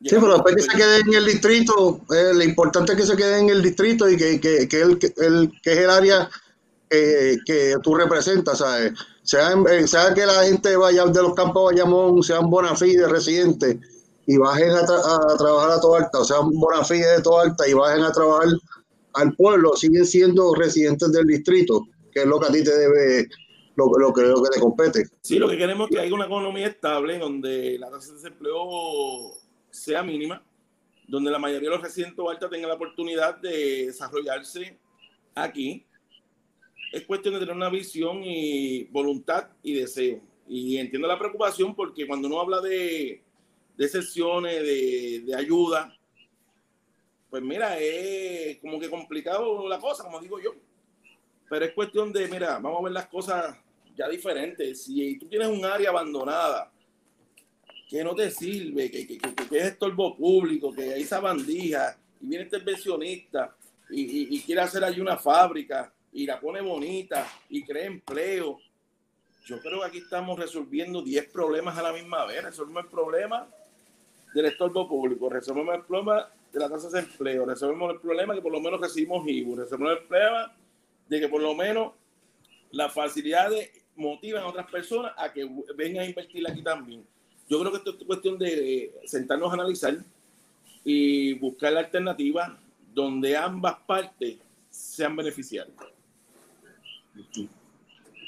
Sí, 0.00 0.14
pero 0.14 0.34
después 0.34 0.54
que 0.54 0.62
se 0.62 0.76
quede 0.76 1.00
en 1.00 1.14
el 1.14 1.26
distrito, 1.26 2.00
eh, 2.14 2.32
lo 2.32 2.44
importante 2.44 2.92
es 2.92 2.98
que 2.98 3.06
se 3.06 3.16
quede 3.16 3.40
en 3.40 3.50
el 3.50 3.62
distrito 3.62 4.08
y 4.08 4.16
que, 4.16 4.40
que, 4.40 4.68
que, 4.68 4.80
el, 4.80 4.98
que, 4.98 5.12
el, 5.16 5.52
que 5.60 5.72
es 5.72 5.78
el 5.78 5.90
área 5.90 6.30
eh, 6.88 7.38
que 7.44 7.74
tú 7.82 7.96
representas, 7.96 8.58
¿sabes? 8.58 8.92
Sea, 9.22 9.50
sea 9.86 10.14
que 10.14 10.24
la 10.24 10.44
gente 10.44 10.76
vaya 10.76 11.04
de 11.04 11.22
los 11.22 11.34
campos 11.34 11.70
de 11.70 11.82
Bayamón, 11.82 12.22
sean 12.22 12.48
bona 12.48 12.76
fide 12.76 13.08
residentes 13.08 13.76
y 14.26 14.36
bajen 14.36 14.70
a, 14.70 14.86
tra 14.86 14.96
a 14.96 15.36
trabajar 15.36 15.70
a 15.72 15.80
Toalta, 15.80 16.20
o 16.20 16.24
sean 16.24 16.50
bona 16.52 16.84
fide 16.84 17.16
de 17.16 17.22
Toalta 17.22 17.68
y 17.68 17.74
bajen 17.74 18.04
a 18.04 18.12
trabajar 18.12 18.48
al 19.14 19.34
pueblo, 19.34 19.76
siguen 19.76 20.06
siendo 20.06 20.54
residentes 20.54 21.10
del 21.10 21.26
distrito, 21.26 21.88
que 22.12 22.20
es 22.20 22.26
lo 22.26 22.38
que 22.38 22.46
a 22.46 22.52
ti 22.52 22.62
te 22.62 22.78
debe, 22.78 23.28
lo, 23.74 23.86
lo, 23.98 24.14
que, 24.14 24.22
lo 24.22 24.42
que 24.42 24.50
te 24.50 24.60
compete. 24.60 25.06
Sí, 25.20 25.38
lo 25.38 25.48
que 25.48 25.58
queremos 25.58 25.90
es 25.90 25.96
que 25.96 26.02
haya 26.02 26.14
una 26.14 26.26
economía 26.26 26.68
estable 26.68 27.18
donde 27.18 27.78
la 27.78 27.90
tasa 27.90 28.08
de 28.08 28.14
desempleo 28.14 29.34
sea 29.70 30.02
mínima, 30.02 30.42
donde 31.06 31.30
la 31.30 31.38
mayoría 31.38 31.70
de 31.70 31.76
los 31.76 31.84
residentes 31.84 32.16
de 32.16 32.30
Alta 32.30 32.48
tengan 32.48 32.68
la 32.68 32.74
oportunidad 32.74 33.36
de 33.38 33.86
desarrollarse 33.86 34.78
aquí 35.34 35.86
es 36.92 37.04
cuestión 37.04 37.34
de 37.34 37.40
tener 37.40 37.54
una 37.54 37.68
visión 37.68 38.22
y 38.24 38.84
voluntad 38.84 39.48
y 39.62 39.74
deseo. 39.74 40.20
Y 40.48 40.78
entiendo 40.78 41.06
la 41.06 41.18
preocupación 41.18 41.74
porque 41.74 42.06
cuando 42.06 42.28
uno 42.28 42.40
habla 42.40 42.60
de, 42.60 43.22
de 43.76 43.88
sesiones, 43.88 44.62
de, 44.62 45.22
de, 45.26 45.34
ayuda, 45.34 45.94
pues 47.28 47.42
mira, 47.42 47.78
es 47.78 48.58
como 48.58 48.80
que 48.80 48.88
complicado 48.88 49.68
la 49.68 49.78
cosa, 49.78 50.04
como 50.04 50.20
digo 50.20 50.40
yo. 50.40 50.54
Pero 51.50 51.64
es 51.64 51.72
cuestión 51.72 52.12
de, 52.12 52.26
mira, 52.28 52.58
vamos 52.58 52.80
a 52.80 52.84
ver 52.84 52.92
las 52.92 53.08
cosas 53.08 53.56
ya 53.94 54.08
diferentes. 54.08 54.84
Si 54.84 55.18
tú 55.18 55.28
tienes 55.28 55.48
un 55.48 55.64
área 55.64 55.90
abandonada 55.90 56.72
que 57.88 58.04
no 58.04 58.14
te 58.14 58.30
sirve, 58.30 58.90
que, 58.90 59.06
que, 59.06 59.18
que, 59.18 59.58
es 59.58 59.64
estorbo 59.64 60.14
público, 60.16 60.72
que 60.72 60.92
hay 60.92 61.02
esa 61.02 61.20
bandija 61.20 61.96
y 62.20 62.26
viene 62.26 62.44
este 62.44 62.58
inversionista 62.58 63.56
y, 63.90 64.02
y, 64.02 64.36
y 64.36 64.40
quiere 64.42 64.60
hacer 64.60 64.84
allí 64.84 65.00
una 65.00 65.16
fábrica 65.16 65.92
y 66.12 66.26
la 66.26 66.38
pone 66.38 66.60
bonita 66.60 67.26
y 67.48 67.64
crea 67.64 67.86
empleo. 67.86 68.58
Yo 69.46 69.60
creo 69.60 69.80
que 69.80 69.86
aquí 69.86 69.98
estamos 69.98 70.38
resolviendo 70.38 71.00
10 71.00 71.30
problemas 71.30 71.78
a 71.78 71.82
la 71.82 71.92
misma 71.92 72.26
vez. 72.26 72.44
Resolvemos 72.44 72.84
el 72.84 72.90
problema 72.90 73.48
del 74.34 74.46
estorbo 74.46 74.86
público, 74.86 75.30
resolvemos 75.30 75.74
el 75.74 75.82
problema 75.84 76.30
de 76.52 76.60
la 76.60 76.68
tasa 76.68 76.90
de 76.90 77.00
empleo, 77.00 77.46
resolvemos 77.46 77.94
el 77.94 78.00
problema 78.00 78.34
que 78.34 78.42
por 78.42 78.52
lo 78.52 78.60
menos 78.60 78.80
recibimos 78.80 79.26
IBU, 79.26 79.56
resolvemos 79.56 79.98
el 79.98 80.06
problema 80.06 80.54
de 81.08 81.20
que 81.20 81.28
por 81.28 81.40
lo 81.40 81.54
menos 81.54 81.92
las 82.70 82.92
facilidades 82.92 83.70
motivan 83.96 84.44
a 84.44 84.48
otras 84.48 84.70
personas 84.70 85.12
a 85.16 85.32
que 85.32 85.48
vengan 85.74 86.04
a 86.04 86.06
invertir 86.06 86.46
aquí 86.46 86.62
también. 86.62 87.06
Yo 87.48 87.58
creo 87.60 87.72
que 87.72 87.78
esto 87.78 87.90
es 87.90 88.04
cuestión 88.04 88.38
de 88.38 88.92
sentarnos 89.04 89.50
a 89.50 89.54
analizar 89.54 89.96
y 90.84 91.34
buscar 91.34 91.72
la 91.72 91.80
alternativa 91.80 92.58
donde 92.94 93.36
ambas 93.36 93.76
partes 93.86 94.36
sean 94.70 95.16
beneficiarias. 95.16 95.76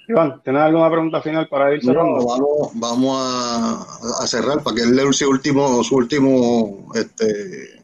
Iván, 0.09 0.41
¿tienes 0.43 0.63
alguna 0.63 0.91
pregunta 0.91 1.23
final 1.23 1.49
para 1.49 1.75
ir 1.75 1.83
cerrando? 1.83 2.19
No, 2.19 2.27
vamos, 2.27 2.71
vamos 2.75 3.17
a, 3.21 4.23
a, 4.23 4.27
cerrar 4.27 4.63
para 4.63 4.77
que 4.77 4.83
él 4.83 4.97
lea 4.97 5.13
su 5.13 5.29
último, 5.29 5.85
su 5.85 5.97
último, 5.97 6.93
este... 6.95 7.83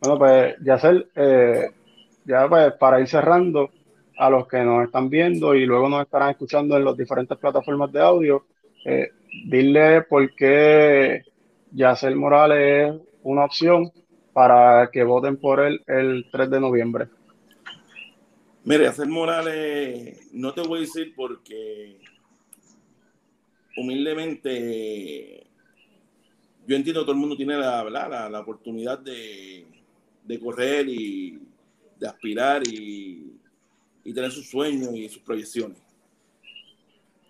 Bueno, 0.00 0.18
pues, 0.18 0.56
Yacel, 0.64 1.08
eh, 1.14 1.70
ya 2.24 2.48
pues 2.48 2.72
para 2.74 3.00
ir 3.00 3.08
cerrando, 3.08 3.70
a 4.22 4.30
los 4.30 4.46
que 4.46 4.62
nos 4.62 4.84
están 4.84 5.08
viendo 5.08 5.54
y 5.54 5.66
luego 5.66 5.88
nos 5.88 6.02
estarán 6.02 6.30
escuchando 6.30 6.76
en 6.76 6.84
las 6.84 6.96
diferentes 6.96 7.36
plataformas 7.38 7.90
de 7.92 8.00
audio, 8.00 8.44
eh, 8.84 9.10
dile 9.44 10.02
por 10.02 10.34
qué 10.34 11.22
Yacel 11.72 12.16
Morales 12.16 12.94
es 12.94 13.00
una 13.22 13.44
opción 13.44 13.90
para 14.32 14.90
que 14.90 15.04
voten 15.04 15.36
por 15.36 15.60
él 15.60 15.82
el 15.86 16.26
3 16.30 16.50
de 16.50 16.60
noviembre. 16.60 17.08
Mire, 18.64 18.86
hacer 18.86 19.08
Morales, 19.08 20.28
no 20.32 20.54
te 20.54 20.62
voy 20.62 20.78
a 20.78 20.80
decir 20.82 21.12
porque 21.16 21.98
humildemente, 23.76 25.46
yo 26.66 26.76
entiendo 26.76 27.00
que 27.00 27.06
todo 27.06 27.12
el 27.12 27.18
mundo 27.20 27.36
tiene 27.36 27.56
la, 27.56 27.82
la, 27.90 28.30
la 28.30 28.40
oportunidad 28.40 29.00
de, 29.00 29.66
de, 30.24 30.38
correr 30.38 30.88
y 30.88 31.40
de 31.98 32.06
aspirar 32.06 32.62
y, 32.66 33.32
y 34.04 34.14
tener 34.14 34.30
sus 34.30 34.48
sueños 34.48 34.94
y 34.94 35.08
sus 35.08 35.22
proyecciones. 35.22 35.78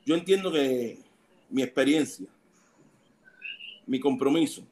Yo 0.04 0.14
entiendo 0.14 0.52
que 0.52 0.98
mi 1.52 1.62
experiencia, 1.62 2.26
mi 3.86 4.00
compromiso, 4.00 4.66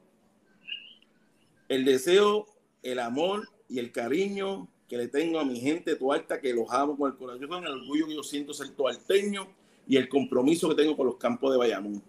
el 1.69 1.85
deseo, 1.85 2.47
el 2.83 2.99
amor 2.99 3.49
y 3.69 3.79
el 3.79 3.93
cariño 3.93 4.67
que 4.89 4.97
le 4.97 5.07
tengo 5.07 5.39
a 5.39 5.45
mi 5.45 5.61
gente 5.61 5.95
tuarta, 5.95 6.41
que 6.41 6.53
los 6.53 6.69
amo 6.71 6.97
con 6.97 7.13
el 7.13 7.17
corazón, 7.17 7.65
el 7.65 7.73
orgullo 7.73 8.07
que 8.09 8.15
yo 8.15 8.23
siento 8.23 8.53
ser 8.53 8.71
tuarteño 8.71 9.47
y 9.87 9.97
el 9.97 10.09
compromiso 10.09 10.69
que 10.69 10.75
tengo 10.75 10.97
con 10.97 11.07
los 11.07 11.17
campos 11.17 11.53
de 11.53 11.59
Bayamón. 11.59 12.03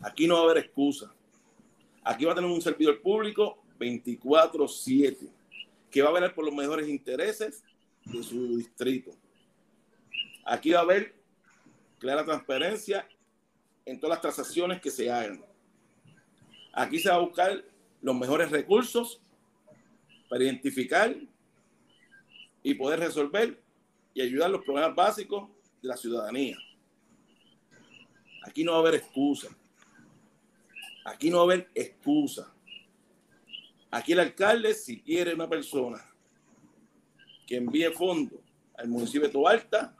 Aquí 0.00 0.26
no 0.26 0.34
va 0.34 0.40
a 0.40 0.44
haber 0.44 0.64
excusa. 0.64 1.12
Aquí 2.04 2.24
va 2.24 2.32
a 2.32 2.34
tener 2.34 2.50
un 2.50 2.60
servidor 2.60 3.00
público 3.00 3.58
24-7 3.78 5.28
que 5.90 6.02
va 6.02 6.10
a 6.10 6.12
velar 6.12 6.34
por 6.34 6.44
los 6.44 6.54
mejores 6.54 6.88
intereses 6.88 7.64
de 8.04 8.22
su 8.22 8.56
distrito. 8.56 9.12
Aquí 10.44 10.70
va 10.70 10.80
a 10.80 10.82
haber 10.82 11.21
clara 12.02 12.24
transparencia 12.24 13.08
en 13.86 14.00
todas 14.00 14.16
las 14.16 14.20
transacciones 14.20 14.80
que 14.80 14.90
se 14.90 15.08
hagan. 15.08 15.40
Aquí 16.72 16.98
se 16.98 17.08
va 17.08 17.14
a 17.14 17.20
buscar 17.20 17.64
los 18.00 18.16
mejores 18.16 18.50
recursos 18.50 19.20
para 20.28 20.42
identificar 20.42 21.14
y 22.60 22.74
poder 22.74 22.98
resolver 22.98 23.62
y 24.14 24.20
ayudar 24.20 24.50
los 24.50 24.64
problemas 24.64 24.96
básicos 24.96 25.48
de 25.80 25.88
la 25.88 25.96
ciudadanía. 25.96 26.56
Aquí 28.44 28.64
no 28.64 28.72
va 28.72 28.78
a 28.78 28.80
haber 28.80 28.96
excusa. 28.96 29.56
Aquí 31.04 31.30
no 31.30 31.36
va 31.36 31.42
a 31.42 31.46
haber 31.54 31.70
excusa. 31.72 32.52
Aquí 33.92 34.10
el 34.10 34.18
alcalde, 34.18 34.74
si 34.74 35.00
quiere 35.00 35.34
una 35.34 35.48
persona 35.48 36.04
que 37.46 37.58
envíe 37.58 37.92
fondos 37.92 38.40
al 38.74 38.88
municipio 38.88 39.28
de 39.28 39.32
Toalta, 39.32 39.94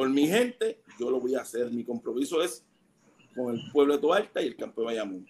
por 0.00 0.08
mi 0.08 0.26
gente, 0.26 0.80
yo 0.98 1.10
lo 1.10 1.20
voy 1.20 1.34
a 1.34 1.42
hacer. 1.42 1.70
Mi 1.70 1.84
compromiso 1.84 2.42
es 2.42 2.64
con 3.34 3.54
el 3.54 3.70
pueblo 3.70 3.96
de 3.96 4.00
Toalta 4.00 4.40
y 4.40 4.46
el 4.46 4.56
campo 4.56 4.80
de 4.80 4.86
Bayamón. 4.86 5.26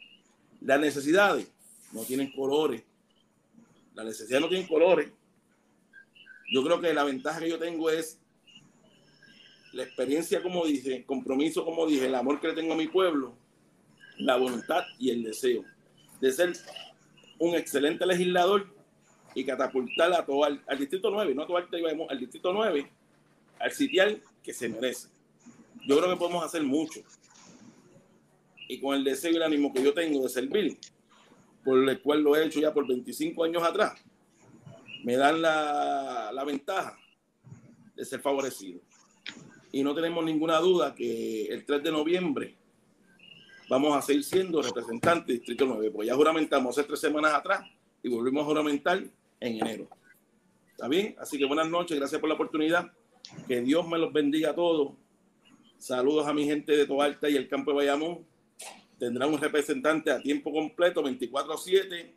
Las 0.61 0.79
necesidades 0.79 1.53
no 1.93 2.05
tienen 2.05 2.31
colores. 2.31 2.85
Las 3.97 4.07
necesidades 4.07 4.43
no 4.43 4.49
tienen 4.49 4.69
colores. 4.69 5.11
Yo 6.53 6.63
creo 6.63 6.81
que 6.81 6.95
la 6.95 7.03
ventaja 7.03 7.41
que 7.41 7.49
yo 7.49 7.59
tengo 7.59 7.91
es 7.91 8.21
la 9.73 9.83
experiencia, 9.83 10.41
como 10.41 10.65
dije, 10.65 10.99
el 10.99 11.05
compromiso, 11.05 11.65
como 11.65 11.85
dije, 11.85 12.07
el 12.07 12.15
amor 12.15 12.41
que 12.41 12.47
le 12.47 12.55
tengo 12.55 12.75
a 12.75 12.77
mi 12.77 12.87
pueblo, 12.87 13.35
la 14.19 14.37
voluntad 14.37 14.85
y 15.01 15.11
el 15.11 15.25
deseo 15.25 15.65
de 16.21 16.31
ser 16.31 16.53
un 17.41 17.57
excelente 17.57 18.07
legislador 18.07 18.73
y 19.35 19.45
catapultar 19.45 20.13
a 20.13 20.25
todo 20.25 20.45
al, 20.45 20.63
distrito 20.79 21.11
9, 21.11 21.35
no 21.35 21.43
a 21.43 21.47
todo 21.49 21.57
al 21.57 22.21
distrito 22.21 22.53
9, 22.53 22.89
al 23.59 23.73
sitial 23.73 24.23
que 24.43 24.53
se 24.53 24.69
merece. 24.69 25.09
Yo 25.87 25.99
creo 25.99 26.11
que 26.11 26.17
podemos 26.17 26.45
hacer 26.45 26.63
mucho. 26.63 27.01
Y 28.69 28.81
con 28.81 28.95
el 28.95 29.05
deseo 29.05 29.33
y 29.33 29.37
el 29.37 29.43
ánimo 29.43 29.73
que 29.73 29.83
yo 29.83 29.93
tengo 29.93 30.23
de 30.23 30.29
servir, 30.29 30.79
por 31.65 31.89
el 31.89 32.01
cual 32.03 32.23
lo 32.23 32.37
he 32.37 32.47
hecho 32.47 32.61
ya 32.61 32.73
por 32.73 32.87
25 32.87 33.45
años 33.45 33.63
atrás, 33.63 34.01
me 35.05 35.17
dan 35.17 35.43
la, 35.43 36.31
la 36.33 36.45
ventaja 36.45 36.97
de 37.97 38.05
ser 38.05 38.21
favorecido 38.21 38.81
y 39.73 39.83
no 39.83 39.95
tenemos 39.95 40.25
ninguna 40.25 40.59
duda 40.59 40.95
que 40.95 41.47
el 41.47 41.65
3 41.65 41.83
de 41.83 41.93
noviembre 41.93 42.57
vamos 43.69 43.97
a 43.97 44.03
seguir 44.03 44.25
siendo 44.25 44.61
representantes 44.63 45.27
del 45.27 45.37
Distrito 45.39 45.67
9, 45.67 45.91
pues 45.93 46.09
ya 46.09 46.15
juramentamos 46.15 46.77
hace 46.77 46.87
tres 46.87 47.01
semanas 47.01 47.35
atrás 47.35 47.63
y 48.03 48.09
volvimos 48.09 48.43
a 48.43 48.47
juramentar 48.47 48.99
en 48.99 49.61
enero. 49.61 49.89
¿Está 50.73 50.89
bien? 50.89 51.15
Así 51.19 51.39
que 51.39 51.45
buenas 51.45 51.69
noches, 51.69 51.97
gracias 51.97 52.21
por 52.21 52.29
la 52.29 52.35
oportunidad. 52.35 52.91
Que 53.47 53.61
Dios 53.61 53.87
me 53.87 53.99
los 53.99 54.13
bendiga 54.13 54.51
a 54.51 54.55
todos. 54.55 54.93
Saludos 55.79 56.27
a 56.27 56.35
mi 56.35 56.45
gente 56.45 56.77
de 56.77 56.87
Toalta 56.87 57.29
y 57.29 57.37
el 57.37 57.49
campo 57.49 57.71
de 57.71 57.79
Bayamón. 57.79 58.27
Tendrá 58.99 59.27
un 59.27 59.39
representante 59.39 60.11
a 60.11 60.21
tiempo 60.21 60.53
completo, 60.53 61.03
24-7, 61.03 62.13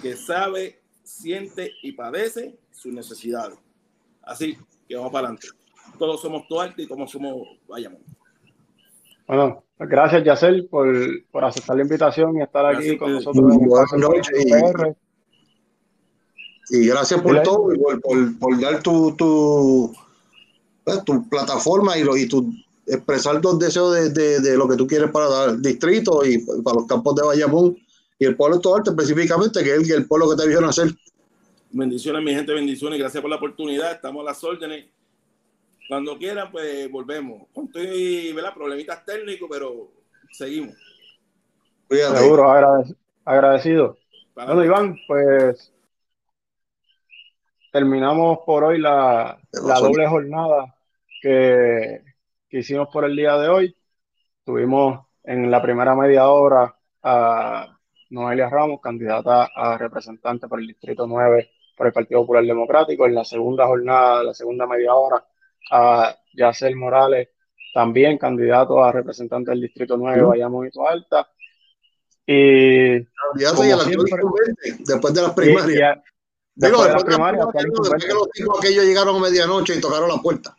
que 0.00 0.16
sabe, 0.16 0.80
siente 1.02 1.72
y 1.82 1.92
padece 1.92 2.56
sus 2.70 2.92
necesidades. 2.92 3.58
Así 4.22 4.56
que 4.88 4.96
vamos 4.96 5.12
para 5.12 5.28
adelante 5.28 5.48
todos 5.98 6.20
somos 6.20 6.46
Tuarte 6.48 6.82
y 6.82 6.86
como 6.86 7.06
somos 7.06 7.46
Bayamón. 7.68 8.00
Bueno, 9.26 9.64
gracias 9.78 10.24
Yacel 10.24 10.66
por, 10.66 10.86
por 11.30 11.44
aceptar 11.44 11.76
la 11.76 11.82
invitación 11.82 12.36
y 12.38 12.42
estar 12.42 12.66
aquí 12.66 12.96
con 12.96 13.12
nosotros. 13.12 13.56
En 13.56 14.96
y, 16.70 16.86
gracias 16.86 17.20
por 17.20 17.42
todo 17.42 17.74
y 17.74 17.78
por, 17.78 18.38
por, 18.38 18.60
dar 18.60 18.82
tu, 18.82 19.14
tu, 19.16 19.94
tu 21.04 21.28
plataforma 21.28 21.96
y, 21.98 22.04
lo, 22.04 22.16
y 22.16 22.28
tu 22.28 22.52
expresar 22.86 23.42
los 23.42 23.58
deseos 23.58 23.94
de, 23.94 24.10
de, 24.10 24.40
de, 24.40 24.56
lo 24.56 24.68
que 24.68 24.76
tú 24.76 24.86
quieres 24.86 25.10
para 25.10 25.46
el 25.46 25.62
distrito 25.62 26.24
y 26.24 26.38
para 26.62 26.76
los 26.76 26.86
campos 26.86 27.14
de 27.14 27.26
Bayamón 27.26 27.76
y 28.18 28.26
el 28.26 28.36
pueblo 28.36 28.56
de 28.56 28.62
Tuarte 28.62 28.90
específicamente, 28.90 29.62
que 29.62 29.74
es 29.74 29.90
el, 29.90 29.96
el 29.96 30.06
pueblo 30.06 30.30
que 30.30 30.42
te 30.42 30.48
vio 30.48 30.60
nacer. 30.60 30.88
Bendiciones, 31.70 32.22
mi 32.22 32.32
gente, 32.34 32.52
bendiciones. 32.52 32.98
Gracias 32.98 33.20
por 33.20 33.30
la 33.30 33.36
oportunidad. 33.36 33.92
Estamos 33.92 34.22
a 34.22 34.30
las 34.30 34.44
órdenes 34.44 34.86
cuando 35.88 36.16
quieran, 36.16 36.50
pues 36.52 36.90
volvemos. 36.90 37.42
Estoy, 37.54 38.32
¿verdad? 38.32 38.54
Problemitas 38.54 39.04
técnicos, 39.04 39.48
pero 39.50 39.90
seguimos. 40.30 40.74
Seguro, 41.90 42.50
agradecido. 43.24 43.96
Bueno, 44.34 44.64
Iván, 44.64 44.96
pues 45.06 45.72
terminamos 47.72 48.38
por 48.46 48.64
hoy 48.64 48.80
la, 48.80 49.38
la 49.52 49.80
doble 49.80 50.06
jornada 50.06 50.73
que, 51.24 52.02
que, 52.50 52.58
hicimos 52.58 52.88
por 52.92 53.06
el 53.06 53.16
día 53.16 53.38
de 53.38 53.48
hoy. 53.48 53.76
Tuvimos 54.44 55.06
en 55.22 55.50
la 55.50 55.62
primera 55.62 55.94
media 55.94 56.28
hora 56.28 56.76
a 57.02 57.78
Noelia 58.10 58.50
Ramos, 58.50 58.80
candidata 58.82 59.48
a 59.56 59.78
representante 59.78 60.48
por 60.48 60.60
el 60.60 60.66
Distrito 60.66 61.06
9 61.06 61.50
por 61.76 61.86
el 61.86 61.94
Partido 61.94 62.20
Popular 62.20 62.44
Democrático. 62.44 63.06
En 63.06 63.14
la 63.14 63.24
segunda 63.24 63.66
jornada, 63.66 64.22
la 64.22 64.34
segunda 64.34 64.66
media 64.66 64.94
hora, 64.94 65.24
a 65.70 66.14
Yacel 66.34 66.76
Morales, 66.76 67.30
también 67.72 68.18
candidato 68.18 68.84
a 68.84 68.92
representante 68.92 69.50
del 69.50 69.62
Distrito 69.62 69.96
9, 69.96 70.22
uh 70.22 70.28
Bayamón 70.28 70.70
y 70.70 70.78
Alta. 70.86 71.26
Y, 72.26 72.98
después 74.84 75.14
de 75.14 75.22
las 75.22 75.32
primarias. 75.32 75.98
después, 76.54 76.86
de 76.86 76.92
las 76.92 77.04
primarias, 77.04 77.46
después, 77.54 78.04
que 78.04 78.12
los 78.12 78.30
tipos 78.30 78.58
aquellos 78.58 78.84
llegaron 78.84 79.16
a 79.16 79.20
medianoche 79.20 79.74
y 79.76 79.80
tocaron 79.80 80.10
la 80.10 80.18
puerta. 80.18 80.54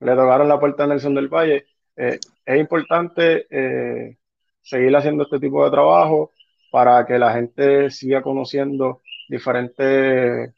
Le 0.00 0.12
tocaron 0.14 0.48
la 0.48 0.60
puerta 0.60 0.84
a 0.84 0.86
Nelson 0.86 1.14
del 1.14 1.28
Valle. 1.28 1.66
Eh, 1.96 2.18
es 2.44 2.60
importante 2.60 3.46
eh, 3.50 4.18
seguir 4.62 4.94
haciendo 4.96 5.24
este 5.24 5.38
tipo 5.38 5.64
de 5.64 5.70
trabajo 5.70 6.32
para 6.70 7.06
que 7.06 7.18
la 7.18 7.32
gente 7.32 7.90
siga 7.90 8.22
conociendo 8.22 9.02
diferentes 9.28 10.52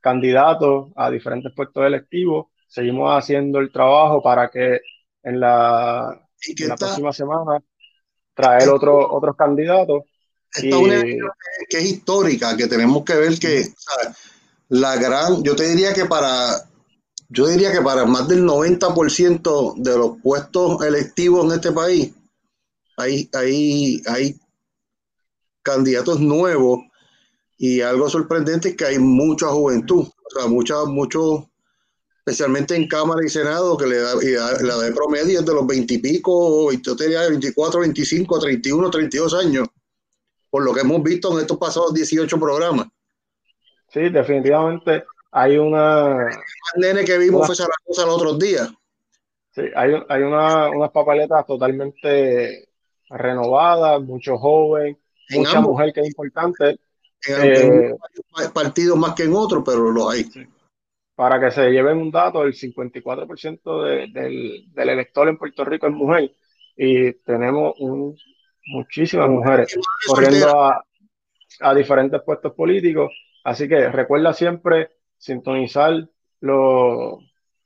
candidatos 0.00 0.92
a 0.96 1.10
diferentes 1.10 1.52
puestos 1.54 1.84
electivos 1.84 2.46
seguimos 2.72 3.10
haciendo 3.10 3.58
el 3.58 3.70
trabajo 3.70 4.22
para 4.22 4.48
que 4.48 4.80
en 5.22 5.38
la, 5.38 6.18
la 6.66 6.76
próxima 6.76 7.12
semana 7.12 7.62
traer 8.34 8.70
otro, 8.70 9.12
otros 9.12 9.36
candidatos. 9.36 10.04
Esta 10.50 10.78
una 10.78 11.02
que 11.02 11.78
es 11.78 11.84
histórica, 11.84 12.56
que 12.56 12.66
tenemos 12.66 13.04
que 13.04 13.14
ver 13.14 13.38
que 13.38 13.66
la 14.70 14.96
gran, 14.96 15.42
yo 15.42 15.54
te 15.54 15.68
diría 15.68 15.92
que 15.92 16.06
para, 16.06 16.64
yo 17.32 17.46
diría 17.46 17.72
que 17.72 17.80
para 17.80 18.04
más 18.04 18.28
del 18.28 18.44
90% 18.44 19.74
de 19.76 19.96
los 19.96 20.18
puestos 20.22 20.84
electivos 20.84 21.46
en 21.46 21.52
este 21.52 21.72
país, 21.72 22.12
hay, 22.98 23.28
hay, 23.32 24.02
hay 24.06 24.38
candidatos 25.62 26.20
nuevos 26.20 26.80
y 27.56 27.80
algo 27.80 28.10
sorprendente 28.10 28.70
es 28.70 28.76
que 28.76 28.84
hay 28.84 28.98
mucha 28.98 29.46
juventud, 29.46 30.06
o 30.06 30.38
sea, 30.38 30.46
mucha, 30.46 30.84
muchos 30.84 31.44
especialmente 32.18 32.76
en 32.76 32.86
Cámara 32.86 33.24
y 33.24 33.30
Senado, 33.30 33.78
que 33.78 33.86
le 33.86 33.96
da, 33.96 34.14
la 34.60 34.78
de 34.78 34.92
promedio 34.92 35.40
es 35.40 35.46
de 35.46 35.54
los 35.54 35.66
20 35.66 35.94
y 35.94 35.98
pico, 35.98 36.70
yo 36.70 36.94
te 36.94 37.04
diría 37.04 37.28
24, 37.28 37.80
25, 37.80 38.38
31, 38.40 38.90
32 38.90 39.34
años, 39.34 39.68
por 40.50 40.64
lo 40.64 40.74
que 40.74 40.82
hemos 40.82 41.02
visto 41.02 41.32
en 41.32 41.40
estos 41.40 41.56
pasados 41.56 41.94
18 41.94 42.38
programas. 42.38 42.88
Sí, 43.88 44.08
definitivamente 44.10 45.04
hay 45.32 45.58
una... 45.58 46.28
El 46.74 46.80
nene 46.80 47.04
que 47.04 47.18
vimos 47.18 47.46
fue 47.46 47.56
Zaragoza 47.56 48.06
los 48.06 48.14
otros 48.14 48.38
días. 48.38 48.72
Sí, 49.50 49.62
hay, 49.74 49.92
hay 50.08 50.22
una, 50.22 50.70
unas 50.70 50.90
papaletas 50.90 51.44
totalmente 51.46 52.68
renovadas, 53.10 54.00
mucho 54.00 54.38
joven, 54.38 54.98
mucha 55.30 55.60
mujer 55.60 55.92
que 55.92 56.00
es 56.00 56.06
importante. 56.06 56.78
En 57.26 57.90
eh, 57.92 57.96
partidos 58.54 58.96
más 58.98 59.14
que 59.14 59.24
en 59.24 59.34
otros, 59.34 59.62
pero 59.64 59.90
lo 59.90 60.08
hay. 60.08 60.24
Sí 60.24 60.46
para 61.14 61.38
que 61.38 61.50
se 61.50 61.70
lleven 61.70 61.98
un 61.98 62.10
dato, 62.10 62.42
el 62.42 62.54
54% 62.54 64.12
del, 64.12 64.64
del 64.72 64.88
elector 64.88 65.28
en 65.28 65.38
Puerto 65.38 65.64
Rico 65.64 65.86
es 65.86 65.92
mujer 65.92 66.34
y 66.76 67.12
tenemos 67.12 67.74
un, 67.78 68.16
muchísimas 68.66 69.28
mujeres 69.28 69.78
corriendo 70.06 70.48
a, 70.60 70.84
a 71.60 71.74
diferentes 71.74 72.20
puestos 72.22 72.52
políticos. 72.54 73.12
Así 73.44 73.68
que 73.68 73.88
recuerda 73.90 74.32
siempre 74.32 74.90
sintonizar 75.22 76.08
los, 76.40 77.14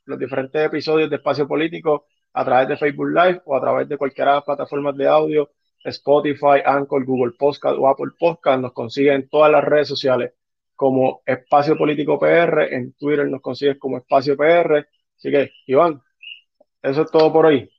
los 0.05 0.19
diferentes 0.19 0.63
episodios 0.63 1.09
de 1.09 1.17
Espacio 1.17 1.49
Político 1.49 2.07
a 2.35 2.45
través 2.45 2.69
de 2.69 2.77
Facebook 2.77 3.09
Live 3.09 3.41
o 3.47 3.57
a 3.57 3.61
través 3.63 3.89
de 3.89 3.97
cualquiera 3.97 4.33
de 4.33 4.37
las 4.37 4.45
plataformas 4.45 4.95
de 4.95 5.09
audio, 5.09 5.51
Spotify, 5.83 6.61
Anchor, 6.63 7.07
Google 7.07 7.33
Podcast 7.39 7.79
o 7.79 7.89
Apple 7.89 8.13
Podcast. 8.19 8.61
Nos 8.61 8.75
consiguen 8.75 9.15
en 9.15 9.29
todas 9.31 9.51
las 9.51 9.65
redes 9.65 9.89
sociales 9.89 10.35
como 10.75 11.23
Espacio 11.25 11.79
Político 11.79 12.19
PR. 12.19 12.75
En 12.75 12.93
Twitter 12.93 13.27
nos 13.27 13.41
consigues 13.41 13.79
como 13.79 13.97
Espacio 13.97 14.37
PR. 14.37 14.87
Así 15.17 15.31
que, 15.31 15.51
Iván, 15.67 16.03
eso 16.83 17.03
es 17.03 17.11
todo 17.11 17.33
por 17.33 17.47
hoy. 17.47 17.71